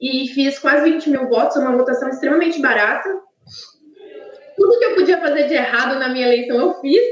e 0.00 0.28
fiz 0.28 0.58
quase 0.58 0.90
20 0.90 1.10
mil 1.10 1.28
votos, 1.28 1.56
uma 1.56 1.76
votação 1.76 2.08
extremamente 2.10 2.60
barata. 2.60 3.08
Tudo 4.56 4.78
que 4.78 4.84
eu 4.84 4.94
podia 4.94 5.18
fazer 5.18 5.48
de 5.48 5.54
errado 5.54 5.98
na 5.98 6.10
minha 6.10 6.26
eleição 6.26 6.60
eu 6.60 6.80
fiz, 6.80 7.02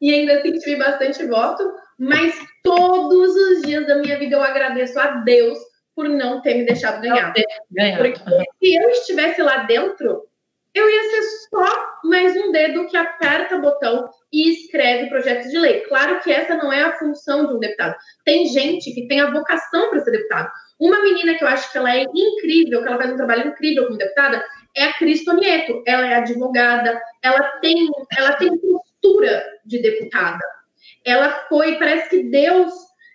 e 0.00 0.12
ainda 0.12 0.38
assim 0.38 0.52
tive 0.58 0.76
bastante 0.76 1.24
voto, 1.26 1.64
mas 1.98 2.34
todos 2.62 3.34
os 3.34 3.62
dias 3.62 3.86
da 3.86 3.96
minha 3.96 4.18
vida 4.18 4.36
eu 4.36 4.42
agradeço 4.42 4.98
a 4.98 5.22
Deus 5.22 5.58
por 5.94 6.08
não 6.08 6.40
ter 6.40 6.54
me 6.54 6.66
deixado 6.66 7.00
ganhar. 7.00 7.32
ganhar. 7.70 7.98
Porque 7.98 8.20
se 8.62 8.74
eu 8.74 8.90
estivesse 8.90 9.42
lá 9.42 9.58
dentro, 9.58 10.26
eu 10.74 10.90
ia 10.90 11.02
ser 11.04 11.22
só 11.50 11.86
mais 12.02 12.36
um 12.36 12.50
dedo 12.50 12.88
que 12.88 12.96
aperta 12.96 13.56
o 13.56 13.62
botão 13.62 14.08
e 14.32 14.50
escreve 14.50 15.08
projetos 15.08 15.50
de 15.50 15.58
lei. 15.58 15.82
Claro 15.82 16.20
que 16.20 16.32
essa 16.32 16.56
não 16.56 16.72
é 16.72 16.82
a 16.82 16.98
função 16.98 17.46
de 17.46 17.54
um 17.54 17.60
deputado. 17.60 17.94
Tem 18.24 18.46
gente 18.46 18.92
que 18.92 19.06
tem 19.06 19.20
a 19.20 19.30
vocação 19.30 19.88
para 19.90 20.00
ser 20.00 20.10
deputado. 20.10 20.50
Uma 20.80 21.00
menina 21.02 21.34
que 21.34 21.44
eu 21.44 21.48
acho 21.48 21.70
que 21.70 21.78
ela 21.78 21.96
é 21.96 22.02
incrível, 22.02 22.82
que 22.82 22.88
ela 22.88 22.98
faz 22.98 23.12
um 23.12 23.16
trabalho 23.16 23.48
incrível 23.48 23.86
como 23.86 23.96
deputada, 23.96 24.44
é 24.76 24.84
a 24.84 24.92
Cris 24.94 25.24
Tonieto. 25.24 25.80
Ela 25.86 26.08
é 26.08 26.14
advogada, 26.16 27.00
ela 27.22 27.42
tem, 27.60 27.88
ela 28.18 28.32
tem 28.32 28.58
postura 28.58 29.46
de 29.64 29.80
deputada. 29.80 30.42
Ela 31.06 31.46
foi, 31.48 31.78
parece 31.78 32.10
que 32.10 32.24
Deus 32.24 32.72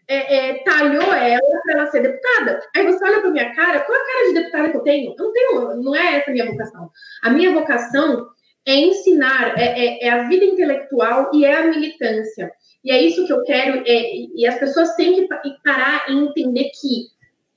é, 0.10 0.49
é, 0.49 0.64
talhou 0.64 1.14
ela 1.14 1.62
para 1.64 1.74
ela 1.74 1.91
ser 1.91 2.01
deputada. 2.01 2.60
Aí 2.76 2.84
você 2.84 3.05
olha 3.05 3.22
para 3.22 3.30
minha 3.30 3.53
cara, 3.53 3.82
qual 3.82 3.95
a 3.95 4.05
cara 4.05 4.28
de 4.28 4.34
deputada 4.34 4.70
que 4.72 4.78
eu 4.78 4.82
tenho? 4.82 5.16
Eu 5.18 5.24
não 5.24 5.32
tenho, 5.32 5.84
não 5.84 5.95
é 5.95 6.18
essa 6.18 6.32
a 6.32 6.34
minha 6.34 6.51
vocação. 6.51 6.89
A 7.22 7.30
minha 7.30 7.53
vocação 7.53 8.28
é 8.68 8.74
ensinar, 8.74 9.57
é, 9.60 9.66
é, 9.66 10.07
é, 10.07 10.10
a 10.10 10.28
vida 10.28 10.45
intelectual 10.45 11.30
e 11.32 11.45
é 11.45 11.55
a 11.55 11.68
militância. 11.68 12.51
E 12.84 12.91
é 12.91 12.99
isso 12.99 13.26
que 13.28 13.32
eu 13.32 13.43
quero, 13.43 13.84
é, 13.86 14.16
e 14.36 14.47
as 14.47 14.57
pessoas 14.57 14.95
têm 14.95 15.16
que 15.16 15.28
parar 15.64 16.10
e 16.10 16.14
entender 16.14 16.72
que 16.80 17.07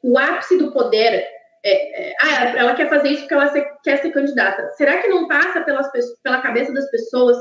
o 0.02 0.18
ápice 0.18 0.58
do 0.58 0.72
poder. 0.72 1.26
É, 1.64 2.10
é, 2.10 2.16
ah, 2.20 2.58
ela 2.58 2.74
quer 2.74 2.88
fazer 2.88 3.10
isso 3.10 3.20
porque 3.20 3.34
ela 3.34 3.48
quer 3.84 3.98
ser 3.98 4.10
candidata. 4.10 4.68
Será 4.76 5.00
que 5.00 5.06
não 5.06 5.28
passa 5.28 5.60
pelas, 5.62 5.88
pela 6.22 6.42
cabeça 6.42 6.72
das 6.72 6.90
pessoas 6.90 7.36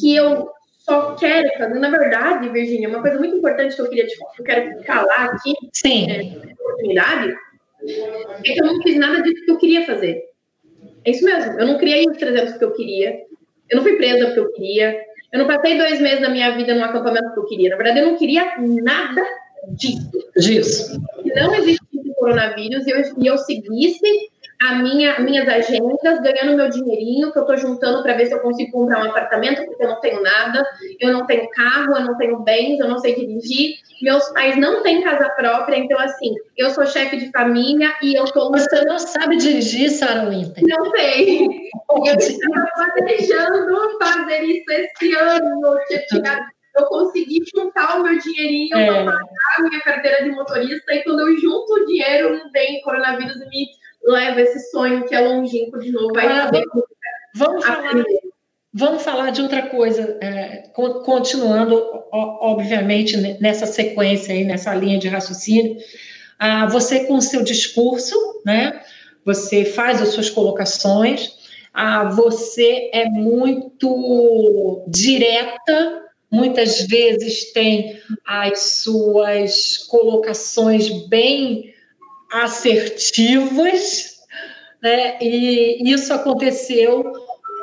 que 0.00 0.16
eu 0.16 0.50
só 0.80 1.14
quero 1.14 1.48
fazer. 1.58 1.78
Na 1.78 1.90
verdade, 1.90 2.48
Virginia, 2.48 2.88
uma 2.88 3.02
coisa 3.02 3.18
muito 3.18 3.36
importante 3.36 3.74
que 3.74 3.82
eu 3.82 3.88
queria 3.88 4.06
te 4.06 4.16
eu 4.38 4.44
quero 4.44 4.82
falar 4.84 5.26
aqui, 5.26 5.52
Sim. 5.72 6.10
É, 6.10 6.52
oportunidade, 6.60 7.34
é 8.44 8.52
que 8.52 8.60
eu 8.60 8.66
não 8.66 8.82
fiz 8.82 8.96
nada 8.96 9.22
disso 9.22 9.44
que 9.44 9.50
eu 9.50 9.58
queria 9.58 9.86
fazer. 9.86 10.24
É 11.04 11.10
isso 11.10 11.24
mesmo. 11.24 11.58
Eu 11.58 11.66
não 11.66 11.78
criei 11.78 12.04
os 12.08 12.16
300 12.16 12.56
que 12.56 12.64
eu 12.64 12.72
queria. 12.72 13.20
Eu 13.70 13.76
não 13.76 13.82
fui 13.82 13.96
presa 13.96 14.26
porque 14.26 14.40
eu 14.40 14.52
queria. 14.52 15.00
Eu 15.32 15.38
não 15.38 15.46
passei 15.46 15.78
dois 15.78 16.00
meses 16.00 16.20
da 16.20 16.28
minha 16.28 16.50
vida 16.56 16.74
num 16.74 16.84
acampamento 16.84 17.32
que 17.32 17.40
eu 17.40 17.46
queria. 17.46 17.70
Na 17.70 17.76
verdade, 17.76 18.00
eu 18.00 18.06
não 18.06 18.16
queria 18.16 18.56
nada 18.58 19.24
disso. 19.68 20.10
Disso. 20.36 21.00
Não 21.24 21.54
existisse 21.54 21.90
coronavírus 22.20 22.86
e 22.86 22.90
eu, 22.90 23.02
e 23.22 23.26
eu 23.26 23.38
seguisse 23.38 24.29
a 24.62 24.74
minha, 24.74 25.18
minhas 25.20 25.48
agendas, 25.48 26.20
ganhando 26.20 26.56
meu 26.56 26.68
dinheirinho 26.68 27.32
que 27.32 27.38
eu 27.38 27.42
estou 27.42 27.56
juntando 27.56 28.02
para 28.02 28.12
ver 28.12 28.26
se 28.26 28.34
eu 28.34 28.40
consigo 28.40 28.72
comprar 28.72 29.02
um 29.02 29.10
apartamento, 29.10 29.64
porque 29.64 29.82
eu 29.82 29.88
não 29.88 30.00
tenho 30.00 30.22
nada, 30.22 30.62
eu 31.00 31.12
não 31.12 31.26
tenho 31.26 31.48
carro, 31.50 31.96
eu 31.96 32.04
não 32.04 32.16
tenho 32.18 32.38
bens, 32.40 32.78
eu 32.78 32.86
não 32.86 32.98
sei 32.98 33.14
dirigir. 33.14 33.76
Meus 34.02 34.28
pais 34.32 34.58
não 34.58 34.82
têm 34.82 35.02
casa 35.02 35.30
própria, 35.30 35.76
então, 35.76 35.98
assim, 35.98 36.34
eu 36.58 36.70
sou 36.70 36.86
chefe 36.86 37.16
de 37.16 37.30
família 37.30 37.94
e 38.02 38.14
eu 38.14 38.24
estou. 38.24 38.50
Você 38.50 38.84
não 38.84 38.98
sabe 38.98 39.36
dirigir, 39.36 39.90
Sarah 39.90 40.28
Winter? 40.28 40.62
Não 40.66 40.90
sei. 40.90 41.46
Eu 42.06 42.14
estava 42.14 42.66
planejando 42.94 43.98
fazer 43.98 44.42
isso 44.44 44.70
esse 44.70 45.14
ano. 45.16 45.78
Eu 46.76 46.84
consegui 46.84 47.42
juntar 47.54 47.98
o 47.98 48.02
meu 48.02 48.16
dinheirinho 48.18 48.76
é. 48.76 49.04
pagar 49.04 49.18
a 49.58 49.62
minha 49.62 49.80
carteira 49.80 50.22
de 50.22 50.30
motorista, 50.30 50.94
e 50.94 51.02
quando 51.02 51.20
eu 51.20 51.36
junto 51.38 51.72
o 51.72 51.86
dinheiro, 51.86 52.38
não 52.38 52.50
vem 52.52 52.80
coronavírus 52.82 53.36
e 53.36 53.48
me 53.48 53.79
leva 54.04 54.40
esse 54.40 54.70
sonho 54.70 55.06
que 55.06 55.14
é 55.14 55.20
longínquo 55.20 55.78
de 55.78 55.90
novo. 55.92 56.12
Ah, 56.18 56.50
vamos, 57.34 57.64
falar, 57.64 58.04
vamos 58.72 59.02
falar 59.02 59.30
de 59.30 59.42
outra 59.42 59.62
coisa, 59.62 60.18
é, 60.20 60.70
continuando, 61.04 61.82
obviamente, 62.12 63.16
nessa 63.40 63.66
sequência 63.66 64.34
aí, 64.34 64.44
nessa 64.44 64.74
linha 64.74 64.98
de 64.98 65.08
raciocínio. 65.08 65.76
Ah, 66.38 66.66
você, 66.66 67.04
com 67.04 67.16
o 67.16 67.22
seu 67.22 67.42
discurso, 67.42 68.16
né, 68.44 68.80
você 69.24 69.64
faz 69.64 70.00
as 70.00 70.08
suas 70.08 70.30
colocações, 70.30 71.38
ah, 71.72 72.04
você 72.04 72.90
é 72.92 73.04
muito 73.06 74.84
direta, 74.88 76.02
muitas 76.30 76.82
vezes 76.82 77.52
tem 77.52 78.00
as 78.26 78.82
suas 78.82 79.78
colocações 79.88 80.88
bem 81.08 81.74
assertivas, 82.32 84.20
né? 84.82 85.18
E 85.20 85.92
isso 85.92 86.12
aconteceu 86.12 87.04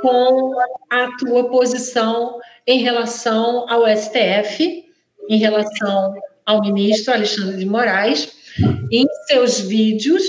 com 0.01 0.53
a 0.89 1.07
tua 1.18 1.49
posição 1.49 2.39
em 2.65 2.80
relação 2.80 3.65
ao 3.70 3.88
STF, 3.88 4.86
em 5.30 5.38
relação 5.38 6.13
ao 6.45 6.61
ministro 6.61 7.13
Alexandre 7.13 7.57
de 7.57 7.65
Moraes, 7.65 8.32
em 8.91 9.05
seus 9.28 9.59
vídeos, 9.59 10.24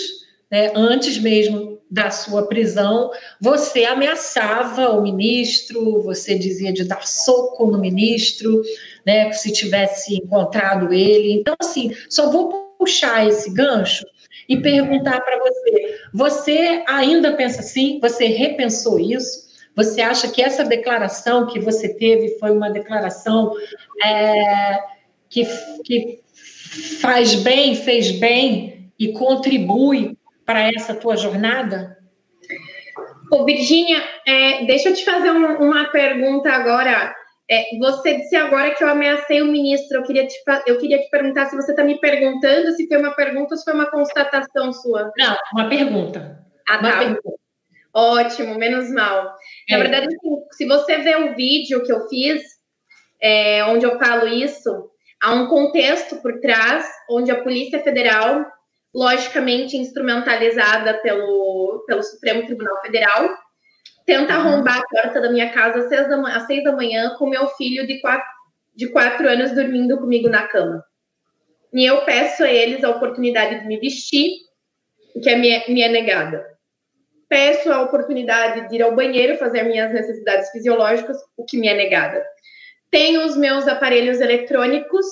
né, 0.51 0.72
antes 0.74 1.18
mesmo 1.18 1.78
da 1.91 2.11
sua 2.11 2.47
prisão, 2.47 3.11
você 3.41 3.84
ameaçava 3.84 4.91
o 4.91 5.03
ministro, 5.03 6.03
você 6.03 6.39
dizia 6.39 6.72
de 6.72 6.84
dar 6.84 7.07
soco 7.07 7.66
no 7.66 7.78
ministro, 7.78 8.62
né, 9.07 9.32
se 9.32 9.53
tivesse 9.53 10.16
encontrado 10.16 10.93
ele. 10.93 11.32
Então, 11.32 11.55
assim, 11.59 11.95
só 12.11 12.30
vou 12.30 12.74
puxar 12.78 13.26
esse 13.26 13.51
gancho 13.53 14.05
e 14.49 14.57
perguntar 14.57 15.20
para 15.20 15.38
você: 15.38 16.01
você 16.12 16.82
ainda 16.86 17.32
pensa 17.34 17.61
assim? 17.61 18.01
Você 18.01 18.26
repensou 18.26 18.99
isso? 18.99 19.49
Você 19.76 20.01
acha 20.01 20.28
que 20.28 20.42
essa 20.42 20.64
declaração 20.64 21.46
que 21.46 21.61
você 21.61 21.94
teve 21.94 22.38
foi 22.38 22.51
uma 22.51 22.70
declaração 22.70 23.53
é, 24.05 24.78
que, 25.28 25.44
que 25.84 26.20
faz 27.01 27.34
bem, 27.36 27.76
fez 27.76 28.11
bem 28.12 28.90
e 28.99 29.12
contribui 29.12 30.16
para 30.44 30.68
essa 30.74 30.94
tua 30.94 31.16
jornada? 31.16 31.96
Ô, 33.30 33.44
Virgínia, 33.44 34.03
é, 34.26 34.64
deixa 34.64 34.88
eu 34.88 34.94
te 34.94 35.05
fazer 35.05 35.30
um, 35.30 35.59
uma 35.59 35.84
pergunta 35.92 36.51
agora. 36.51 37.14
É, 37.51 37.78
você 37.78 38.14
disse 38.18 38.36
agora 38.36 38.74
que 38.74 38.84
eu 38.84 38.88
ameacei 38.88 39.40
o 39.40 39.46
ministro. 39.46 39.99
Eu 39.99 40.03
queria 40.03 40.26
te, 40.26 40.34
eu 40.66 40.78
queria 40.78 40.99
te 40.99 41.09
perguntar 41.09 41.46
se 41.46 41.57
você 41.57 41.70
está 41.70 41.82
me 41.82 41.99
perguntando 41.99 42.72
se 42.72 42.86
foi 42.86 42.99
uma 42.99 43.14
pergunta 43.14 43.55
ou 43.55 43.59
se 43.59 43.64
foi 43.64 43.72
uma 43.72 43.90
constatação 43.90 44.72
sua. 44.72 45.11
Não, 45.16 45.36
uma 45.55 45.68
pergunta. 45.68 46.44
Ah, 46.68 46.78
tá. 46.78 46.99
Pergunta. 46.99 47.38
Ótimo, 47.94 48.55
menos 48.55 48.90
mal. 48.90 49.34
É. 49.68 49.76
Na 49.76 49.82
verdade, 49.82 50.07
assim, 50.07 50.36
se 50.53 50.66
você 50.66 50.99
ver 50.99 51.16
o 51.16 51.34
vídeo 51.34 51.82
que 51.82 51.90
eu 51.90 52.07
fiz, 52.09 52.42
é, 53.20 53.64
onde 53.64 53.86
eu 53.86 53.99
falo 53.99 54.28
isso, 54.28 54.90
há 55.20 55.32
um 55.32 55.46
contexto 55.49 56.16
por 56.16 56.38
trás, 56.40 56.86
onde 57.11 57.30
a 57.30 57.42
Polícia 57.42 57.82
Federal, 57.82 58.44
logicamente 58.94 59.76
instrumentalizada 59.76 60.94
pelo, 60.99 61.82
pelo 61.86 62.03
Supremo 62.03 62.44
Tribunal 62.46 62.80
Federal, 62.82 63.28
tenta 64.09 64.33
arrombar 64.33 64.79
a 64.79 64.87
porta 64.89 65.21
da 65.21 65.31
minha 65.31 65.53
casa 65.53 65.81
às 65.81 65.89
seis 65.91 66.09
da, 66.09 66.29
às 66.35 66.47
seis 66.47 66.65
da 66.65 66.73
manhã 66.73 67.15
com 67.19 67.29
meu 67.29 67.47
filho 67.49 67.87
de 67.87 68.01
quatro, 68.01 68.27
de 68.75 68.89
quatro 68.89 69.29
anos 69.29 69.53
dormindo 69.53 69.99
comigo 69.99 70.31
na 70.31 70.49
cama. 70.49 70.83
E 71.75 71.85
eu 71.85 72.01
peço 72.07 72.43
a 72.43 72.51
eles 72.51 72.83
a 72.83 72.89
oportunidade 72.89 73.61
de 73.61 73.67
me 73.67 73.79
vestir, 73.79 74.31
que 75.23 75.29
é 75.29 75.37
me, 75.37 75.63
me 75.69 75.83
é 75.83 75.91
negada. 75.91 76.43
Peço 77.29 77.71
a 77.71 77.83
oportunidade 77.83 78.71
de 78.71 78.77
ir 78.77 78.83
ao 78.83 78.97
banheiro 78.97 79.37
fazer 79.37 79.65
minhas 79.65 79.93
necessidades 79.93 80.49
fisiológicas, 80.53 81.19
o 81.37 81.45
que 81.45 81.59
me 81.59 81.69
é 81.69 81.75
negada. 81.75 82.25
Tenho 82.91 83.27
os 83.27 83.37
meus 83.37 83.69
aparelhos 83.69 84.23
eletrônicos 84.23 85.05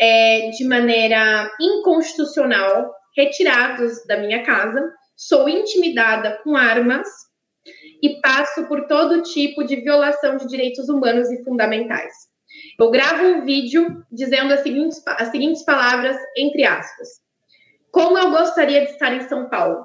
é, 0.00 0.48
de 0.48 0.64
maneira 0.64 1.50
inconstitucional 1.60 2.90
retirados 3.14 4.02
da 4.06 4.16
minha 4.16 4.42
casa. 4.44 4.90
Sou 5.14 5.46
intimidada 5.46 6.40
com 6.42 6.56
armas 6.56 7.06
e 8.02 8.20
passo 8.20 8.66
por 8.66 8.86
todo 8.86 9.22
tipo 9.22 9.64
de 9.64 9.76
violação 9.76 10.36
de 10.36 10.46
direitos 10.46 10.88
humanos 10.88 11.30
e 11.30 11.42
fundamentais. 11.44 12.12
Eu 12.78 12.90
gravo 12.90 13.24
um 13.24 13.44
vídeo 13.44 14.04
dizendo 14.10 14.52
as 14.52 14.60
seguintes, 14.60 15.02
as 15.06 15.28
seguintes 15.28 15.64
palavras, 15.64 16.16
entre 16.36 16.64
aspas. 16.64 17.08
como 17.90 18.18
eu 18.18 18.30
gostaria 18.30 18.84
de 18.84 18.92
estar 18.92 19.12
em 19.12 19.28
São 19.28 19.48
Paulo. 19.48 19.84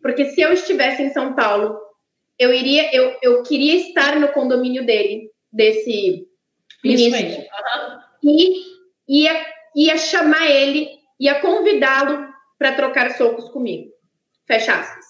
Porque 0.00 0.26
se 0.30 0.40
eu 0.40 0.52
estivesse 0.52 1.02
em 1.02 1.12
São 1.12 1.34
Paulo, 1.34 1.78
eu 2.38 2.52
iria, 2.52 2.94
eu, 2.94 3.16
eu 3.22 3.42
queria 3.42 3.76
estar 3.76 4.18
no 4.18 4.28
condomínio 4.28 4.84
dele, 4.84 5.30
desse 5.52 6.26
ministro. 6.82 7.44
E 8.24 8.62
ia, 9.08 9.46
ia 9.76 9.96
chamar 9.98 10.50
ele, 10.50 10.88
ia 11.20 11.40
convidá-lo 11.40 12.26
para 12.58 12.74
trocar 12.74 13.16
socos 13.16 13.48
comigo. 13.50 13.90
Fecha 14.46 14.74
aspas. 14.74 15.04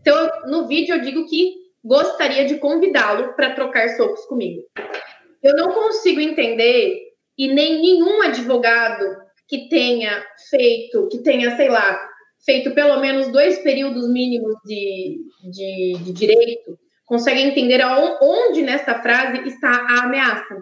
Então, 0.00 0.30
no 0.46 0.68
vídeo 0.68 0.94
eu 0.94 1.00
digo 1.00 1.26
que 1.26 1.65
gostaria 1.86 2.44
de 2.44 2.58
convidá-lo 2.58 3.34
para 3.34 3.54
trocar 3.54 3.88
socos 3.90 4.24
comigo. 4.26 4.62
Eu 5.42 5.54
não 5.54 5.72
consigo 5.72 6.20
entender, 6.20 7.00
e 7.38 7.48
nem 7.48 7.80
nenhum 7.80 8.22
advogado 8.22 9.04
que 9.48 9.68
tenha 9.68 10.24
feito, 10.50 11.08
que 11.08 11.18
tenha, 11.18 11.56
sei 11.56 11.68
lá, 11.68 12.08
feito 12.44 12.72
pelo 12.72 13.00
menos 13.00 13.28
dois 13.28 13.58
períodos 13.58 14.08
mínimos 14.08 14.54
de, 14.64 15.20
de, 15.50 15.98
de 16.02 16.12
direito, 16.12 16.78
consegue 17.04 17.40
entender 17.42 17.80
onde 18.20 18.62
nesta 18.62 19.00
frase 19.00 19.46
está 19.46 19.70
a 19.70 20.04
ameaça. 20.04 20.56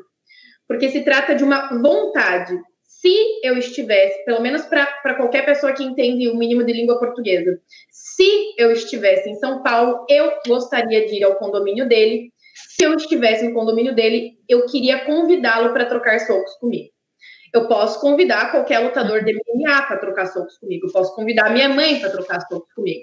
Porque 0.69 0.91
se 0.91 1.03
trata 1.03 1.35
de 1.35 1.45
uma 1.45 1.69
vontade. 1.81 2.59
Se 3.05 3.41
eu 3.43 3.59
estivesse, 3.59 4.25
pelo 4.25 4.41
menos 4.41 4.63
para 4.63 5.15
qualquer 5.15 5.45
pessoa 5.45 5.75
que 5.75 5.85
entende 5.85 6.27
o 6.27 6.35
mínimo 6.35 6.65
de 6.65 6.73
língua 6.73 6.99
portuguesa, 6.99 7.61
se 7.91 8.55
eu 8.57 8.73
estivesse 8.73 9.29
em 9.29 9.35
São 9.35 9.63
Paulo, 9.63 10.07
eu 10.09 10.33
gostaria 10.47 11.07
de 11.07 11.17
ir 11.17 11.23
ao 11.23 11.37
condomínio 11.37 11.87
dele. 11.87 12.33
Se 12.71 12.83
eu 12.83 12.95
estivesse 12.95 13.47
no 13.47 13.53
condomínio 13.53 13.95
dele, 13.95 14.39
eu 14.49 14.65
queria 14.65 15.05
convidá-lo 15.05 15.75
para 15.75 15.85
trocar 15.85 16.19
socos 16.21 16.55
comigo. 16.55 16.89
Eu 17.53 17.69
posso 17.69 18.01
convidar 18.01 18.51
qualquer 18.51 18.79
lutador 18.79 19.23
de 19.23 19.35
MMA 19.35 19.83
para 19.83 19.99
trocar 19.99 20.25
socos 20.29 20.57
comigo. 20.57 20.87
Eu 20.87 20.93
posso 20.93 21.15
convidar 21.15 21.53
minha 21.53 21.69
mãe 21.69 22.01
para 22.01 22.09
trocar 22.09 22.41
socos 22.49 22.73
comigo. 22.73 23.03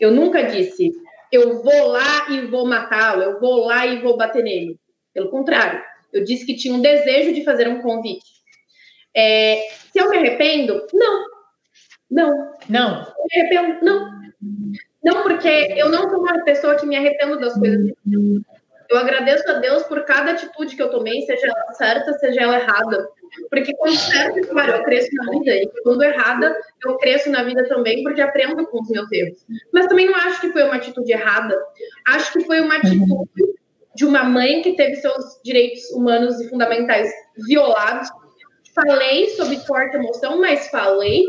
Eu 0.00 0.10
nunca 0.10 0.42
disse, 0.42 0.90
eu 1.30 1.62
vou 1.62 1.86
lá 1.86 2.28
e 2.30 2.48
vou 2.48 2.66
matá-lo, 2.66 3.22
eu 3.22 3.38
vou 3.38 3.64
lá 3.64 3.86
e 3.86 4.02
vou 4.02 4.16
bater 4.16 4.42
nele. 4.42 4.76
Pelo 5.14 5.30
contrário, 5.30 5.80
eu 6.12 6.24
disse 6.24 6.44
que 6.44 6.56
tinha 6.56 6.74
um 6.74 6.80
desejo 6.80 7.32
de 7.32 7.44
fazer 7.44 7.68
um 7.68 7.80
convite. 7.80 8.35
É, 9.16 9.68
se 9.92 9.98
eu 9.98 10.10
me 10.10 10.18
arrependo? 10.18 10.86
Não. 10.92 11.24
Não. 12.10 12.52
Não. 12.68 13.00
Eu 13.00 13.24
me 13.24 13.56
arrependo? 13.56 13.84
Não. 13.84 14.16
Não, 15.02 15.22
porque 15.22 15.48
eu 15.76 15.88
não 15.88 16.10
sou 16.10 16.20
uma 16.20 16.44
pessoa 16.44 16.76
que 16.76 16.86
me 16.86 16.96
arrependo 16.96 17.38
das 17.38 17.54
coisas. 17.58 17.92
Eu 18.88 18.98
agradeço 18.98 19.48
a 19.50 19.54
Deus 19.54 19.82
por 19.84 20.04
cada 20.04 20.32
atitude 20.32 20.76
que 20.76 20.82
eu 20.82 20.90
tomei, 20.90 21.22
seja 21.22 21.46
ela 21.46 21.72
certa, 21.74 22.12
seja 22.14 22.42
ela 22.42 22.56
errada. 22.56 23.08
Porque 23.50 23.74
quando 23.76 23.96
certo, 23.96 24.48
claro, 24.48 24.72
eu 24.72 24.84
cresço 24.84 25.10
na 25.14 25.30
vida, 25.30 25.54
e 25.54 25.70
quando 25.82 26.02
errada, 26.02 26.56
eu 26.84 26.96
cresço 26.98 27.30
na 27.30 27.42
vida 27.42 27.66
também, 27.68 28.02
porque 28.02 28.20
aprendo 28.20 28.66
com 28.66 28.80
os 28.80 28.88
meus 28.88 29.10
erros. 29.10 29.44
Mas 29.72 29.86
também 29.86 30.06
não 30.06 30.14
acho 30.14 30.40
que 30.40 30.52
foi 30.52 30.62
uma 30.64 30.76
atitude 30.76 31.12
errada. 31.12 31.56
Acho 32.08 32.32
que 32.32 32.44
foi 32.44 32.60
uma 32.60 32.76
atitude 32.76 33.28
de 33.94 34.04
uma 34.04 34.24
mãe 34.24 34.62
que 34.62 34.74
teve 34.74 34.96
seus 34.96 35.40
direitos 35.42 35.90
humanos 35.90 36.40
e 36.40 36.48
fundamentais 36.48 37.10
violados. 37.46 38.08
Falei 38.76 39.30
sobre 39.30 39.58
forte 39.60 39.96
emoção, 39.96 40.38
mas 40.40 40.68
falei, 40.68 41.24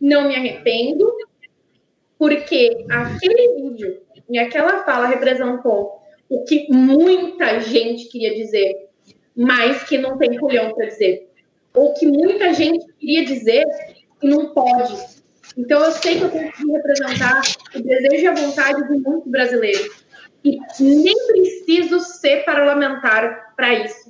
não 0.00 0.28
me 0.28 0.34
arrependo, 0.34 1.12
porque 2.18 2.86
aquele 2.90 3.54
vídeo 3.56 4.00
e 4.30 4.38
aquela 4.38 4.84
fala 4.84 5.06
representou 5.06 6.00
o 6.30 6.44
que 6.44 6.66
muita 6.70 7.60
gente 7.60 8.08
queria 8.08 8.34
dizer, 8.34 8.88
mas 9.36 9.82
que 9.84 9.98
não 9.98 10.16
tem 10.16 10.38
culhão 10.38 10.72
para 10.72 10.86
dizer 10.86 11.28
ou 11.74 11.92
que 11.92 12.06
muita 12.06 12.54
gente 12.54 12.86
queria 12.94 13.24
dizer 13.24 13.64
e 14.22 14.28
não 14.28 14.54
pode. 14.54 14.94
Então, 15.56 15.84
eu 15.84 15.92
sei 15.92 16.18
que 16.18 16.22
eu 16.22 16.30
consegui 16.30 16.72
representar 16.72 17.42
o 17.74 17.80
desejo 17.80 18.22
e 18.22 18.26
a 18.26 18.34
vontade 18.34 18.88
de 18.88 18.98
muitos 19.00 19.30
brasileiros. 19.30 20.04
E 20.44 20.58
nem 20.80 21.14
preciso 21.26 22.00
ser 22.00 22.44
parlamentar 22.44 23.54
para 23.56 23.74
isso. 23.74 24.03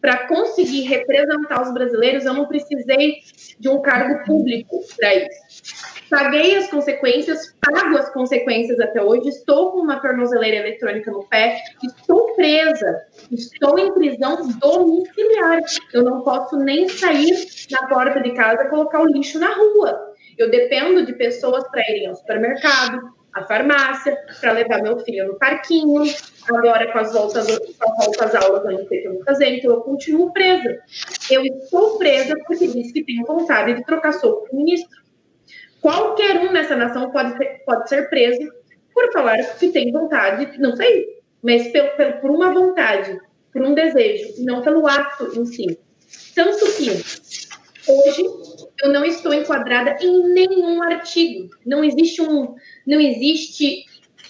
Para 0.00 0.28
conseguir 0.28 0.82
representar 0.82 1.62
os 1.62 1.74
brasileiros, 1.74 2.24
eu 2.24 2.34
não 2.34 2.46
precisei 2.46 3.16
de 3.58 3.68
um 3.68 3.80
cargo 3.82 4.24
público 4.24 4.80
para 4.96 5.14
isso. 5.14 5.98
Paguei 6.08 6.56
as 6.56 6.68
consequências, 6.68 7.54
pago 7.60 7.98
as 7.98 8.08
consequências 8.10 8.80
até 8.80 9.02
hoje, 9.02 9.28
estou 9.28 9.72
com 9.72 9.80
uma 9.80 10.00
tornozeleira 10.00 10.56
eletrônica 10.56 11.10
no 11.10 11.24
pé, 11.24 11.60
estou 11.82 12.34
presa, 12.34 13.02
estou 13.30 13.78
em 13.78 13.92
prisão 13.92 14.48
domiciliar. 14.58 15.60
Eu 15.92 16.04
não 16.04 16.22
posso 16.22 16.56
nem 16.56 16.88
sair 16.88 17.36
na 17.70 17.86
porta 17.88 18.20
de 18.20 18.30
casa 18.32 18.68
colocar 18.68 19.02
o 19.02 19.08
lixo 19.08 19.38
na 19.38 19.52
rua. 19.52 20.14
Eu 20.38 20.50
dependo 20.50 21.04
de 21.04 21.12
pessoas 21.12 21.68
para 21.68 21.82
irem 21.90 22.06
ao 22.06 22.14
supermercado, 22.14 23.12
à 23.34 23.44
farmácia, 23.44 24.16
para 24.40 24.52
levar 24.52 24.82
meu 24.82 24.98
filho 25.00 25.28
no 25.28 25.38
parquinho. 25.38 26.04
Agora, 26.48 26.90
com 26.92 26.98
as 26.98 27.12
voltas, 27.12 27.46
com 27.46 27.92
as 27.92 28.06
voltas 28.06 28.34
aulas, 28.34 28.64
eu 28.64 28.72
não 28.72 28.88
sei 28.88 28.98
o 28.98 29.02
que 29.02 29.08
eu 29.08 29.14
vou 29.14 29.24
fazer, 29.24 29.48
então 29.48 29.70
eu 29.70 29.80
continuo 29.82 30.32
presa. 30.32 30.78
Eu 31.30 31.44
estou 31.44 31.98
presa 31.98 32.34
porque 32.46 32.66
disse 32.66 32.92
que 32.92 33.04
tenho 33.04 33.26
vontade 33.26 33.74
de 33.74 33.84
trocar 33.84 34.12
soco 34.12 34.48
com 34.48 34.56
o 34.56 34.64
ministro. 34.64 35.02
Qualquer 35.80 36.38
um 36.38 36.52
nessa 36.52 36.74
nação 36.74 37.10
pode 37.10 37.36
ser, 37.36 37.62
pode 37.64 37.88
ser 37.88 38.08
preso 38.08 38.50
por 38.94 39.12
falar 39.12 39.36
que 39.58 39.68
tem 39.68 39.92
vontade, 39.92 40.58
não 40.58 40.74
sei, 40.74 41.20
mas 41.42 41.68
pelo, 41.68 41.90
pelo, 41.96 42.20
por 42.20 42.30
uma 42.30 42.52
vontade, 42.52 43.20
por 43.52 43.62
um 43.62 43.74
desejo, 43.74 44.34
e 44.38 44.44
não 44.44 44.62
pelo 44.62 44.86
ato 44.86 45.38
em 45.38 45.44
si. 45.44 45.78
Tanto 46.34 46.64
que 46.72 46.90
hoje 46.90 48.24
eu 48.82 48.92
não 48.92 49.04
estou 49.04 49.32
enquadrada 49.32 49.96
em 50.00 50.32
nenhum 50.32 50.82
artigo. 50.82 51.50
Não 51.64 51.84
existe 51.84 52.22
um, 52.22 52.54
não 52.86 53.00
existe 53.00 53.84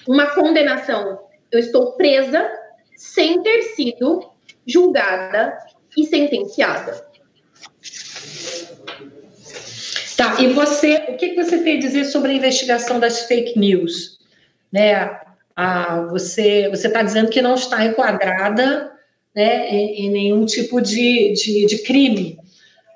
uma 0.07 0.27
condenação. 0.27 1.28
Eu 1.51 1.59
estou 1.59 1.93
presa 1.93 2.51
sem 2.97 3.43
ter 3.43 3.63
sido 3.75 4.31
julgada 4.67 5.57
e 5.97 6.05
sentenciada. 6.07 7.07
Tá, 10.17 10.41
e 10.41 10.49
você, 10.49 11.07
o 11.09 11.17
que 11.17 11.35
você 11.35 11.59
tem 11.59 11.77
a 11.77 11.81
dizer 11.81 12.05
sobre 12.07 12.33
a 12.33 12.35
investigação 12.35 12.99
das 12.99 13.21
fake 13.21 13.57
news? 13.59 14.19
Né? 14.73 15.17
Ah, 15.55 16.07
você 16.11 16.71
está 16.73 17.03
dizendo 17.03 17.31
que 17.31 17.41
não 17.41 17.55
está 17.55 17.85
enquadrada 17.85 18.93
né, 19.35 19.69
em, 19.69 20.07
em 20.07 20.11
nenhum 20.11 20.45
tipo 20.45 20.81
de, 20.81 21.33
de, 21.35 21.67
de, 21.67 21.79
crime, 21.79 22.37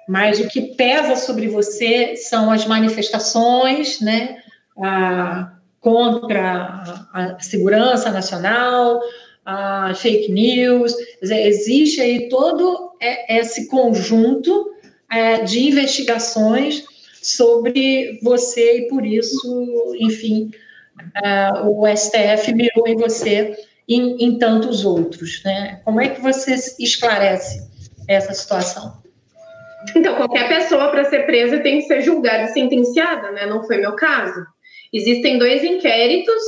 mas 0.08 0.40
o 0.40 0.48
que 0.48 0.74
pesa 0.74 1.14
sobre 1.14 1.46
você 1.46 2.16
são 2.16 2.50
as 2.50 2.66
manifestações 2.66 4.00
né, 4.00 4.42
ah, 4.82 5.52
contra 5.82 6.84
a, 7.12 7.36
segurança 7.40 8.10
nacional, 8.10 9.00
a 9.44 9.92
fake 9.94 10.30
news, 10.32 10.94
existe 11.20 12.00
aí 12.00 12.28
todo 12.28 12.92
esse 13.28 13.66
conjunto 13.66 14.70
é, 15.10 15.42
de 15.42 15.68
investigações 15.68 16.84
sobre 17.20 18.20
você 18.22 18.78
e 18.78 18.88
por 18.88 19.04
isso, 19.04 19.94
enfim, 19.98 20.50
uh, 21.16 21.68
o 21.68 21.84
STF 21.96 22.54
mirou 22.54 22.86
em 22.86 22.96
você 22.96 23.56
e 23.88 24.24
em 24.24 24.38
tantos 24.38 24.84
outros, 24.84 25.42
né? 25.44 25.80
Como 25.84 26.00
é 26.00 26.08
que 26.08 26.20
você 26.20 26.54
esclarece 26.78 27.68
essa 28.08 28.32
situação? 28.32 29.02
Então, 29.96 30.14
qualquer 30.14 30.48
pessoa 30.48 30.90
para 30.90 31.04
ser 31.04 31.26
presa 31.26 31.58
tem 31.58 31.78
que 31.80 31.86
ser 31.86 32.02
julgada 32.02 32.44
e 32.44 32.52
sentenciada, 32.52 33.32
né? 33.32 33.46
Não 33.46 33.64
foi 33.64 33.78
meu 33.78 33.96
caso. 33.96 34.46
Existem 34.92 35.38
dois 35.38 35.64
inquéritos, 35.64 36.42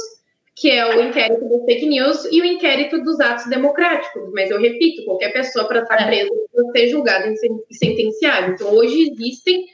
que 0.54 0.70
é 0.70 0.86
o 0.86 1.02
inquérito 1.02 1.48
das 1.48 1.64
fake 1.64 1.86
news 1.86 2.24
e 2.30 2.40
o 2.40 2.44
inquérito 2.44 3.02
dos 3.02 3.18
atos 3.18 3.46
democráticos. 3.46 4.30
Mas 4.32 4.50
eu 4.50 4.60
repito, 4.60 5.04
qualquer 5.04 5.32
pessoa 5.32 5.66
para 5.66 5.82
estar 5.82 6.00
é. 6.02 6.06
presa 6.06 6.30
precisa 6.30 6.72
ser 6.72 6.88
julgada 6.88 7.28
e 7.28 7.74
sentenciada. 7.74 8.52
Então, 8.52 8.72
hoje 8.72 9.10
existem 9.10 9.64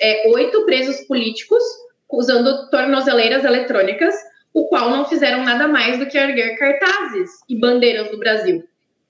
é, 0.00 0.28
oito 0.28 0.64
presos 0.64 1.00
políticos 1.02 1.62
usando 2.10 2.68
tornozeleiras 2.70 3.44
eletrônicas, 3.44 4.14
o 4.52 4.66
qual 4.66 4.90
não 4.90 5.04
fizeram 5.04 5.44
nada 5.44 5.68
mais 5.68 5.98
do 5.98 6.06
que 6.06 6.18
erguer 6.18 6.56
cartazes 6.56 7.30
e 7.48 7.58
bandeiras 7.58 8.10
do 8.10 8.18
Brasil. 8.18 8.64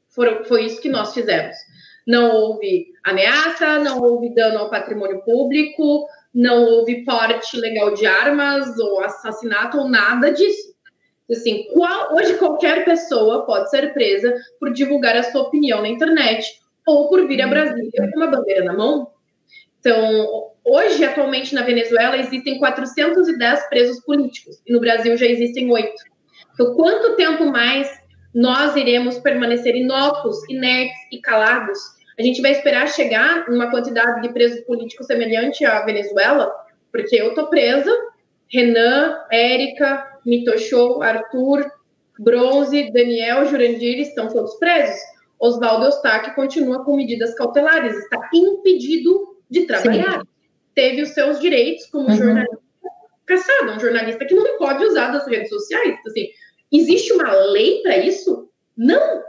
Foram, 0.09 0.45
foi 0.45 0.67
isso 0.67 0.81
que 0.81 0.89
nós 0.89 1.15
fizemos. 1.15 1.55
Não 2.07 2.31
houve 2.35 2.89
ameaça, 3.05 3.79
não 3.79 4.01
houve 4.03 4.35
dano 4.35 4.59
ao 4.59 4.71
patrimônio 4.71 5.23
público, 5.23 6.07
não 6.35 6.65
houve 6.65 7.05
porte 7.05 7.57
legal 7.57 7.95
de 7.95 8.07
armas 8.07 8.79
ou 8.79 9.01
assassinato 9.01 9.79
ou 9.79 9.89
nada 9.89 10.33
disso. 10.33 10.71
Assim, 11.31 11.67
qual, 11.73 12.15
hoje 12.15 12.35
qualquer 12.39 12.85
pessoa 12.85 13.47
pode 13.47 13.71
ser 13.71 13.93
presa 13.93 14.35
por 14.59 14.73
divulgar 14.73 15.17
a 15.17 15.23
sua 15.23 15.43
opinião 15.43 15.81
na 15.81 15.89
internet 15.89 16.61
ou 16.87 17.09
por 17.09 17.27
vir 17.27 17.41
a 17.43 17.47
Brasília 17.47 18.11
com 18.11 18.17
uma 18.19 18.27
bandeira 18.27 18.65
na 18.65 18.73
mão. 18.73 19.13
Então, 19.79 20.51
Hoje, 20.65 21.03
atualmente, 21.05 21.55
na 21.55 21.63
Venezuela, 21.63 22.17
existem 22.17 22.59
410 22.59 23.69
presos 23.69 24.01
políticos, 24.05 24.61
e 24.67 24.73
no 24.73 24.81
Brasil 24.81 25.17
já 25.17 25.27
existem 25.27 25.71
oito. 25.73 26.03
Então, 26.53 26.75
quanto 26.75 27.17
tempo 27.17 27.47
mais 27.47 27.91
nós 28.35 28.77
iremos 28.77 29.19
permanecer 29.19 29.75
inócuos, 29.75 30.37
inertes 30.49 30.97
e 31.11 31.21
calados? 31.21 31.79
A 32.21 32.23
gente 32.23 32.43
vai 32.43 32.53
esperar 32.53 32.87
chegar 32.87 33.49
numa 33.49 33.71
quantidade 33.71 34.21
de 34.21 34.31
presos 34.31 34.61
políticos 34.67 35.07
semelhante 35.07 35.65
à 35.65 35.83
Venezuela? 35.87 36.53
Porque 36.93 37.17
eu 37.17 37.33
tô 37.35 37.49
presa 37.49 37.91
Renan, 38.53 39.19
Érica, 39.33 40.07
Mitochou, 40.27 41.03
Arthur, 41.03 41.65
Bronze, 42.19 42.93
Daniel, 42.93 43.47
Jurandir 43.47 44.01
estão 44.01 44.29
todos 44.29 44.55
presos. 44.59 45.01
Oswaldo 45.39 45.87
Eustáquio 45.87 46.35
continua 46.35 46.85
com 46.85 46.95
medidas 46.95 47.35
cautelares, 47.37 47.97
está 47.97 48.29
impedido 48.35 49.39
de 49.49 49.63
trabalhar. 49.63 50.21
Sim. 50.21 50.27
Teve 50.75 51.01
os 51.01 51.09
seus 51.15 51.41
direitos 51.41 51.87
como 51.87 52.11
uhum. 52.11 52.17
jornalista 52.17 52.61
caçado, 53.25 53.73
um 53.73 53.81
jornalista 53.81 54.27
que 54.27 54.35
não 54.35 54.59
pode 54.59 54.85
usar 54.85 55.11
das 55.11 55.27
redes 55.27 55.49
sociais. 55.49 55.97
Assim, 56.07 56.29
existe 56.71 57.15
uma 57.15 57.33
lei 57.33 57.81
para 57.81 57.97
isso? 57.97 58.51
Não. 58.77 59.23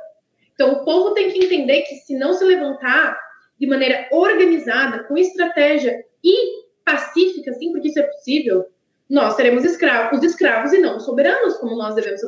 Então, 0.61 0.73
o 0.73 0.85
povo 0.85 1.15
tem 1.15 1.31
que 1.31 1.43
entender 1.43 1.81
que 1.81 1.95
se 1.95 2.15
não 2.15 2.33
se 2.33 2.45
levantar 2.45 3.19
de 3.59 3.65
maneira 3.65 4.07
organizada, 4.11 5.05
com 5.05 5.17
estratégia 5.17 6.05
e 6.23 6.61
pacífica, 6.85 7.51
sim, 7.53 7.71
porque 7.71 7.87
isso 7.87 7.99
é 7.99 8.03
possível, 8.03 8.67
nós 9.09 9.33
seremos 9.33 9.65
escravos, 9.65 10.19
os 10.19 10.23
escravos 10.23 10.71
e 10.71 10.77
não 10.77 10.97
os 10.97 11.05
soberanos, 11.05 11.57
como 11.57 11.75
nós 11.75 11.95
devemos 11.95 12.21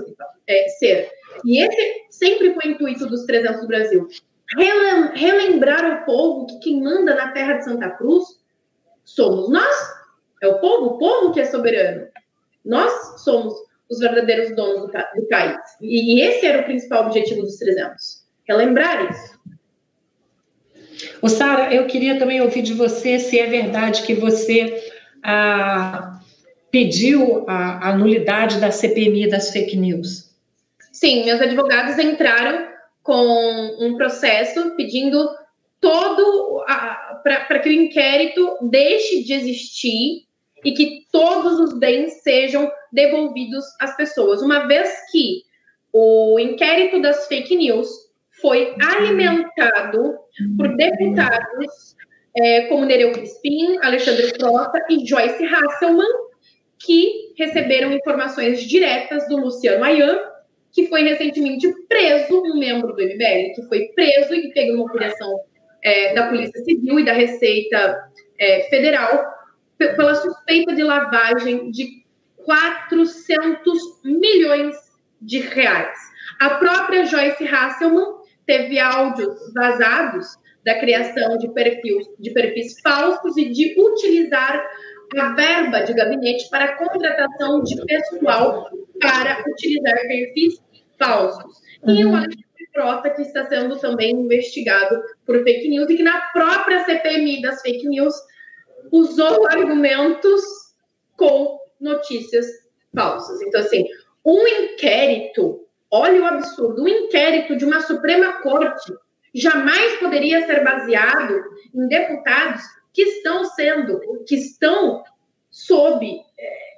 é, 0.48 0.68
ser. 0.68 1.12
E 1.46 1.64
esse 1.64 2.08
sempre 2.10 2.56
foi 2.56 2.72
o 2.72 2.74
intuito 2.74 3.06
dos 3.06 3.24
300 3.26 3.62
do 3.62 3.68
Brasil. 3.68 4.08
Relembrar 5.14 5.86
ao 5.86 6.06
povo 6.06 6.48
que 6.48 6.58
quem 6.58 6.82
manda 6.82 7.14
na 7.14 7.34
terra 7.34 7.60
de 7.60 7.66
Santa 7.66 7.92
Cruz 7.92 8.26
somos 9.06 9.48
nós. 9.48 9.76
É 10.42 10.48
o 10.48 10.60
povo, 10.60 10.86
o 10.88 10.98
povo 10.98 11.34
que 11.34 11.40
é 11.40 11.46
soberano. 11.46 12.08
Nós 12.66 13.22
somos 13.22 13.54
os 13.92 14.00
verdadeiros 14.00 14.56
donos 14.56 14.88
do, 14.88 15.22
do 15.22 15.28
país. 15.30 15.60
E 15.80 16.20
esse 16.20 16.48
era 16.48 16.64
o 16.64 16.66
principal 16.66 17.06
objetivo 17.06 17.44
dos 17.44 17.58
300. 17.58 18.23
Relembrar 18.48 19.12
isso. 19.12 19.34
O 21.22 21.30
Sara, 21.30 21.74
eu 21.74 21.88
queria 21.88 22.20
também 22.20 22.42
ouvir 22.42 22.62
de 22.62 22.74
você 22.74 23.20
se 23.20 23.40
é 23.40 23.48
verdade 23.48 24.04
que 24.04 24.14
você 24.14 24.92
ah, 25.24 26.20
pediu 26.70 27.46
a, 27.48 27.90
a 27.90 27.98
nulidade 27.98 28.60
da 28.60 28.72
CPMI 28.72 29.30
das 29.30 29.52
fake 29.52 29.78
news. 29.78 30.32
Sim, 30.92 31.26
meus 31.26 31.42
advogados 31.42 31.98
entraram 31.98 32.68
com 33.02 33.78
um 33.80 33.96
processo 33.98 34.76
pedindo 34.76 35.30
todo 35.80 36.64
para 37.24 37.60
que 37.60 37.70
o 37.70 37.74
inquérito 37.74 38.58
deixe 38.70 39.24
de 39.24 39.34
existir 39.34 40.26
e 40.64 40.72
que 40.72 41.06
todos 41.12 41.60
os 41.60 41.78
bens 41.78 42.22
sejam 42.22 42.72
devolvidos 42.92 43.66
às 43.80 43.96
pessoas, 43.98 44.42
uma 44.42 44.66
vez 44.66 44.90
que 45.12 45.44
o 45.92 46.40
inquérito 46.40 47.02
das 47.02 47.28
fake 47.28 47.56
news 47.56 47.90
foi 48.44 48.76
alimentado 48.82 50.18
por 50.58 50.76
deputados 50.76 51.96
é, 52.36 52.64
como 52.64 52.84
Nereu 52.84 53.14
Crispim, 53.14 53.78
Alexandre 53.82 54.34
Frota 54.38 54.86
e 54.90 55.08
Joyce 55.08 55.46
Hasselman, 55.46 56.06
que 56.78 57.34
receberam 57.38 57.94
informações 57.94 58.62
diretas 58.64 59.30
do 59.30 59.38
Luciano 59.38 59.86
Ayan, 59.86 60.20
que 60.74 60.88
foi 60.88 61.04
recentemente 61.04 61.72
preso, 61.88 62.44
um 62.44 62.60
membro 62.60 62.94
do 62.94 63.02
MBL, 63.02 63.54
que 63.56 63.66
foi 63.70 63.86
preso 63.96 64.34
e 64.34 64.52
pegou 64.52 64.76
uma 64.76 64.86
operação 64.88 65.40
é, 65.82 66.14
da 66.14 66.28
Polícia 66.28 66.62
Civil 66.66 67.00
e 67.00 67.06
da 67.06 67.14
Receita 67.14 68.10
é, 68.38 68.64
Federal 68.64 69.32
pela 69.78 70.16
suspeita 70.16 70.76
de 70.76 70.84
lavagem 70.84 71.72
de 71.72 72.04
400 72.44 73.80
milhões 74.04 74.76
de 75.22 75.40
reais. 75.40 75.98
A 76.40 76.52
própria 76.52 77.06
Joyce 77.06 77.46
Hasselman 77.48 78.23
teve 78.46 78.80
áudios 78.80 79.54
vazados 79.54 80.38
da 80.66 80.80
criação 80.80 81.38
de 81.38 81.50
perfis, 81.54 82.08
de 82.20 82.32
perfis 82.32 82.80
falsos 82.82 83.38
e 83.38 83.50
de 83.50 83.76
utilizar 83.80 84.64
a 85.18 85.34
verba 85.34 85.82
de 85.82 85.94
gabinete 85.94 86.50
para 86.50 86.66
a 86.66 86.78
contratação 86.78 87.62
de 87.64 87.76
pessoal 87.86 88.70
para 89.00 89.44
utilizar 89.48 89.96
perfis 90.08 90.62
falsos. 90.98 91.62
Uhum. 91.84 91.96
E 91.96 92.06
o 92.06 92.16
Alexandre 92.16 92.44
Frota, 92.74 93.10
que 93.12 93.22
está 93.22 93.46
sendo 93.48 93.78
também 93.78 94.12
investigado 94.12 95.02
por 95.26 95.44
fake 95.44 95.70
news, 95.70 95.90
e 95.90 95.98
que 95.98 96.04
na 96.04 96.20
própria 96.32 96.84
CPMI 96.86 97.42
das 97.42 97.62
fake 97.62 97.88
news 97.88 98.16
usou 98.92 99.48
argumentos 99.48 100.42
com 101.18 101.60
notícias 101.80 102.48
falsas. 102.96 103.42
Então, 103.42 103.62
assim, 103.62 103.86
um 104.26 104.48
inquérito, 104.48 105.63
olha 105.94 106.24
o 106.24 106.26
absurdo, 106.26 106.84
um 106.84 106.88
inquérito 106.88 107.56
de 107.56 107.64
uma 107.64 107.80
Suprema 107.80 108.42
Corte 108.42 108.92
jamais 109.32 109.98
poderia 109.98 110.44
ser 110.48 110.64
baseado 110.64 111.40
em 111.74 111.88
deputados 111.88 112.64
que 112.92 113.04
estão 113.04 113.46
sendo, 113.46 114.00
que 114.28 114.36
estão 114.36 115.04
sob, 115.52 116.20
é, 116.40 116.78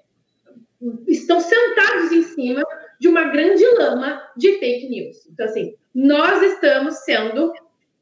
estão 1.08 1.40
sentados 1.40 2.12
em 2.12 2.24
cima 2.24 2.62
de 3.00 3.08
uma 3.08 3.30
grande 3.30 3.66
lama 3.78 4.22
de 4.36 4.60
fake 4.60 4.90
news. 4.90 5.26
Então, 5.32 5.46
assim, 5.46 5.76
nós 5.94 6.42
estamos 6.42 6.96
sendo 7.06 7.54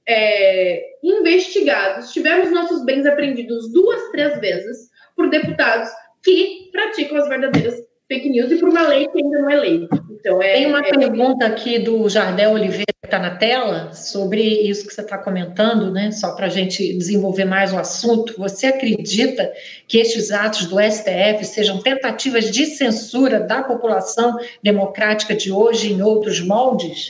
é, 0.08 0.96
investigados, 1.04 2.12
tivemos 2.12 2.50
nossos 2.50 2.84
bens 2.84 3.06
apreendidos 3.06 3.72
duas, 3.72 4.10
três 4.10 4.40
vezes 4.40 4.90
por 5.16 5.30
deputados 5.30 5.92
que 6.24 6.70
praticam 6.72 7.18
as 7.18 7.30
verdadeiras 7.30 7.84
fake 8.08 8.30
news 8.30 8.52
e 8.52 8.58
por 8.58 8.70
uma 8.70 8.88
lei 8.88 9.08
que 9.08 9.20
ainda 9.20 9.40
não 9.40 9.50
é 9.50 9.56
lei. 9.58 9.88
Então, 10.24 10.42
é, 10.42 10.54
Tem 10.54 10.66
uma 10.68 10.80
é... 10.80 10.90
pergunta 10.90 11.46
aqui 11.46 11.78
do 11.80 12.08
Jardel 12.08 12.52
Oliveira 12.52 12.86
que 12.86 13.08
está 13.08 13.20
na 13.20 13.36
tela 13.36 13.92
sobre 13.92 14.42
isso 14.42 14.88
que 14.88 14.94
você 14.94 15.02
está 15.02 15.18
comentando, 15.18 15.92
né? 15.92 16.12
Só 16.12 16.34
para 16.34 16.46
a 16.46 16.50
gente 16.50 16.98
desenvolver 16.98 17.44
mais 17.44 17.74
o 17.74 17.78
assunto. 17.78 18.34
Você 18.38 18.68
acredita 18.68 19.52
que 19.86 20.00
estes 20.00 20.32
atos 20.32 20.68
do 20.68 20.80
STF 20.80 21.44
sejam 21.44 21.82
tentativas 21.82 22.50
de 22.50 22.66
censura 22.68 23.42
da 23.42 23.64
população 23.64 24.38
democrática 24.64 25.36
de 25.36 25.52
hoje 25.52 25.92
em 25.92 26.02
outros 26.02 26.40
moldes? 26.40 27.10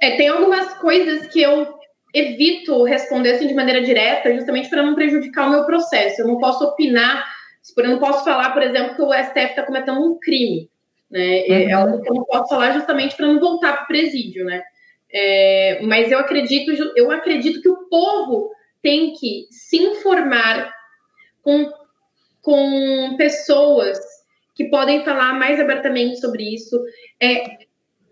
É, 0.00 0.16
tem 0.16 0.28
algumas 0.28 0.72
coisas 0.78 1.26
que 1.26 1.42
eu 1.42 1.68
evito 2.14 2.82
responder 2.84 3.32
assim 3.32 3.46
de 3.46 3.54
maneira 3.54 3.82
direta, 3.82 4.34
justamente 4.34 4.70
para 4.70 4.82
não 4.82 4.94
prejudicar 4.94 5.48
o 5.48 5.50
meu 5.50 5.66
processo. 5.66 6.22
Eu 6.22 6.28
não 6.28 6.38
posso 6.38 6.64
opinar, 6.64 7.26
eu 7.76 7.88
não 7.88 7.98
posso 7.98 8.24
falar, 8.24 8.52
por 8.54 8.62
exemplo, 8.62 8.96
que 8.96 9.02
o 9.02 9.12
STF 9.12 9.50
está 9.50 9.62
cometendo 9.64 10.00
um 10.00 10.18
crime. 10.18 10.71
Né? 11.12 11.40
É, 11.40 11.70
é 11.70 11.76
uhum. 11.76 11.82
algo 11.82 12.02
que 12.02 12.08
eu 12.08 12.14
não 12.14 12.24
posso 12.24 12.48
falar 12.48 12.72
justamente 12.72 13.14
para 13.14 13.26
não 13.26 13.38
voltar 13.38 13.74
para 13.74 13.84
o 13.84 13.86
presídio, 13.86 14.44
né? 14.46 14.62
É, 15.12 15.80
mas 15.82 16.10
eu 16.10 16.18
acredito, 16.18 16.72
eu 16.96 17.10
acredito 17.10 17.60
que 17.60 17.68
o 17.68 17.86
povo 17.88 18.50
tem 18.82 19.12
que 19.12 19.46
se 19.50 19.76
informar 19.76 20.72
com, 21.42 21.70
com 22.40 23.14
pessoas 23.18 23.98
que 24.54 24.64
podem 24.70 25.04
falar 25.04 25.34
mais 25.34 25.60
abertamente 25.60 26.18
sobre 26.18 26.54
isso. 26.54 26.80
É, 27.20 27.58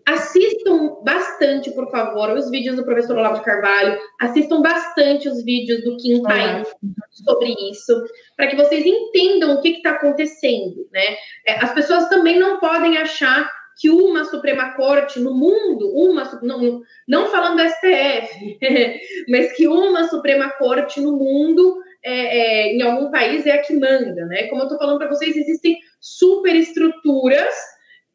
Assistam 0.07 1.01
bastante, 1.03 1.71
por 1.71 1.89
favor, 1.91 2.29
os 2.31 2.49
vídeos 2.49 2.75
do 2.75 2.85
professor 2.85 3.17
Olavo 3.17 3.39
de 3.39 3.45
Carvalho, 3.45 3.99
assistam 4.19 4.61
bastante 4.61 5.27
os 5.27 5.43
vídeos 5.43 5.83
do 5.83 5.97
Kim 5.97 6.21
Pai 6.21 6.63
sobre 7.11 7.53
isso, 7.71 7.93
para 8.35 8.47
que 8.47 8.55
vocês 8.55 8.85
entendam 8.85 9.53
o 9.53 9.61
que 9.61 9.69
está 9.69 9.91
acontecendo, 9.91 10.87
né? 10.91 11.17
É, 11.45 11.63
as 11.63 11.73
pessoas 11.73 12.09
também 12.09 12.39
não 12.39 12.59
podem 12.59 12.97
achar 12.97 13.49
que 13.79 13.89
uma 13.89 14.25
Suprema 14.25 14.73
Corte 14.73 15.19
no 15.19 15.33
mundo, 15.33 15.91
uma 15.93 16.39
não, 16.43 16.81
não 17.07 17.27
falando 17.31 17.57
da 17.57 17.69
STF, 17.69 18.59
mas 19.27 19.51
que 19.53 19.67
uma 19.67 20.07
Suprema 20.07 20.49
Corte 20.51 21.01
no 21.01 21.17
mundo, 21.17 21.81
é, 22.03 22.13
é, 22.13 22.73
em 22.73 22.81
algum 22.81 23.09
país, 23.09 23.45
é 23.45 23.51
a 23.51 23.61
que 23.61 23.73
manda, 23.73 24.25
né? 24.25 24.47
Como 24.47 24.61
eu 24.61 24.65
estou 24.65 24.77
falando 24.77 24.99
para 24.99 25.09
vocês, 25.09 25.35
existem 25.35 25.77
superestruturas 25.99 27.55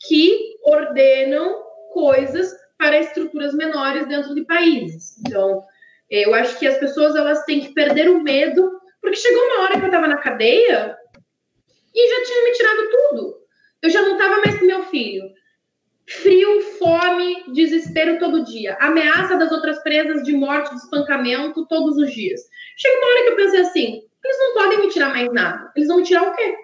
que 0.07 0.57
ordenam 0.65 1.66
coisas 1.97 2.55
para 2.77 3.01
estruturas 3.01 3.55
menores 3.55 4.07
dentro 4.07 4.35
de 4.35 4.45
países. 4.45 5.17
Então, 5.27 5.63
eu 6.11 6.35
acho 6.35 6.59
que 6.59 6.67
as 6.67 6.77
pessoas 6.77 7.17
elas 7.17 7.43
têm 7.47 7.61
que 7.61 7.73
perder 7.73 8.11
o 8.11 8.23
medo, 8.23 8.71
porque 9.01 9.17
chegou 9.17 9.43
uma 9.43 9.63
hora 9.63 9.79
que 9.79 9.81
eu 9.81 9.87
estava 9.87 10.07
na 10.07 10.19
cadeia 10.19 10.95
e 11.95 12.09
já 12.11 12.25
tinha 12.27 12.45
me 12.45 12.53
tirado 12.53 12.91
tudo. 12.91 13.37
Eu 13.81 13.89
já 13.89 14.03
não 14.03 14.13
estava 14.13 14.43
mais 14.43 14.59
com 14.59 14.67
meu 14.67 14.83
filho. 14.83 15.25
Frio, 16.07 16.61
fome, 16.79 17.51
desespero 17.55 18.19
todo 18.19 18.45
dia. 18.45 18.77
Ameaça 18.79 19.39
das 19.39 19.51
outras 19.51 19.83
presas 19.83 20.23
de 20.23 20.35
morte, 20.35 20.75
de 20.75 20.77
espancamento 20.77 21.67
todos 21.67 21.97
os 21.97 22.13
dias. 22.13 22.43
Chega 22.77 22.99
uma 22.99 23.07
hora 23.07 23.23
que 23.23 23.29
eu 23.31 23.37
pensei 23.37 23.61
assim: 23.61 24.03
eles 24.23 24.39
não 24.39 24.55
podem 24.55 24.81
me 24.81 24.89
tirar 24.89 25.09
mais 25.09 25.33
nada. 25.33 25.73
Eles 25.75 25.89
vão 25.89 25.97
me 25.97 26.03
tirar 26.03 26.29
o 26.29 26.37
quê? 26.37 26.55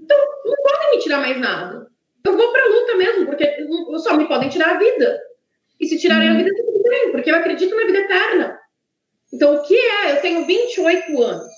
Então, 0.00 0.18
não 0.44 0.56
podem 0.62 0.90
me 0.92 0.98
tirar 0.98 1.18
mais 1.18 1.40
nada 1.40 1.92
eu 2.24 2.36
vou 2.36 2.52
para 2.52 2.62
a 2.62 2.68
luta 2.68 2.96
mesmo, 2.96 3.26
porque 3.26 3.66
só 3.98 4.16
me 4.16 4.26
podem 4.26 4.48
tirar 4.48 4.76
a 4.76 4.78
vida. 4.78 5.20
E 5.78 5.86
se 5.86 5.98
tirarem 5.98 6.28
uhum. 6.30 6.34
a 6.34 6.38
vida, 6.38 6.50
tudo 6.56 6.82
bem, 6.82 7.12
porque 7.12 7.30
eu 7.30 7.36
acredito 7.36 7.74
na 7.74 7.84
vida 7.84 7.98
eterna. 7.98 8.58
Então, 9.32 9.56
o 9.56 9.62
que 9.62 9.74
é? 9.74 10.12
Eu 10.12 10.20
tenho 10.20 10.46
28 10.46 11.22
anos. 11.22 11.52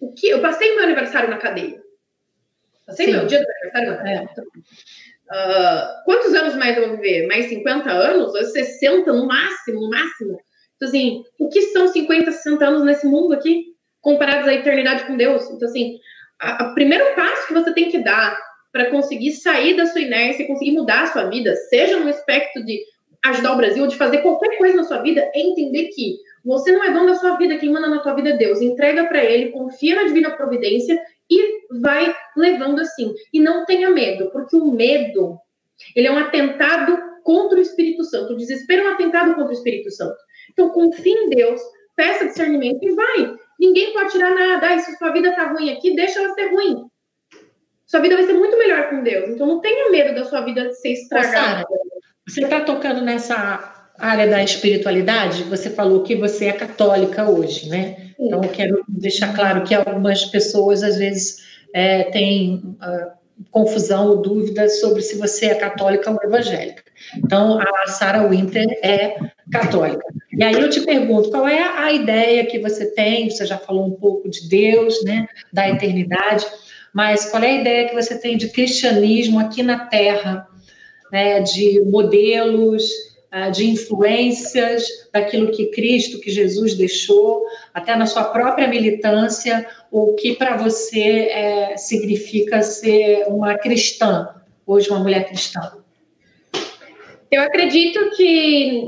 O 0.00 0.12
que? 0.12 0.28
Eu 0.28 0.40
passei 0.40 0.74
meu 0.74 0.84
aniversário 0.84 1.30
na 1.30 1.36
cadeia. 1.36 1.80
Passei 2.86 3.06
Sim. 3.06 3.12
meu 3.12 3.26
dia 3.26 3.38
do 3.38 3.46
aniversário 3.48 3.90
na 3.90 3.96
cadeia. 3.98 4.30
É. 4.36 4.70
Uh, 5.30 6.04
quantos 6.04 6.34
anos 6.34 6.56
mais 6.56 6.76
eu 6.76 6.88
vou 6.88 6.96
viver? 6.96 7.28
Mais 7.28 7.46
50 7.46 7.90
anos? 7.90 8.34
Ou 8.34 8.42
60 8.42 9.12
no 9.12 9.26
máximo, 9.26 9.80
no 9.82 9.90
máximo? 9.90 10.40
Então, 10.76 10.88
assim, 10.88 11.22
o 11.38 11.48
que 11.48 11.60
são 11.62 11.86
50, 11.86 12.32
60 12.32 12.66
anos 12.66 12.84
nesse 12.84 13.06
mundo 13.06 13.34
aqui, 13.34 13.66
comparados 14.00 14.48
à 14.48 14.54
eternidade 14.54 15.04
com 15.04 15.16
Deus? 15.16 15.44
Então, 15.50 15.68
assim, 15.68 16.00
o 16.62 16.74
primeiro 16.74 17.14
passo 17.14 17.46
que 17.46 17.52
você 17.52 17.72
tem 17.74 17.90
que 17.90 17.98
mudar, 17.98 18.40
para 18.72 18.90
conseguir 18.90 19.32
sair 19.32 19.76
da 19.76 19.86
sua 19.86 20.00
inércia 20.00 20.46
conseguir 20.46 20.72
mudar 20.72 21.02
a 21.02 21.06
sua 21.08 21.24
vida, 21.24 21.54
seja 21.68 21.98
no 21.98 22.08
aspecto 22.08 22.64
de 22.64 22.80
ajudar 23.24 23.52
o 23.52 23.56
Brasil, 23.56 23.86
de 23.86 23.96
fazer 23.96 24.18
qualquer 24.18 24.56
coisa 24.56 24.76
na 24.76 24.84
sua 24.84 24.98
vida, 24.98 25.20
é 25.34 25.40
entender 25.40 25.88
que 25.88 26.16
você 26.44 26.72
não 26.72 26.82
é 26.82 26.90
dono 26.90 27.06
da 27.06 27.16
sua 27.16 27.36
vida, 27.36 27.58
quem 27.58 27.70
manda 27.70 27.88
na 27.88 28.02
sua 28.02 28.14
vida 28.14 28.30
é 28.30 28.36
Deus. 28.36 28.62
Entrega 28.62 29.04
para 29.04 29.22
Ele, 29.22 29.50
confia 29.50 29.94
na 29.94 30.04
divina 30.04 30.30
providência 30.30 30.98
e 31.30 31.60
vai 31.80 32.14
levando 32.36 32.80
assim. 32.80 33.14
E 33.32 33.40
não 33.40 33.64
tenha 33.66 33.90
medo, 33.90 34.30
porque 34.30 34.56
o 34.56 34.72
medo, 34.72 35.38
ele 35.94 36.06
é 36.06 36.12
um 36.12 36.18
atentado 36.18 36.98
contra 37.22 37.58
o 37.58 37.62
Espírito 37.62 38.04
Santo. 38.04 38.32
O 38.32 38.36
desespero 38.36 38.82
é 38.82 38.90
um 38.90 38.94
atentado 38.94 39.34
contra 39.34 39.50
o 39.50 39.56
Espírito 39.56 39.90
Santo. 39.90 40.16
Então, 40.50 40.70
confie 40.70 41.12
em 41.12 41.28
Deus, 41.28 41.60
peça 41.94 42.26
discernimento 42.26 42.82
e 42.82 42.94
vai. 42.94 43.34
Ninguém 43.58 43.92
pode 43.92 44.12
tirar 44.12 44.34
nada. 44.34 44.74
Ah, 44.74 44.78
se 44.78 44.96
sua 44.96 45.12
vida 45.12 45.34
tá 45.36 45.52
ruim 45.52 45.70
aqui, 45.70 45.94
deixa 45.94 46.20
ela 46.20 46.34
ser 46.34 46.46
ruim. 46.46 46.86
Sua 47.90 47.98
vida 47.98 48.14
vai 48.14 48.24
ser 48.24 48.34
muito 48.34 48.56
melhor 48.56 48.88
com 48.88 49.02
Deus. 49.02 49.30
Então, 49.30 49.44
não 49.48 49.60
tenha 49.60 49.90
medo 49.90 50.14
da 50.14 50.24
sua 50.24 50.42
vida 50.42 50.72
ser 50.74 50.92
estragada. 50.92 51.66
Você 52.24 52.44
está 52.44 52.60
tocando 52.60 53.00
nessa 53.00 53.88
área 53.98 54.28
da 54.28 54.40
espiritualidade, 54.44 55.42
você 55.42 55.68
falou 55.68 56.04
que 56.04 56.14
você 56.14 56.46
é 56.46 56.52
católica 56.52 57.28
hoje, 57.28 57.68
né? 57.68 57.96
Sim. 57.96 58.26
Então, 58.26 58.44
eu 58.44 58.48
quero 58.50 58.84
deixar 58.86 59.34
claro 59.34 59.64
que 59.64 59.74
algumas 59.74 60.24
pessoas, 60.26 60.84
às 60.84 60.98
vezes, 60.98 61.38
é, 61.74 62.04
têm 62.04 62.76
uh, 62.80 63.10
confusão 63.50 64.10
ou 64.10 64.22
dúvidas 64.22 64.78
sobre 64.78 65.02
se 65.02 65.18
você 65.18 65.46
é 65.46 65.54
católica 65.56 66.12
ou 66.12 66.18
evangélica. 66.22 66.84
Então, 67.16 67.58
a 67.58 67.88
Sarah 67.88 68.24
Winter 68.28 68.66
é 68.84 69.16
católica. 69.50 70.06
E 70.32 70.44
aí 70.44 70.54
eu 70.54 70.70
te 70.70 70.82
pergunto, 70.82 71.28
qual 71.30 71.48
é 71.48 71.60
a 71.60 71.92
ideia 71.92 72.46
que 72.46 72.60
você 72.60 72.86
tem? 72.94 73.28
Você 73.28 73.44
já 73.44 73.58
falou 73.58 73.84
um 73.84 73.96
pouco 73.96 74.30
de 74.30 74.48
Deus, 74.48 75.02
né? 75.02 75.26
Da 75.52 75.68
eternidade, 75.68 76.46
mas 76.94 77.30
qual 77.30 77.42
é 77.42 77.48
a 77.48 77.60
ideia 77.60 77.88
que 77.88 77.94
você 77.94 78.18
tem 78.18 78.36
de 78.36 78.48
cristianismo 78.48 79.38
aqui 79.38 79.62
na 79.62 79.86
Terra? 79.86 80.46
Né, 81.12 81.40
de 81.40 81.82
modelos, 81.86 82.88
ah, 83.32 83.48
de 83.48 83.70
influências 83.70 84.84
daquilo 85.12 85.52
que 85.52 85.66
Cristo, 85.66 86.20
que 86.20 86.32
Jesus 86.32 86.74
deixou, 86.74 87.44
até 87.72 87.94
na 87.94 88.04
sua 88.04 88.24
própria 88.24 88.66
militância, 88.66 89.64
o 89.88 90.14
que 90.14 90.34
para 90.34 90.56
você 90.56 91.28
é, 91.30 91.76
significa 91.76 92.60
ser 92.60 93.24
uma 93.28 93.56
cristã, 93.56 94.28
hoje 94.66 94.90
uma 94.90 94.98
mulher 94.98 95.28
cristã? 95.28 95.60
Eu 97.30 97.42
acredito 97.42 98.10
que, 98.16 98.82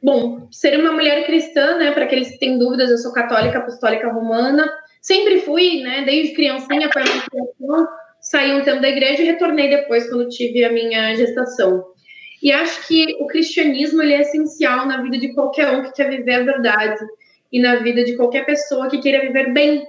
bom, 0.00 0.46
ser 0.52 0.78
uma 0.78 0.92
mulher 0.92 1.26
cristã, 1.26 1.76
né, 1.76 1.90
para 1.90 2.04
aqueles 2.04 2.30
que 2.30 2.38
têm 2.38 2.58
dúvidas, 2.58 2.88
eu 2.88 2.98
sou 2.98 3.12
católica 3.12 3.58
apostólica 3.58 4.12
romana, 4.12 4.68
sempre 5.06 5.40
fui, 5.42 5.82
né, 5.82 6.02
desde 6.04 6.34
criancinha, 6.34 6.88
para 6.88 7.04
a 7.04 7.86
saí 8.20 8.52
um 8.52 8.64
tempo 8.64 8.82
da 8.82 8.88
igreja 8.88 9.22
e 9.22 9.26
retornei 9.26 9.68
depois, 9.70 10.08
quando 10.08 10.28
tive 10.28 10.64
a 10.64 10.72
minha 10.72 11.14
gestação. 11.14 11.84
E 12.42 12.50
acho 12.50 12.88
que 12.88 13.16
o 13.20 13.26
cristianismo 13.28 14.02
ele 14.02 14.14
é 14.14 14.22
essencial 14.22 14.84
na 14.84 15.00
vida 15.00 15.16
de 15.16 15.32
qualquer 15.32 15.70
um 15.70 15.84
que 15.84 15.92
quer 15.92 16.10
viver 16.10 16.34
a 16.34 16.42
verdade 16.42 17.06
e 17.52 17.60
na 17.60 17.76
vida 17.76 18.02
de 18.02 18.16
qualquer 18.16 18.44
pessoa 18.44 18.90
que 18.90 18.98
queira 18.98 19.20
viver 19.20 19.52
bem. 19.52 19.86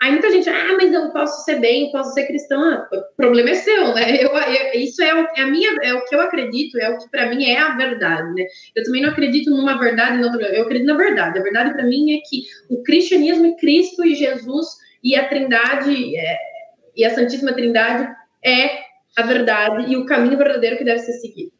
Aí 0.00 0.12
muita 0.12 0.30
gente, 0.30 0.48
ah, 0.48 0.76
mas 0.78 0.94
eu 0.94 1.10
posso 1.10 1.44
ser 1.44 1.60
bem, 1.60 1.92
posso 1.92 2.14
ser 2.14 2.26
cristã. 2.26 2.86
O 2.90 3.16
problema 3.16 3.50
é 3.50 3.54
seu, 3.54 3.94
né? 3.94 4.16
Eu, 4.16 4.30
eu, 4.30 4.80
isso 4.80 5.02
é, 5.02 5.14
o, 5.14 5.28
é, 5.36 5.42
a 5.42 5.46
minha, 5.46 5.76
é 5.82 5.92
o 5.92 6.02
que 6.06 6.14
eu 6.14 6.22
acredito, 6.22 6.78
é 6.78 6.88
o 6.88 6.96
que 6.96 7.10
para 7.10 7.28
mim 7.28 7.44
é 7.44 7.58
a 7.58 7.76
verdade, 7.76 8.32
né? 8.32 8.46
Eu 8.74 8.82
também 8.82 9.02
não 9.02 9.10
acredito 9.10 9.50
numa 9.50 9.78
verdade, 9.78 10.22
eu 10.22 10.62
acredito 10.62 10.86
na 10.86 10.96
verdade. 10.96 11.38
A 11.38 11.42
verdade 11.42 11.74
para 11.74 11.84
mim 11.84 12.16
é 12.16 12.20
que 12.26 12.44
o 12.70 12.82
cristianismo 12.82 13.46
e 13.46 13.56
Cristo 13.56 14.02
e 14.02 14.14
Jesus 14.14 14.68
e 15.04 15.14
a 15.16 15.28
Trindade 15.28 16.16
é, 16.16 16.38
e 16.96 17.04
a 17.04 17.14
Santíssima 17.14 17.52
Trindade 17.52 18.10
é 18.42 18.80
a 19.18 19.22
verdade 19.22 19.92
e 19.92 19.98
o 19.98 20.06
caminho 20.06 20.38
verdadeiro 20.38 20.78
que 20.78 20.84
deve 20.84 21.00
ser 21.00 21.12
seguido. 21.12 21.52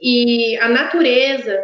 E 0.00 0.56
a 0.58 0.68
natureza 0.68 1.62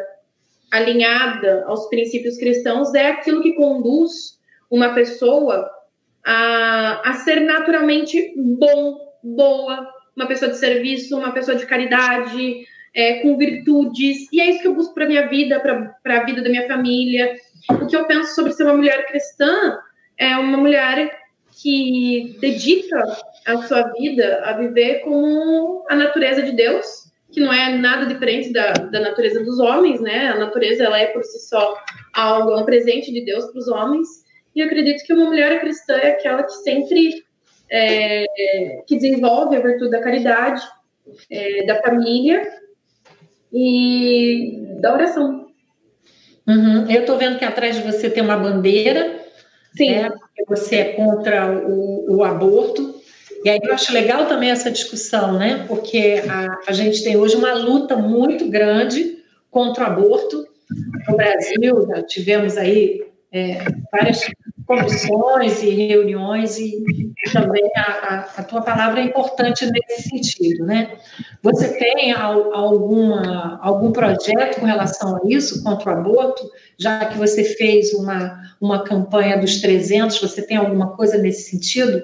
alinhada 0.71 1.65
aos 1.67 1.89
princípios 1.89 2.37
cristãos 2.37 2.93
é 2.95 3.09
aquilo 3.09 3.43
que 3.43 3.55
conduz 3.55 4.39
uma 4.71 4.95
pessoa 4.95 5.71
a, 6.25 7.11
a 7.11 7.15
ser 7.15 7.41
naturalmente 7.41 8.35
bom, 8.37 8.99
boa, 9.23 9.89
uma 10.17 10.27
pessoa 10.27 10.51
de 10.51 10.59
serviço, 10.59 11.17
uma 11.17 11.33
pessoa 11.33 11.57
de 11.57 11.67
caridade, 11.67 12.65
é, 12.95 13.21
com 13.21 13.37
virtudes. 13.37 14.29
E 14.33 14.41
é 14.41 14.51
isso 14.51 14.63
que 14.63 14.69
eu 14.69 14.75
busco 14.75 14.95
para 14.95 15.07
minha 15.07 15.29
vida, 15.29 15.61
para 15.61 16.19
a 16.21 16.25
vida 16.25 16.43
da 16.43 16.51
minha 16.51 16.67
família. 16.67 17.35
O 17.71 17.87
que 17.87 17.97
eu 17.97 18.07
penso 18.07 18.35
sobre 18.35 18.53
ser 18.53 18.65
uma 18.65 18.75
mulher 18.75 19.07
cristã 19.07 19.79
é 20.19 20.37
uma 20.37 20.59
mulher 20.59 21.21
que 21.63 22.37
dedica 22.41 23.03
a 23.47 23.57
sua 23.63 23.83
vida 23.93 24.43
a 24.45 24.53
viver 24.55 25.01
como 25.01 25.85
a 25.89 25.97
natureza 25.97 26.43
de 26.43 26.53
Deus 26.53 27.13
que 27.33 27.41
não 27.41 27.53
é 27.53 27.77
nada 27.77 28.07
diferente 28.07 28.53
da, 28.53 28.73
da 28.73 29.01
natureza 29.01 29.43
dos 29.43 29.59
homens, 29.59 30.01
né? 30.01 30.29
A 30.29 30.39
natureza 30.39 30.85
ela 30.85 30.99
é 30.99 31.07
por 31.07 31.25
si 31.25 31.41
só 31.49 31.77
algo, 32.13 32.51
é 32.53 32.57
um 32.59 32.65
presente 32.65 33.11
de 33.11 33.25
Deus 33.25 33.47
para 33.47 33.59
os 33.59 33.69
homens. 33.69 34.07
E 34.55 34.63
acredito 34.63 35.05
que 35.05 35.13
uma 35.13 35.27
mulher 35.27 35.61
cristã 35.61 35.95
é 35.95 36.09
aquela 36.09 36.43
que 36.43 36.53
sempre 36.53 37.25
é, 37.71 38.27
que 38.87 38.97
desenvolve 38.97 39.57
a 39.57 39.61
virtude 39.61 39.91
da 39.91 40.01
caridade, 40.01 40.63
é, 41.31 41.65
da 41.65 41.81
família 41.81 42.47
e 43.53 44.77
da 44.81 44.93
oração. 44.93 45.47
Uhum. 46.47 46.91
Eu 46.91 47.01
estou 47.01 47.17
vendo 47.17 47.39
que 47.39 47.45
atrás 47.45 47.77
de 47.77 47.83
você 47.83 48.11
tem 48.11 48.23
uma 48.23 48.37
bandeira. 48.37 49.21
Sim. 49.77 49.93
Né? 49.93 50.11
Você 50.49 50.77
é 50.77 50.93
contra 50.93 51.51
o, 51.51 52.17
o 52.17 52.25
aborto. 52.25 53.01
E 53.45 53.49
aí 53.49 53.59
eu 53.63 53.73
acho 53.73 53.93
legal 53.93 54.27
também 54.27 54.51
essa 54.51 54.71
discussão, 54.71 55.39
né? 55.39 55.65
Porque 55.67 56.23
a, 56.29 56.59
a 56.69 56.73
gente 56.73 57.03
tem 57.03 57.17
hoje 57.17 57.37
uma 57.37 57.55
luta 57.55 57.97
muito 57.97 58.49
grande 58.49 59.19
contra 59.51 59.85
o 59.85 59.87
aborto 59.87 60.47
no 61.09 61.17
Brasil. 61.17 61.87
Já 61.89 62.03
tivemos 62.03 62.57
aí 62.57 63.12
é, 63.33 63.65
várias 63.91 64.27
comissões 64.67 65.63
e 65.63 65.71
reuniões 65.71 66.59
e, 66.59 66.85
também 67.33 67.63
a, 67.77 67.81
a, 67.81 68.19
a, 68.39 68.45
tua 68.45 68.63
palavra 68.63 69.01
é 69.01 69.05
importante 69.05 69.65
nesse 69.71 70.09
sentido, 70.09 70.65
né? 70.65 70.93
Você 71.43 71.77
tem 71.79 72.13
alguma, 72.13 73.59
algum 73.63 73.93
projeto 73.93 74.61
com 74.61 74.67
relação 74.67 75.17
a 75.17 75.21
isso, 75.27 75.63
contra 75.63 75.91
o 75.91 75.99
aborto? 75.99 76.43
Já 76.79 77.07
que 77.07 77.17
você 77.17 77.45
fez 77.45 77.93
uma, 77.95 78.43
uma 78.61 78.85
campanha 78.85 79.39
dos 79.39 79.61
300, 79.61 80.21
você 80.21 80.43
tem 80.43 80.57
alguma 80.57 80.97
coisa 80.97 81.17
nesse 81.17 81.51
sentido? 81.51 82.03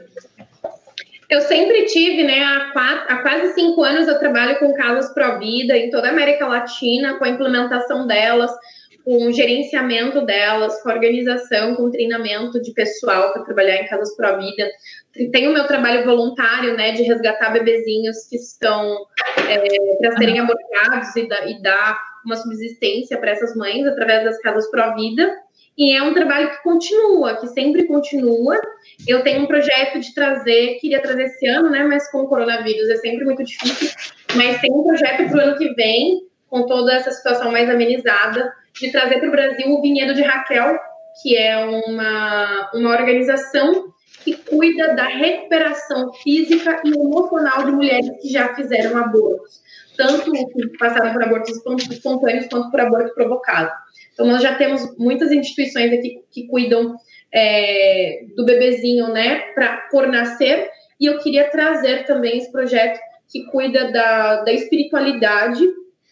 Eu 1.29 1.43
sempre 1.43 1.85
tive, 1.85 2.25
né, 2.25 2.43
há, 2.43 2.71
quatro, 2.73 3.13
há 3.13 3.17
quase 3.19 3.53
cinco 3.53 3.83
anos 3.83 4.09
eu 4.09 4.19
trabalho 4.19 4.59
com 4.59 4.73
causas 4.73 5.13
pró-vida 5.13 5.77
em 5.77 5.91
toda 5.91 6.09
a 6.09 6.11
América 6.11 6.47
Latina, 6.47 7.19
com 7.19 7.25
a 7.25 7.29
implementação 7.29 8.07
delas, 8.07 8.51
com 9.09 9.25
o 9.25 9.33
gerenciamento 9.33 10.21
delas, 10.21 10.83
com 10.83 10.91
a 10.91 10.93
organização, 10.93 11.75
com 11.75 11.85
o 11.85 11.91
treinamento 11.91 12.61
de 12.61 12.75
pessoal 12.75 13.33
para 13.33 13.43
trabalhar 13.43 13.77
em 13.77 13.87
casas 13.87 14.15
pró-vida. 14.15 14.69
Tenho 15.33 15.49
o 15.51 15.55
meu 15.55 15.67
trabalho 15.67 16.05
voluntário, 16.05 16.77
né, 16.77 16.93
de 16.93 17.05
resgatar 17.05 17.49
bebezinhos 17.51 18.27
que 18.29 18.37
estão 18.37 19.07
é, 19.49 19.97
para 19.97 20.19
serem 20.19 20.41
abortados 20.41 21.17
e, 21.17 21.27
da, 21.27 21.49
e 21.49 21.63
dar 21.63 21.99
uma 22.23 22.37
subsistência 22.37 23.17
para 23.17 23.31
essas 23.31 23.57
mães 23.57 23.87
através 23.87 24.25
das 24.25 24.39
casas 24.43 24.71
pró-vida. 24.71 25.35
E 25.79 25.97
é 25.97 26.03
um 26.03 26.13
trabalho 26.13 26.51
que 26.51 26.63
continua, 26.63 27.37
que 27.37 27.47
sempre 27.47 27.87
continua. 27.87 28.61
Eu 29.07 29.23
tenho 29.23 29.41
um 29.41 29.47
projeto 29.47 30.01
de 30.01 30.13
trazer, 30.13 30.77
queria 30.83 31.01
trazer 31.01 31.23
esse 31.23 31.47
ano, 31.47 31.71
né? 31.71 31.83
Mas 31.83 32.11
com 32.11 32.19
o 32.19 32.29
coronavírus 32.29 32.91
é 32.91 32.97
sempre 32.97 33.25
muito 33.25 33.43
difícil. 33.43 33.89
Mas 34.35 34.61
tem 34.61 34.71
um 34.71 34.83
projeto 34.83 35.31
para 35.31 35.39
o 35.39 35.41
ano 35.41 35.57
que 35.57 35.73
vem, 35.73 36.29
com 36.51 36.67
toda 36.67 36.93
essa 36.93 37.11
situação 37.11 37.51
mais 37.51 37.71
amenizada, 37.71 38.53
de 38.81 38.91
trazer 38.91 39.19
para 39.19 39.29
o 39.29 39.33
Brasil 39.33 39.71
o 39.71 39.81
Vinhedo 39.81 40.15
de 40.15 40.23
Raquel, 40.23 40.79
que 41.23 41.37
é 41.37 41.57
uma, 41.59 42.71
uma 42.75 42.91
organização 42.91 43.93
que 44.25 44.35
cuida 44.35 44.95
da 44.95 45.07
recuperação 45.07 46.13
física 46.15 46.81
e 46.85 46.91
emocional 46.91 47.65
de 47.65 47.73
mulheres 47.73 48.11
que 48.21 48.29
já 48.29 48.55
fizeram 48.55 48.97
abortos, 48.97 49.61
tanto 49.97 50.31
passaram 50.79 51.13
por 51.13 51.23
abortos 51.23 51.57
espontâneos 51.91 52.47
quanto 52.49 52.71
por 52.71 52.81
aborto 52.81 53.15
provocado. 53.15 53.71
Então, 54.13 54.27
nós 54.27 54.43
já 54.43 54.55
temos 54.55 54.97
muitas 54.99 55.31
instituições 55.31 55.93
aqui 55.93 56.21
que 56.31 56.47
cuidam 56.49 56.97
é, 57.33 58.25
do 58.37 58.45
bebezinho, 58.45 59.09
né, 59.09 59.41
para 59.55 59.89
por 59.91 60.09
nascer, 60.09 60.69
e 61.01 61.07
eu 61.07 61.19
queria 61.19 61.51
trazer 61.51 62.05
também 62.05 62.39
esse 62.39 62.51
projeto 62.51 62.99
que 63.31 63.45
cuida 63.47 63.93
da, 63.93 64.43
da 64.43 64.53
espiritualidade 64.53 65.63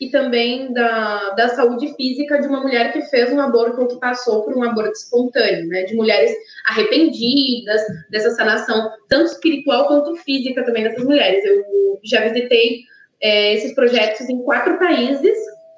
e 0.00 0.10
também 0.10 0.72
da, 0.72 1.30
da 1.30 1.48
saúde 1.48 1.94
física 1.94 2.40
de 2.40 2.46
uma 2.46 2.60
mulher 2.60 2.92
que 2.92 3.02
fez 3.02 3.32
um 3.32 3.40
aborto 3.40 3.80
ou 3.80 3.88
que 3.88 3.98
passou 3.98 4.44
por 4.44 4.56
um 4.56 4.62
aborto 4.62 4.92
espontâneo, 4.92 5.66
né? 5.68 5.84
De 5.84 5.94
mulheres 5.94 6.30
arrependidas 6.66 7.80
dessa 8.10 8.30
sanação, 8.30 8.90
tanto 9.08 9.32
espiritual 9.32 9.88
quanto 9.88 10.16
física 10.16 10.64
também 10.64 10.84
dessas 10.84 11.04
mulheres. 11.04 11.44
Eu 11.44 11.64
já 12.04 12.28
visitei 12.28 12.80
é, 13.22 13.54
esses 13.54 13.74
projetos 13.74 14.28
em 14.28 14.42
quatro 14.42 14.78
países 14.78 15.36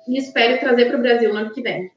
e 0.08 0.18
espero 0.18 0.58
trazer 0.58 0.86
para 0.86 0.98
o 0.98 1.02
Brasil 1.02 1.32
no 1.32 1.38
ano 1.38 1.52
que 1.52 1.62
vem. 1.62 1.90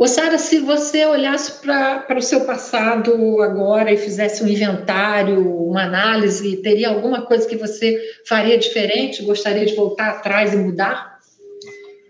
Ô, 0.00 0.06
Sara, 0.06 0.38
se 0.38 0.60
você 0.60 1.04
olhasse 1.04 1.60
para 1.60 2.16
o 2.16 2.22
seu 2.22 2.46
passado 2.46 3.42
agora 3.42 3.92
e 3.92 3.98
fizesse 3.98 4.42
um 4.42 4.48
inventário, 4.48 5.66
uma 5.66 5.82
análise, 5.82 6.56
teria 6.62 6.88
alguma 6.88 7.26
coisa 7.26 7.46
que 7.46 7.54
você 7.54 8.00
faria 8.26 8.56
diferente? 8.56 9.22
Gostaria 9.22 9.66
de 9.66 9.74
voltar 9.74 10.08
atrás 10.08 10.54
e 10.54 10.56
mudar? 10.56 11.18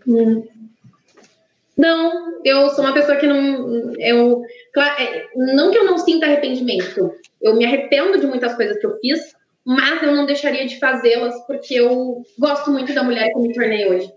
Hum. 0.07 0.47
Não, 1.77 2.41
eu 2.45 2.71
sou 2.71 2.85
uma 2.85 2.95
pessoa 2.95 3.17
que 3.17 3.27
não. 3.27 3.93
Eu, 3.99 4.41
é, 4.77 5.27
não 5.35 5.73
que 5.73 5.79
eu 5.79 5.85
não 5.85 5.99
sinta 5.99 6.27
arrependimento. 6.27 7.13
Eu 7.43 7.57
me 7.57 7.65
arrependo 7.65 8.21
de 8.21 8.27
muitas 8.29 8.55
coisas 8.55 8.79
que 8.79 8.87
eu 8.87 9.01
fiz, 9.01 9.35
mas 9.65 10.01
eu 10.01 10.15
não 10.15 10.27
deixaria 10.27 10.65
de 10.65 10.79
fazê-las 10.79 11.35
porque 11.45 11.75
eu 11.75 12.23
gosto 12.39 12.71
muito 12.71 12.95
da 12.95 13.03
mulher 13.03 13.33
que 13.33 13.37
eu 13.37 13.43
me 13.43 13.53
tornei 13.53 13.91
hoje. 13.91 14.13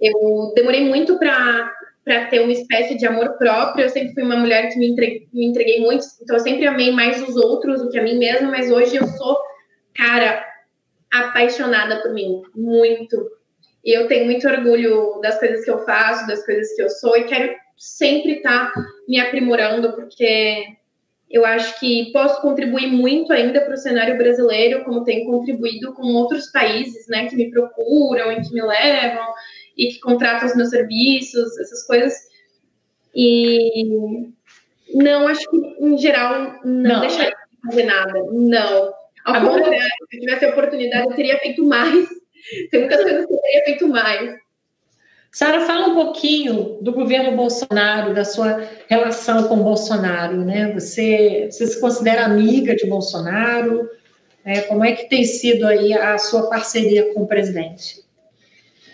Eu 0.00 0.52
demorei 0.56 0.88
muito 0.88 1.20
para 1.20 1.70
para 2.10 2.26
ter 2.26 2.40
uma 2.40 2.50
espécie 2.50 2.96
de 2.96 3.06
amor 3.06 3.38
próprio. 3.38 3.84
Eu 3.84 3.88
sempre 3.88 4.12
fui 4.14 4.24
uma 4.24 4.36
mulher 4.36 4.68
que 4.68 4.76
me 4.76 4.88
entreguei, 4.88 5.28
me 5.32 5.46
entreguei 5.46 5.80
muito, 5.80 6.04
então 6.20 6.36
eu 6.36 6.42
sempre 6.42 6.66
amei 6.66 6.90
mais 6.90 7.22
os 7.22 7.36
outros 7.36 7.80
do 7.80 7.88
que 7.88 7.96
a 8.00 8.02
mim 8.02 8.18
mesma, 8.18 8.50
mas 8.50 8.68
hoje 8.68 8.96
eu 8.96 9.06
sou, 9.06 9.38
cara, 9.94 10.44
apaixonada 11.12 12.02
por 12.02 12.12
mim, 12.12 12.42
muito. 12.52 13.16
E 13.84 13.96
eu 13.96 14.08
tenho 14.08 14.24
muito 14.24 14.48
orgulho 14.48 15.20
das 15.22 15.38
coisas 15.38 15.64
que 15.64 15.70
eu 15.70 15.84
faço, 15.84 16.26
das 16.26 16.44
coisas 16.44 16.74
que 16.74 16.82
eu 16.82 16.90
sou, 16.90 17.16
e 17.16 17.24
quero 17.24 17.54
sempre 17.78 18.38
estar 18.38 18.72
tá 18.72 18.84
me 19.06 19.20
aprimorando, 19.20 19.92
porque 19.92 20.64
eu 21.30 21.46
acho 21.46 21.78
que 21.78 22.10
posso 22.12 22.42
contribuir 22.42 22.88
muito 22.88 23.32
ainda 23.32 23.60
para 23.60 23.74
o 23.74 23.78
cenário 23.78 24.18
brasileiro, 24.18 24.82
como 24.82 25.04
tenho 25.04 25.26
contribuído 25.26 25.94
com 25.94 26.08
outros 26.08 26.50
países, 26.50 27.06
né, 27.06 27.28
que 27.28 27.36
me 27.36 27.52
procuram 27.52 28.32
e 28.32 28.40
que 28.40 28.52
me 28.52 28.62
levam 28.62 29.32
e 29.80 29.88
que 29.94 30.00
contratam 30.00 30.46
os 30.46 30.54
meus 30.54 30.68
serviços, 30.68 31.58
essas 31.58 31.86
coisas. 31.86 32.12
E 33.14 34.30
não, 34.94 35.26
acho 35.26 35.50
que 35.50 35.56
em 35.56 35.96
geral 35.96 36.60
não, 36.62 36.94
não. 36.94 37.00
deixaria 37.00 37.30
de 37.30 37.70
fazer 37.70 37.84
nada. 37.84 38.12
Não. 38.30 38.92
Ao 39.24 39.34
Agora, 39.34 39.62
contrário, 39.62 39.88
se 40.10 40.16
eu 40.16 40.20
tivesse 40.20 40.44
a 40.44 40.50
oportunidade, 40.50 41.08
eu 41.08 41.16
teria 41.16 41.38
feito 41.38 41.64
mais. 41.64 42.08
Tem 42.70 42.80
muitas 42.80 43.02
coisas 43.02 43.26
que 43.26 43.32
eu 43.32 43.38
teria 43.38 43.64
feito 43.64 43.88
mais. 43.88 44.38
Sara, 45.32 45.60
fala 45.60 45.88
um 45.88 45.94
pouquinho 45.94 46.78
do 46.82 46.92
governo 46.92 47.36
Bolsonaro, 47.36 48.12
da 48.12 48.24
sua 48.24 48.68
relação 48.88 49.46
com 49.46 49.62
Bolsonaro, 49.62 50.44
né? 50.44 50.72
Você, 50.72 51.48
você 51.50 51.66
se 51.68 51.80
considera 51.80 52.24
amiga 52.24 52.74
de 52.74 52.86
Bolsonaro? 52.86 53.88
É, 54.44 54.62
como 54.62 54.84
é 54.84 54.92
que 54.92 55.08
tem 55.08 55.24
sido 55.24 55.66
aí 55.66 55.94
a 55.94 56.18
sua 56.18 56.48
parceria 56.50 57.14
com 57.14 57.22
o 57.22 57.26
presidente? 57.28 58.02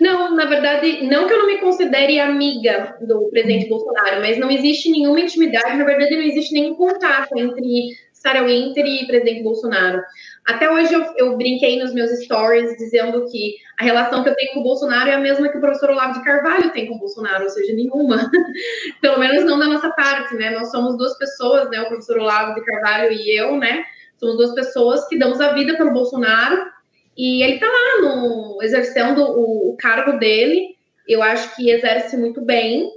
Não, 0.00 0.34
na 0.34 0.44
verdade, 0.44 1.06
não 1.06 1.26
que 1.26 1.32
eu 1.32 1.38
não 1.38 1.46
me 1.46 1.58
considere 1.58 2.20
amiga 2.20 2.96
do 3.00 3.28
presidente 3.30 3.68
Bolsonaro, 3.68 4.20
mas 4.20 4.38
não 4.38 4.50
existe 4.50 4.90
nenhuma 4.90 5.20
intimidade, 5.20 5.76
na 5.76 5.84
verdade, 5.84 6.16
não 6.16 6.22
existe 6.22 6.52
nenhum 6.52 6.74
contato 6.74 7.36
entre 7.36 7.96
Sarah 8.12 8.44
Winter 8.44 8.84
e 8.84 9.06
presidente 9.06 9.42
Bolsonaro. 9.42 10.02
Até 10.46 10.70
hoje 10.70 10.92
eu, 10.92 11.04
eu, 11.16 11.36
brinquei 11.36 11.78
nos 11.78 11.94
meus 11.94 12.10
stories 12.22 12.76
dizendo 12.76 13.24
que 13.30 13.54
a 13.78 13.84
relação 13.84 14.22
que 14.22 14.28
eu 14.28 14.34
tenho 14.34 14.54
com 14.54 14.60
o 14.60 14.64
Bolsonaro 14.64 15.08
é 15.08 15.14
a 15.14 15.20
mesma 15.20 15.48
que 15.48 15.58
o 15.58 15.60
professor 15.60 15.90
Olavo 15.90 16.14
de 16.14 16.24
Carvalho 16.24 16.72
tem 16.72 16.86
com 16.86 16.94
o 16.94 16.98
Bolsonaro, 16.98 17.44
ou 17.44 17.50
seja, 17.50 17.72
nenhuma. 17.72 18.30
Pelo 19.00 19.18
menos 19.18 19.44
não 19.44 19.58
da 19.58 19.66
nossa 19.66 19.90
parte, 19.90 20.34
né? 20.34 20.50
Nós 20.50 20.70
somos 20.70 20.96
duas 20.96 21.16
pessoas, 21.18 21.70
né? 21.70 21.80
O 21.82 21.88
professor 21.88 22.18
Olavo 22.18 22.54
de 22.54 22.64
Carvalho 22.64 23.12
e 23.12 23.36
eu, 23.36 23.56
né? 23.56 23.84
Somos 24.18 24.36
duas 24.36 24.54
pessoas 24.54 25.06
que 25.08 25.18
damos 25.18 25.40
a 25.40 25.52
vida 25.52 25.76
pelo 25.76 25.92
Bolsonaro 25.92 26.75
e 27.16 27.42
ele 27.42 27.54
está 27.54 27.66
lá 27.66 28.02
no, 28.02 28.58
exercendo 28.62 29.22
o, 29.22 29.70
o, 29.70 29.76
cargo 29.76 30.18
dele. 30.18 30.76
Eu 31.08 31.22
acho 31.22 31.56
que 31.56 31.70
exerce 31.70 32.16
muito 32.16 32.42
bem. 32.42 32.90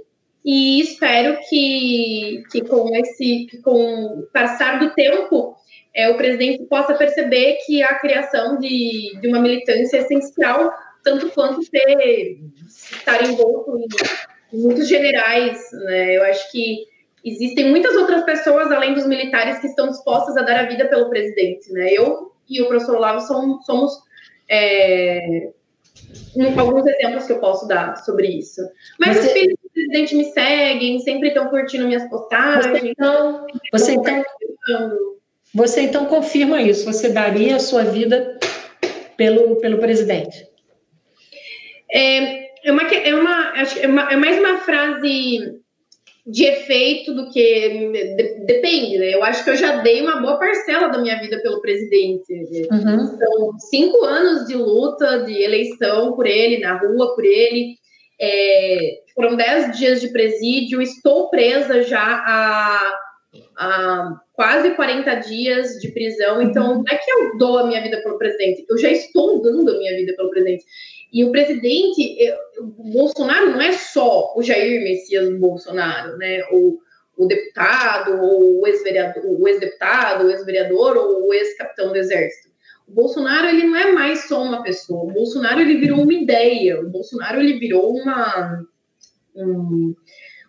E 0.44 0.80
espero 0.80 1.38
que, 1.48 2.42
que 2.50 2.62
com 2.62 2.94
esse 2.96 3.46
que 3.46 3.58
com 3.62 4.20
o 4.20 4.22
passar 4.32 4.78
do 4.78 4.90
tempo 4.94 5.54
é, 5.94 6.08
o 6.08 6.16
presidente 6.16 6.64
possa 6.64 6.94
perceber 6.94 7.58
que 7.66 7.82
a 7.82 7.94
criação 7.94 8.58
de, 8.58 9.18
de 9.20 9.28
uma 9.28 9.40
militância 9.40 9.98
é 9.98 10.00
essencial, 10.00 10.72
tanto 11.04 11.30
quanto 11.30 11.60
ter, 11.70 12.38
estar 12.66 13.22
envolto 13.22 13.76
em, 13.76 14.56
em 14.56 14.62
muitos 14.62 14.88
generais. 14.88 15.60
Né? 15.84 16.16
Eu 16.16 16.22
acho 16.24 16.50
que 16.50 16.86
existem 17.24 17.68
muitas 17.68 17.94
outras 17.96 18.24
pessoas, 18.24 18.70
além 18.70 18.94
dos 18.94 19.06
militares, 19.06 19.58
que 19.58 19.66
estão 19.66 19.88
dispostas 19.88 20.36
a 20.36 20.42
dar 20.42 20.60
a 20.60 20.68
vida 20.68 20.88
pelo 20.88 21.10
presidente. 21.10 21.70
Né? 21.72 21.92
Eu 21.92 22.32
e 22.48 22.62
o 22.62 22.68
professor 22.68 23.20
somos, 23.20 23.64
somos 23.64 23.92
é, 24.50 25.50
alguns 26.58 26.84
exemplos 26.86 27.26
que 27.26 27.32
eu 27.32 27.38
posso 27.38 27.66
dar 27.68 27.96
sobre 28.04 28.26
isso. 28.26 28.60
Mas 28.98 29.16
você... 29.16 29.26
os 29.26 29.32
filhos 29.32 29.56
do 29.62 29.70
presidente 29.70 30.14
me 30.16 30.24
seguem, 30.24 30.98
sempre 30.98 31.28
estão 31.28 31.48
curtindo 31.48 31.86
minhas 31.86 32.08
postagens. 32.08 32.80
Você 32.80 32.88
então, 32.88 33.46
você 33.72 33.92
então, 33.92 34.24
você 35.54 35.80
então 35.82 36.06
confirma 36.06 36.60
isso? 36.60 36.84
Você 36.84 37.08
daria 37.10 37.56
a 37.56 37.60
sua 37.60 37.84
vida 37.84 38.38
pelo, 39.16 39.56
pelo 39.56 39.78
presidente? 39.78 40.48
É, 41.92 42.68
é, 42.68 42.72
uma, 42.72 42.82
é, 42.82 43.14
uma, 43.14 43.52
é, 43.58 43.86
uma, 43.86 44.12
é 44.12 44.16
mais 44.16 44.38
uma 44.38 44.58
frase 44.58 45.59
de 46.30 46.44
efeito 46.44 47.12
do 47.12 47.30
que. 47.30 47.68
De, 48.16 48.44
depende, 48.46 48.98
né? 48.98 49.14
Eu 49.14 49.24
acho 49.24 49.42
que 49.42 49.50
eu 49.50 49.56
já 49.56 49.76
dei 49.82 50.00
uma 50.00 50.20
boa 50.20 50.38
parcela 50.38 50.88
da 50.88 50.98
minha 50.98 51.18
vida 51.20 51.40
pelo 51.42 51.60
presidente. 51.60 52.32
Uhum. 52.70 53.18
São 53.18 53.58
cinco 53.70 54.04
anos 54.04 54.46
de 54.46 54.54
luta, 54.54 55.24
de 55.24 55.42
eleição 55.42 56.14
por 56.14 56.26
ele, 56.26 56.58
na 56.58 56.78
rua 56.78 57.14
por 57.14 57.24
ele. 57.24 57.76
É, 58.20 59.00
foram 59.14 59.36
dez 59.36 59.76
dias 59.78 60.00
de 60.00 60.08
presídio, 60.08 60.82
estou 60.82 61.30
presa 61.30 61.82
já 61.82 62.02
há, 62.02 62.94
há 63.56 64.20
quase 64.34 64.70
40 64.70 65.14
dias 65.16 65.72
de 65.80 65.90
prisão. 65.90 66.42
Então, 66.42 66.76
não 66.76 66.84
é 66.90 66.96
que 66.96 67.10
eu 67.10 67.38
dou 67.38 67.58
a 67.58 67.66
minha 67.66 67.82
vida 67.82 68.00
pelo 68.02 68.18
presidente, 68.18 68.64
eu 68.68 68.78
já 68.78 68.90
estou 68.90 69.40
dando 69.42 69.70
a 69.70 69.78
minha 69.78 69.96
vida 69.96 70.14
pelo 70.16 70.30
presidente. 70.30 70.64
E 71.12 71.24
o 71.24 71.32
presidente, 71.32 72.16
o 72.58 72.92
Bolsonaro 72.92 73.50
não 73.50 73.60
é 73.60 73.72
só 73.72 74.32
o 74.36 74.42
Jair 74.42 74.82
Messias 74.82 75.28
Bolsonaro, 75.38 76.16
né? 76.16 76.40
O, 76.52 77.26
deputado, 77.26 78.22
ou 78.22 78.60
o 78.60 78.66
ex-vereador, 78.66 79.24
o 79.26 79.48
ex-deputado, 79.48 80.24
o 80.26 80.30
ex-vereador 80.30 80.96
ou 80.96 81.28
o 81.28 81.34
ex-capitão 81.34 81.88
do 81.88 81.96
exército. 81.96 82.48
O 82.88 82.92
Bolsonaro 82.92 83.48
ele 83.48 83.64
não 83.64 83.76
é 83.76 83.92
mais 83.92 84.26
só 84.26 84.42
uma 84.42 84.62
pessoa. 84.62 85.04
O 85.04 85.12
Bolsonaro 85.12 85.60
ele 85.60 85.78
virou 85.78 86.02
uma 86.02 86.14
ideia. 86.14 86.80
O 86.80 86.88
Bolsonaro 86.88 87.40
ele 87.40 87.58
virou 87.58 87.94
uma 87.94 88.64
um, 89.34 89.94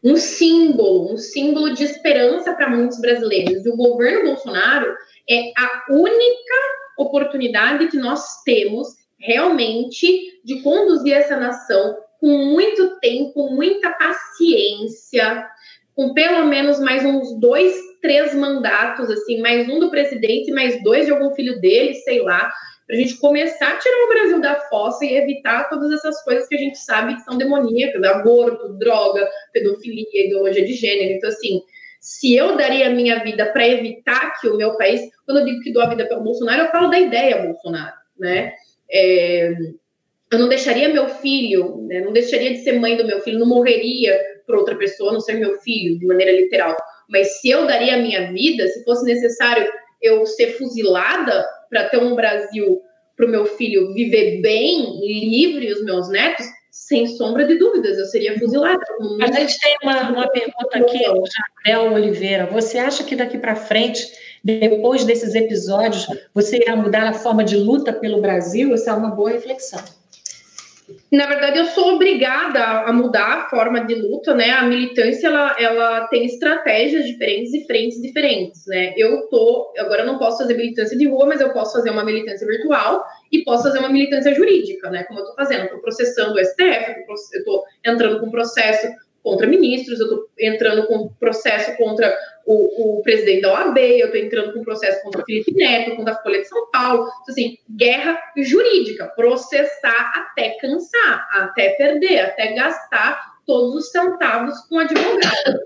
um 0.03 0.15
símbolo, 0.15 1.13
um 1.13 1.17
símbolo 1.17 1.73
de 1.73 1.83
esperança 1.83 2.53
para 2.53 2.69
muitos 2.69 2.99
brasileiros. 2.99 3.65
E 3.65 3.69
o 3.69 3.75
governo 3.75 4.29
Bolsonaro 4.29 4.95
é 5.29 5.51
a 5.57 5.85
única 5.91 6.55
oportunidade 6.97 7.87
que 7.87 7.97
nós 7.97 8.41
temos 8.43 9.00
realmente 9.21 10.41
de 10.43 10.61
conduzir 10.61 11.13
essa 11.13 11.37
nação 11.37 11.97
com 12.19 12.27
muito 12.27 12.99
tempo, 12.99 13.49
muita 13.49 13.91
paciência, 13.91 15.45
com 15.95 16.13
pelo 16.13 16.45
menos 16.45 16.79
mais 16.79 17.03
uns 17.03 17.39
dois, 17.39 17.73
três 18.01 18.33
mandatos, 18.35 19.09
assim, 19.09 19.41
mais 19.41 19.67
um 19.67 19.79
do 19.79 19.89
presidente, 19.89 20.51
mais 20.51 20.81
dois 20.83 21.05
de 21.05 21.11
algum 21.11 21.33
filho 21.33 21.59
dele, 21.59 21.93
sei 21.95 22.21
lá, 22.21 22.51
para 22.85 22.95
a 22.95 22.99
gente 22.99 23.17
começar 23.17 23.73
a 23.73 23.77
tirar 23.77 24.05
o 24.05 24.09
Brasil 24.09 24.41
da 24.41 24.55
fossa 24.61 25.05
e 25.05 25.15
evitar 25.15 25.69
todas 25.69 25.91
essas 25.93 26.21
coisas 26.23 26.47
que 26.47 26.55
a 26.55 26.59
gente 26.59 26.77
sabe 26.77 27.15
que 27.15 27.21
são 27.21 27.37
demoníacas, 27.37 28.03
aborto, 28.03 28.77
droga, 28.77 29.27
pedofilia, 29.53 30.25
ideologia 30.25 30.65
de 30.65 30.73
gênero. 30.73 31.13
Então, 31.13 31.29
assim, 31.29 31.61
se 31.99 32.35
eu 32.35 32.57
daria 32.57 32.87
a 32.87 32.91
minha 32.91 33.23
vida 33.23 33.45
para 33.51 33.67
evitar 33.67 34.39
que 34.39 34.49
o 34.49 34.57
meu 34.57 34.75
país, 34.75 35.01
quando 35.25 35.39
eu 35.39 35.45
digo 35.45 35.61
que 35.61 35.71
dou 35.71 35.83
a 35.83 35.89
vida 35.89 36.05
pelo 36.07 36.23
Bolsonaro, 36.23 36.63
eu 36.63 36.71
falo 36.71 36.89
da 36.89 36.99
ideia 36.99 37.43
Bolsonaro, 37.43 37.95
né? 38.19 38.53
É, 38.91 39.53
eu 40.31 40.39
não 40.39 40.47
deixaria 40.47 40.89
meu 40.89 41.09
filho, 41.09 41.85
né, 41.87 41.99
não 41.99 42.13
deixaria 42.13 42.51
de 42.51 42.63
ser 42.63 42.79
mãe 42.79 42.95
do 42.95 43.05
meu 43.05 43.19
filho, 43.21 43.39
não 43.39 43.47
morreria 43.47 44.17
por 44.47 44.55
outra 44.55 44.75
pessoa, 44.75 45.11
não 45.11 45.19
ser 45.19 45.33
meu 45.33 45.59
filho, 45.59 45.99
de 45.99 46.05
maneira 46.05 46.31
literal. 46.31 46.75
Mas 47.09 47.41
se 47.41 47.49
eu 47.49 47.67
daria 47.67 47.95
a 47.95 47.99
minha 47.99 48.31
vida, 48.31 48.67
se 48.67 48.83
fosse 48.83 49.05
necessário 49.05 49.69
eu 50.01 50.25
ser 50.25 50.57
fuzilada 50.57 51.45
para 51.69 51.89
ter 51.89 51.97
um 51.97 52.15
Brasil 52.15 52.81
para 53.15 53.25
o 53.25 53.29
meu 53.29 53.45
filho 53.45 53.93
viver 53.93 54.41
bem, 54.41 54.99
livre, 55.01 55.71
os 55.71 55.83
meus 55.83 56.09
netos, 56.09 56.45
sem 56.71 57.05
sombra 57.05 57.45
de 57.45 57.55
dúvidas, 57.55 57.97
eu 57.97 58.05
seria 58.05 58.39
fuzilada. 58.39 58.81
A 59.21 59.31
gente 59.31 59.59
tem 59.59 59.75
uma, 59.83 60.09
uma 60.09 60.27
pergunta 60.29 60.77
aqui, 60.77 60.99
Jardel 61.65 61.93
Oliveira. 61.93 62.45
Você 62.47 62.77
acha 62.77 63.03
que 63.03 63.15
daqui 63.15 63.37
para 63.37 63.55
frente 63.55 64.07
depois 64.43 65.05
desses 65.05 65.35
episódios, 65.35 66.07
você 66.33 66.57
irá 66.57 66.75
mudar 66.75 67.07
a 67.07 67.13
forma 67.13 67.43
de 67.43 67.57
luta 67.57 67.93
pelo 67.93 68.21
Brasil? 68.21 68.73
Essa 68.73 68.91
é 68.91 68.93
uma 68.93 69.11
boa 69.11 69.29
reflexão. 69.29 69.79
Na 71.11 71.25
verdade, 71.25 71.59
eu 71.59 71.65
sou 71.65 71.95
obrigada 71.95 72.59
a 72.81 72.91
mudar 72.91 73.33
a 73.33 73.49
forma 73.49 73.85
de 73.85 73.95
luta, 73.95 74.33
né? 74.33 74.51
A 74.51 74.63
militância, 74.63 75.27
ela, 75.27 75.55
ela 75.59 76.07
tem 76.07 76.25
estratégias 76.25 77.05
diferentes 77.05 77.53
e 77.53 77.65
frentes 77.65 78.01
diferentes, 78.01 78.65
né? 78.67 78.93
Eu 78.97 79.27
tô, 79.27 79.73
agora 79.77 80.01
eu 80.01 80.05
não 80.05 80.17
posso 80.17 80.39
fazer 80.39 80.55
militância 80.55 80.97
de 80.97 81.07
rua, 81.07 81.27
mas 81.27 81.41
eu 81.41 81.51
posso 81.51 81.73
fazer 81.73 81.89
uma 81.89 82.03
militância 82.03 82.47
virtual 82.47 83.05
e 83.31 83.43
posso 83.43 83.63
fazer 83.63 83.79
uma 83.79 83.89
militância 83.89 84.33
jurídica, 84.33 84.89
né? 84.89 85.03
Como 85.03 85.19
eu 85.19 85.25
tô 85.25 85.33
fazendo, 85.35 85.63
eu 85.63 85.69
tô 85.69 85.79
processando 85.79 86.35
o 86.35 86.43
STF, 86.43 87.05
eu 87.33 87.43
tô 87.45 87.63
entrando 87.85 88.19
com 88.19 88.31
processo 88.31 88.87
contra 89.23 89.47
ministros, 89.47 89.99
eu 89.99 90.05
estou 90.05 90.29
entrando 90.39 90.87
com 90.87 91.09
processo 91.19 91.75
contra 91.77 92.13
o, 92.45 92.99
o, 92.99 93.01
presidente 93.03 93.41
da 93.41 93.53
OAB, 93.53 93.77
eu 93.77 94.07
estou 94.07 94.19
entrando 94.19 94.53
com 94.53 94.63
processo 94.63 95.01
contra 95.03 95.21
o 95.21 95.25
Felipe 95.25 95.53
Neto, 95.53 95.95
contra 95.95 96.13
a 96.13 96.21
Folha 96.21 96.41
de 96.41 96.47
São 96.47 96.69
Paulo. 96.71 97.03
Então, 97.03 97.25
assim, 97.29 97.57
guerra 97.69 98.19
jurídica, 98.37 99.11
processar 99.15 100.11
até 100.15 100.57
cansar, 100.59 101.27
até 101.33 101.69
perder, 101.71 102.19
até 102.19 102.53
gastar 102.53 103.21
todos 103.45 103.75
os 103.75 103.91
centavos 103.91 104.59
com 104.67 104.79
advogado. 104.79 105.61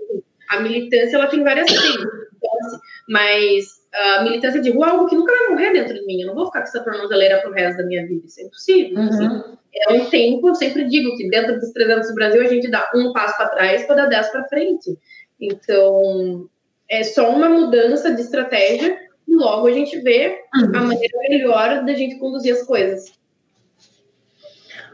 A 0.50 0.60
militância 0.60 1.16
ela 1.16 1.26
tem 1.26 1.42
várias 1.42 1.66
coisas, 1.66 2.04
então, 2.36 2.50
assim, 2.60 2.78
mas 3.08 3.64
a 3.92 4.22
militância 4.22 4.60
de 4.60 4.70
rua 4.70 4.86
é 4.86 4.90
algo 4.90 5.08
que 5.08 5.16
nunca 5.16 5.32
vai 5.32 5.48
morrer 5.48 5.72
dentro 5.72 5.94
de 5.94 6.04
mim. 6.04 6.20
Eu 6.20 6.28
não 6.28 6.34
vou 6.34 6.46
ficar 6.46 6.60
com 6.60 6.68
essa 6.68 6.84
tornozeleira 6.84 7.40
pro 7.40 7.52
resto 7.52 7.78
da 7.78 7.86
minha 7.86 8.06
vida. 8.06 8.26
Isso 8.26 8.40
é 8.40 8.44
impossível. 8.44 8.98
Uhum. 8.98 9.08
Assim. 9.08 9.56
É 9.78 9.92
um 9.92 10.06
tempo, 10.06 10.48
eu 10.48 10.54
sempre 10.54 10.84
digo 10.84 11.16
que 11.16 11.28
dentro 11.28 11.58
dos 11.58 11.70
300 11.72 12.08
do 12.08 12.14
Brasil 12.14 12.42
a 12.42 12.48
gente 12.48 12.70
dá 12.70 12.90
um 12.94 13.12
passo 13.12 13.36
para 13.36 13.48
trás 13.48 13.84
para 13.84 13.96
dar 13.96 14.06
10 14.06 14.28
para 14.30 14.48
frente. 14.48 14.98
Então, 15.40 16.48
é 16.88 17.02
só 17.02 17.30
uma 17.30 17.48
mudança 17.48 18.14
de 18.14 18.22
estratégia 18.22 18.98
e 19.28 19.34
logo 19.34 19.66
a 19.66 19.72
gente 19.72 19.98
vê 20.00 20.38
a 20.54 20.80
maneira 20.80 21.18
melhor 21.28 21.84
da 21.84 21.94
gente 21.94 22.18
conduzir 22.18 22.54
as 22.54 22.62
coisas. 22.62 23.12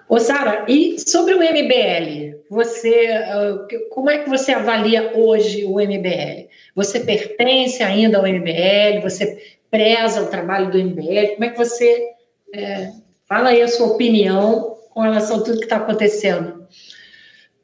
Ô, 0.08 0.18
Sara, 0.18 0.66
e 0.68 0.98
sobre 0.98 1.34
o 1.34 1.38
MBL? 1.38 2.42
Você, 2.50 3.06
ah, 3.08 3.66
como 3.90 4.10
é 4.10 4.18
que 4.18 4.28
você 4.28 4.52
avalia 4.52 5.12
hoje 5.16 5.64
o 5.64 5.80
MBL? 5.80 6.48
Você 6.74 7.00
pertence 7.00 7.82
ainda 7.82 8.18
ao 8.18 8.26
MBL? 8.26 9.00
Você 9.02 9.56
preza 9.70 10.22
o 10.22 10.28
trabalho 10.28 10.70
do 10.70 10.78
MBL? 10.78 11.34
Como 11.34 11.44
é 11.44 11.48
que 11.50 11.56
você 11.56 12.10
é, 12.54 12.90
fala 13.26 13.50
aí 13.50 13.62
a 13.62 13.68
sua 13.68 13.86
opinião 13.86 14.71
com 14.92 15.00
relação 15.00 15.38
a 15.38 15.42
tudo 15.42 15.58
que 15.58 15.64
está 15.64 15.76
acontecendo? 15.76 16.66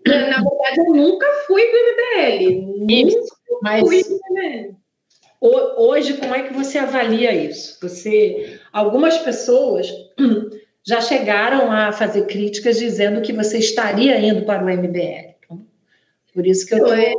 Na 0.07 0.43
verdade, 0.43 0.79
eu 0.79 0.95
nunca 0.95 1.27
fui 1.47 1.63
do 1.63 1.77
MBL. 1.77 3.09
Isso, 3.09 3.37
mas 3.63 3.81
fui 3.81 4.03
do 4.03 4.19
MBL. 4.31 4.75
hoje, 5.41 6.15
como 6.15 6.35
é 6.35 6.45
que 6.45 6.55
você 6.55 6.79
avalia 6.79 7.33
isso? 7.33 7.79
Você, 7.83 8.59
algumas 8.73 9.19
pessoas 9.19 9.89
já 10.87 11.01
chegaram 11.01 11.71
a 11.71 11.93
fazer 11.93 12.27
críticas 12.27 12.79
dizendo 12.79 13.21
que 13.21 13.33
você 13.33 13.59
estaria 13.59 14.19
indo 14.19 14.47
para 14.47 14.65
o 14.65 14.69
MBL. 14.69 15.35
Então, 15.45 15.67
por 16.33 16.47
isso 16.47 16.67
que 16.67 16.75
eu 16.75 16.85
tô... 16.85 16.95
É, 16.95 17.13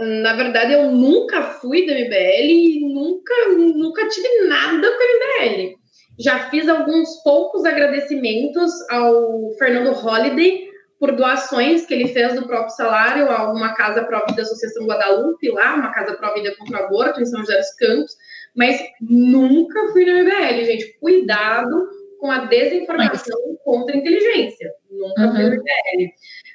na 0.00 0.34
verdade, 0.34 0.72
eu 0.72 0.90
nunca 0.92 1.42
fui 1.42 1.86
do 1.86 1.92
MBL 1.92 2.50
e 2.50 2.80
nunca, 2.92 3.34
nunca 3.56 4.08
tive 4.08 4.46
nada 4.46 4.88
com 4.90 5.02
o 5.02 5.48
MBL. 5.48 5.85
Já 6.18 6.50
fiz 6.50 6.68
alguns 6.68 7.22
poucos 7.22 7.64
agradecimentos 7.64 8.72
ao 8.90 9.52
Fernando 9.58 9.92
Holliday 9.92 10.66
por 10.98 11.12
doações 11.12 11.84
que 11.84 11.92
ele 11.92 12.08
fez 12.08 12.34
do 12.34 12.46
próprio 12.46 12.70
salário 12.70 13.30
a 13.30 13.52
uma 13.52 13.74
casa 13.74 14.02
própria 14.04 14.34
da 14.34 14.42
Associação 14.42 14.86
Guadalupe, 14.86 15.50
lá, 15.50 15.74
uma 15.74 15.92
casa 15.92 16.14
própria 16.14 16.56
contra 16.56 16.80
o 16.80 16.84
aborto 16.84 17.20
em 17.20 17.26
São 17.26 17.40
José 17.40 17.58
dos 17.58 17.74
Campos, 17.74 18.16
mas 18.54 18.80
nunca 19.00 19.92
fui 19.92 20.06
no 20.06 20.24
MBL, 20.24 20.64
gente. 20.64 20.98
Cuidado 20.98 21.88
com 22.18 22.30
a 22.30 22.46
desinformação 22.46 23.38
Mas... 23.48 23.58
contra 23.62 23.94
a 23.94 23.98
inteligência. 23.98 24.72
Nunca 24.90 25.26
uhum. 25.26 25.32
foi 25.32 25.44
o 25.44 25.54
IBL. 25.54 26.12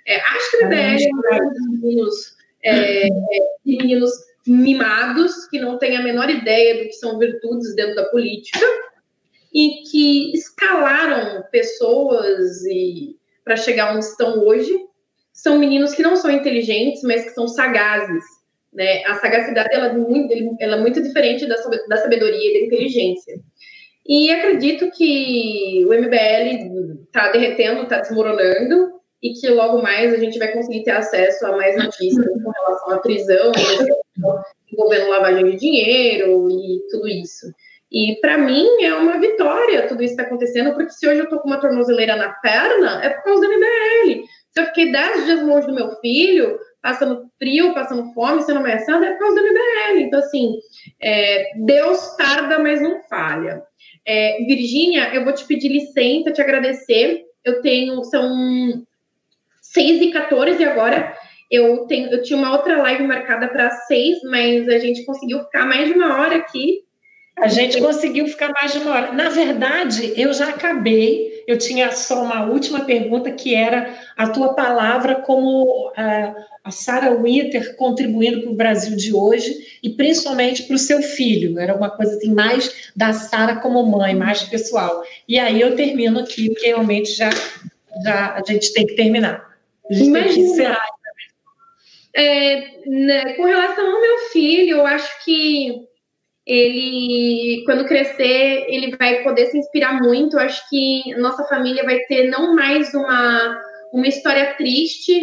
É, 0.07 0.15
acho 0.19 0.51
que 0.51 0.57
o 0.57 0.65
IBL 0.65 0.75
é 1.31 1.41
um 1.43 1.49
dos 1.49 1.79
meninos, 1.79 2.35
é, 2.63 3.07
é, 3.07 3.09
meninos 3.63 4.11
mimados, 4.47 5.45
que 5.49 5.59
não 5.59 5.77
têm 5.77 5.95
a 5.95 6.01
menor 6.01 6.29
ideia 6.29 6.79
do 6.79 6.89
que 6.89 6.93
são 6.93 7.19
virtudes 7.19 7.75
dentro 7.75 7.95
da 7.95 8.05
política, 8.05 8.59
e 9.53 9.83
que 9.89 10.31
escalaram 10.33 11.43
pessoas 11.51 12.63
e 12.65 13.17
para 13.43 13.55
chegar 13.57 13.95
onde 13.95 14.05
estão 14.05 14.39
hoje. 14.39 14.73
São 15.33 15.57
meninos 15.57 15.93
que 15.93 16.03
não 16.03 16.15
são 16.15 16.29
inteligentes, 16.29 17.01
mas 17.03 17.23
que 17.23 17.31
são 17.31 17.47
sagazes. 17.47 18.23
Né? 18.73 19.03
A 19.05 19.15
sagacidade 19.15 19.69
ela 19.73 19.87
é, 19.87 19.93
muito, 19.93 20.33
ela 20.59 20.77
é 20.77 20.79
muito 20.79 21.01
diferente 21.01 21.45
da, 21.47 21.55
da 21.87 21.97
sabedoria 21.97 22.49
e 22.49 22.59
da 22.59 22.65
inteligência. 22.67 23.39
E 24.07 24.31
acredito 24.31 24.89
que 24.91 25.85
o 25.85 25.93
MBL 25.93 27.03
está 27.05 27.31
derretendo, 27.31 27.83
está 27.83 27.99
desmoronando, 27.99 29.01
e 29.21 29.33
que 29.33 29.47
logo 29.49 29.81
mais 29.81 30.13
a 30.13 30.17
gente 30.17 30.39
vai 30.39 30.51
conseguir 30.51 30.83
ter 30.83 30.91
acesso 30.91 31.45
a 31.45 31.55
mais 31.55 31.77
notícias 31.77 32.25
com 32.25 32.49
relação 32.49 32.91
à 32.91 32.97
prisão, 32.99 33.51
envolvendo 34.71 35.09
lavagem 35.09 35.51
de 35.51 35.57
dinheiro 35.57 36.49
e 36.49 36.81
tudo 36.89 37.07
isso. 37.07 37.47
E 37.91 38.17
para 38.21 38.37
mim 38.37 38.65
é 38.81 38.93
uma 38.95 39.19
vitória 39.19 39.87
tudo 39.87 40.03
isso 40.03 40.13
está 40.13 40.23
acontecendo, 40.23 40.73
porque 40.73 40.91
se 40.91 41.07
hoje 41.07 41.19
eu 41.19 41.25
estou 41.25 41.39
com 41.39 41.47
uma 41.47 41.59
tornozeleira 41.59 42.15
na 42.15 42.29
perna, 42.29 43.03
é 43.03 43.09
por 43.09 43.23
causa 43.23 43.41
do 43.41 43.53
MBL. 43.53 44.23
Se 44.51 44.61
eu 44.61 44.65
fiquei 44.67 44.91
10 44.91 45.25
dias 45.25 45.41
longe 45.41 45.67
do 45.67 45.73
meu 45.73 45.91
filho, 45.99 46.57
passando 46.81 47.29
frio, 47.37 47.73
passando 47.73 48.13
fome, 48.13 48.41
sendo 48.41 48.59
ameaçada, 48.59 49.05
é 49.05 49.11
por 49.11 49.19
causa 49.19 49.35
do 49.35 49.47
MBL. 49.47 49.99
Então, 50.01 50.19
assim, 50.19 50.55
é, 51.01 51.51
Deus 51.65 52.15
tarda, 52.15 52.59
mas 52.59 52.81
não 52.81 53.01
falha. 53.03 53.61
É, 54.05 54.37
Virgínia, 54.45 55.13
eu 55.13 55.23
vou 55.23 55.33
te 55.33 55.45
pedir 55.45 55.69
licença, 55.69 56.31
te 56.31 56.41
agradecer. 56.41 57.23
Eu 57.43 57.61
tenho, 57.61 58.03
são 58.05 58.85
6 59.61 60.01
e 60.01 60.11
14 60.11 60.63
agora. 60.63 61.15
Eu, 61.49 61.85
tenho, 61.85 62.09
eu 62.09 62.21
tinha 62.21 62.37
uma 62.37 62.51
outra 62.51 62.81
live 62.81 63.03
marcada 63.03 63.47
para 63.47 63.69
6, 63.69 64.21
mas 64.23 64.67
a 64.69 64.79
gente 64.79 65.05
conseguiu 65.05 65.39
ficar 65.43 65.65
mais 65.65 65.87
de 65.87 65.93
uma 65.93 66.19
hora 66.19 66.37
aqui. 66.37 66.83
A 67.41 67.47
gente 67.47 67.81
conseguiu 67.81 68.27
ficar 68.27 68.49
mais 68.49 68.71
de 68.71 68.77
uma 68.77 68.91
hora. 68.91 69.11
Na 69.13 69.29
verdade, 69.29 70.13
eu 70.15 70.31
já 70.31 70.49
acabei. 70.49 71.43
Eu 71.47 71.57
tinha 71.57 71.91
só 71.91 72.21
uma 72.21 72.45
última 72.45 72.81
pergunta 72.81 73.31
que 73.31 73.55
era 73.55 73.97
a 74.15 74.29
tua 74.29 74.53
palavra 74.53 75.15
como 75.15 75.89
uh, 75.89 76.35
a 76.63 76.69
Sarah 76.69 77.15
Winter 77.15 77.75
contribuindo 77.75 78.41
para 78.41 78.51
o 78.51 78.55
Brasil 78.55 78.95
de 78.95 79.11
hoje 79.11 79.79
e 79.81 79.89
principalmente 79.89 80.63
para 80.63 80.75
o 80.75 80.79
seu 80.79 81.01
filho. 81.01 81.57
Era 81.57 81.75
uma 81.75 81.89
coisa 81.89 82.15
assim, 82.15 82.31
mais 82.31 82.91
da 82.95 83.11
Sara 83.11 83.55
como 83.55 83.83
mãe, 83.87 84.13
mais 84.13 84.43
pessoal. 84.43 85.03
E 85.27 85.39
aí 85.39 85.59
eu 85.59 85.75
termino 85.75 86.19
aqui, 86.19 86.47
porque 86.49 86.67
realmente 86.67 87.11
já, 87.11 87.31
já 88.03 88.35
a 88.35 88.43
gente 88.47 88.71
tem 88.71 88.85
que 88.85 88.95
terminar. 88.95 89.49
A 89.89 89.93
gente 89.93 90.07
Imagina. 90.07 90.33
tem 90.33 90.43
que 90.45 90.51
encerrar. 90.51 90.85
É, 92.13 92.81
né, 92.85 93.33
com 93.33 93.45
relação 93.45 93.95
ao 93.95 94.01
meu 94.01 94.17
filho, 94.31 94.77
eu 94.77 94.85
acho 94.85 95.23
que 95.23 95.89
ele, 96.45 97.63
quando 97.65 97.85
crescer, 97.85 98.65
ele 98.67 98.95
vai 98.97 99.23
poder 99.23 99.47
se 99.47 99.57
inspirar 99.57 100.01
muito. 100.01 100.37
Eu 100.37 100.41
acho 100.41 100.67
que 100.69 101.15
nossa 101.17 101.43
família 101.45 101.83
vai 101.83 101.99
ter 102.05 102.29
não 102.29 102.55
mais 102.55 102.93
uma, 102.93 103.61
uma 103.93 104.07
história 104.07 104.55
triste 104.55 105.13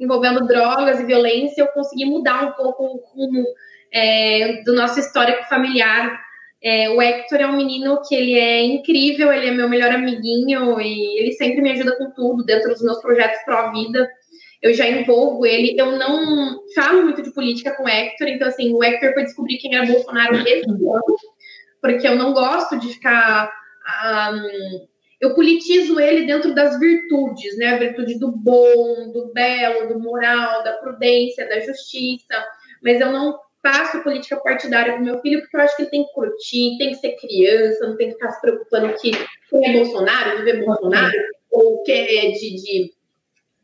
envolvendo 0.00 0.46
drogas 0.46 1.00
e 1.00 1.04
violência. 1.04 1.62
Eu 1.62 1.68
consegui 1.68 2.04
mudar 2.06 2.44
um 2.44 2.52
pouco 2.52 2.84
o 2.84 3.02
rumo 3.14 3.44
é, 3.92 4.62
do 4.64 4.74
nosso 4.74 4.98
histórico 4.98 5.44
familiar. 5.48 6.20
É, 6.62 6.88
o 6.88 7.00
Hector 7.00 7.40
é 7.40 7.46
um 7.46 7.56
menino 7.56 8.00
que 8.08 8.14
ele 8.14 8.38
é 8.38 8.64
incrível, 8.64 9.32
ele 9.32 9.48
é 9.48 9.52
meu 9.52 9.68
melhor 9.68 9.92
amiguinho 9.92 10.80
e 10.80 11.20
ele 11.20 11.32
sempre 11.32 11.60
me 11.60 11.70
ajuda 11.70 11.96
com 11.96 12.10
tudo 12.10 12.44
dentro 12.44 12.70
dos 12.70 12.82
meus 12.82 13.00
projetos 13.00 13.44
pró-vida. 13.44 14.08
Eu 14.62 14.74
já 14.74 14.88
envolvo 14.88 15.44
ele. 15.44 15.74
Eu 15.78 15.92
não 15.92 16.60
falo 16.74 17.02
muito 17.02 17.22
de 17.22 17.32
política 17.32 17.74
com 17.76 17.84
o 17.84 17.88
Hector, 17.88 18.28
então, 18.28 18.48
assim, 18.48 18.72
o 18.72 18.82
Hector 18.82 19.12
foi 19.14 19.24
descobrir 19.24 19.58
quem 19.58 19.74
era 19.74 19.86
Bolsonaro 19.86 20.36
esse 20.36 20.68
ano, 20.68 21.16
porque 21.80 22.06
eu 22.06 22.16
não 22.16 22.32
gosto 22.32 22.78
de 22.78 22.92
ficar. 22.92 23.52
Um, 24.04 24.86
eu 25.20 25.34
politizo 25.34 25.98
ele 25.98 26.26
dentro 26.26 26.54
das 26.54 26.78
virtudes, 26.78 27.56
né? 27.56 27.74
A 27.74 27.78
virtude 27.78 28.18
do 28.18 28.30
bom, 28.30 29.12
do 29.12 29.32
belo, 29.32 29.88
do 29.88 29.98
moral, 29.98 30.62
da 30.62 30.74
prudência, 30.74 31.48
da 31.48 31.60
justiça. 31.60 32.34
Mas 32.82 33.00
eu 33.00 33.10
não 33.10 33.38
faço 33.66 34.02
política 34.02 34.36
partidária 34.36 34.94
com 34.94 35.02
meu 35.02 35.20
filho, 35.20 35.40
porque 35.40 35.56
eu 35.56 35.60
acho 35.60 35.76
que 35.76 35.82
ele 35.82 35.90
tem 35.90 36.04
que 36.04 36.12
curtir, 36.12 36.78
tem 36.78 36.90
que 36.90 36.96
ser 36.96 37.16
criança, 37.16 37.86
não 37.88 37.96
tem 37.96 38.08
que 38.08 38.14
ficar 38.14 38.30
se 38.30 38.40
preocupando 38.40 38.94
que 38.94 39.10
quem 39.50 39.68
é 39.68 39.72
Bolsonaro, 39.72 40.38
viver 40.38 40.64
Bolsonaro, 40.64 41.16
ou 41.50 41.82
que 41.82 41.90
é 41.90 42.30
de, 42.30 42.56
de, 42.56 42.92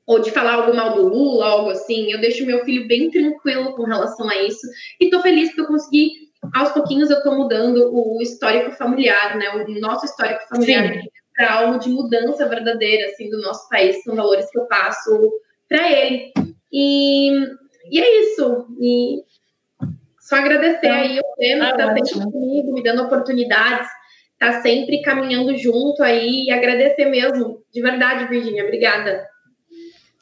ou 0.07 0.19
de 0.19 0.31
falar 0.31 0.55
algo 0.55 0.75
mal 0.75 0.95
do 0.95 1.09
Lula, 1.09 1.47
algo 1.47 1.71
assim. 1.71 2.11
Eu 2.11 2.21
deixo 2.21 2.47
meu 2.47 2.65
filho 2.65 2.89
bem 2.89 3.11
tranquilo 3.11 3.75
com 3.75 3.85
relação 3.85 4.29
a 4.29 4.37
isso. 4.43 4.67
E 5.01 5.11
tô 5.11 5.21
feliz 5.21 5.49
porque 5.49 5.61
eu 5.63 5.67
consegui, 5.67 6.11
aos 6.55 6.71
pouquinhos, 6.73 7.11
eu 7.11 7.23
tô 7.23 7.35
mudando 7.37 7.91
o 7.93 8.21
histórico 8.21 8.73
familiar, 8.73 9.37
né? 9.37 9.49
O 9.51 9.81
nosso 9.81 10.07
histórico 10.07 10.47
familiar 10.49 11.03
para 11.35 11.55
algo 11.55 11.79
de 11.79 11.89
mudança 11.89 12.49
verdadeira, 12.49 13.07
assim, 13.07 13.31
do 13.31 13.41
nosso 13.41 13.69
país, 13.69 14.03
são 14.03 14.15
valores 14.15 14.51
que 14.51 14.59
eu 14.59 14.67
passo 14.67 15.33
para 15.69 15.91
ele. 15.91 16.33
E, 16.71 17.31
e 17.91 18.01
é 18.01 18.21
isso. 18.23 18.67
E 18.81 19.23
só 20.21 20.37
agradecer 20.37 20.87
então, 20.87 20.93
aí 20.93 21.19
o 21.19 21.35
tema 21.37 21.67
que 21.67 21.83
está 21.83 21.95
sempre 21.95 22.33
comigo, 22.33 22.73
me 22.73 22.83
dando 22.83 23.03
oportunidades, 23.03 23.89
está 24.33 24.61
sempre 24.63 25.03
caminhando 25.03 25.57
junto 25.57 26.03
aí, 26.03 26.47
e 26.47 26.51
agradecer 26.51 27.07
mesmo, 27.07 27.63
de 27.73 27.81
verdade, 27.81 28.29
Virginia, 28.29 28.65
obrigada. 28.65 29.27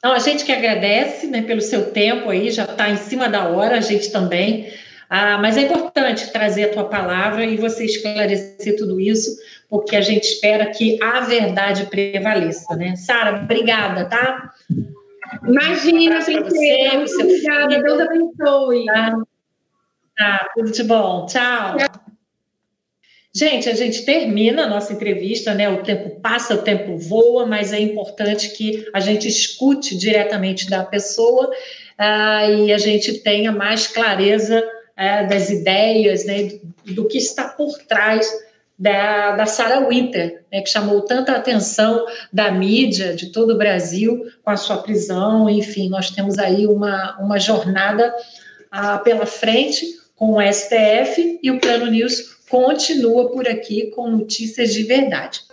Não, 0.03 0.13
a 0.13 0.19
gente 0.19 0.43
que 0.43 0.51
agradece 0.51 1.27
né, 1.27 1.43
pelo 1.43 1.61
seu 1.61 1.91
tempo 1.91 2.29
aí, 2.29 2.49
já 2.49 2.63
está 2.63 2.89
em 2.89 2.97
cima 2.97 3.29
da 3.29 3.47
hora, 3.47 3.77
a 3.77 3.81
gente 3.81 4.11
também. 4.11 4.71
Ah, 5.09 5.37
mas 5.37 5.57
é 5.57 5.61
importante 5.61 6.31
trazer 6.31 6.65
a 6.65 6.73
tua 6.73 6.85
palavra 6.85 7.45
e 7.45 7.57
você 7.57 7.85
esclarecer 7.85 8.77
tudo 8.77 8.99
isso, 8.99 9.29
porque 9.69 9.95
a 9.95 10.01
gente 10.01 10.23
espera 10.23 10.67
que 10.67 10.97
a 11.03 11.19
verdade 11.19 11.85
prevaleça, 11.85 12.75
né? 12.75 12.95
Sara, 12.95 13.41
obrigada, 13.43 14.05
tá? 14.05 14.53
Imagina, 15.45 16.17
um 16.17 17.07
seu 17.07 17.25
Obrigada. 17.25 17.81
Deus 17.81 18.01
abençoe. 18.01 18.85
Tá? 18.85 19.17
tá, 20.17 20.49
tudo 20.55 20.71
de 20.71 20.83
bom. 20.83 21.25
Tchau. 21.25 21.77
Tchau. 21.77 22.10
Gente, 23.33 23.69
a 23.69 23.73
gente 23.73 24.03
termina 24.03 24.63
a 24.63 24.67
nossa 24.67 24.91
entrevista, 24.91 25.53
né? 25.53 25.69
O 25.69 25.83
tempo 25.83 26.19
passa, 26.19 26.55
o 26.55 26.63
tempo 26.63 26.97
voa, 26.97 27.45
mas 27.45 27.71
é 27.71 27.79
importante 27.79 28.49
que 28.49 28.85
a 28.93 28.99
gente 28.99 29.25
escute 29.25 29.97
diretamente 29.97 30.69
da 30.69 30.83
pessoa 30.83 31.47
uh, 31.47 32.65
e 32.65 32.73
a 32.73 32.77
gente 32.77 33.19
tenha 33.19 33.51
mais 33.53 33.87
clareza 33.87 34.59
uh, 34.59 35.29
das 35.29 35.49
ideias, 35.49 36.25
né? 36.25 36.59
Do 36.85 37.07
que 37.07 37.17
está 37.17 37.47
por 37.47 37.77
trás 37.83 38.29
da, 38.77 39.35
da 39.35 39.45
Sarah 39.45 39.87
Winter, 39.87 40.43
né, 40.51 40.59
que 40.59 40.69
chamou 40.69 41.01
tanta 41.01 41.33
atenção 41.33 42.03
da 42.33 42.51
mídia 42.51 43.15
de 43.15 43.27
todo 43.27 43.53
o 43.53 43.57
Brasil 43.57 44.25
com 44.43 44.49
a 44.49 44.57
sua 44.57 44.77
prisão. 44.77 45.47
Enfim, 45.47 45.87
nós 45.87 46.09
temos 46.09 46.39
aí 46.39 46.65
uma, 46.65 47.15
uma 47.19 47.39
jornada 47.39 48.11
uh, 48.73 49.01
pela 49.03 49.27
frente 49.27 49.85
com 50.15 50.33
o 50.33 50.41
STF 50.41 51.39
e 51.43 51.51
o 51.51 51.59
Plano 51.59 51.85
News 51.91 52.40
continua 52.51 53.31
por 53.31 53.47
aqui 53.47 53.89
com 53.91 54.11
notícias 54.11 54.73
de 54.73 54.83
verdade. 54.83 55.45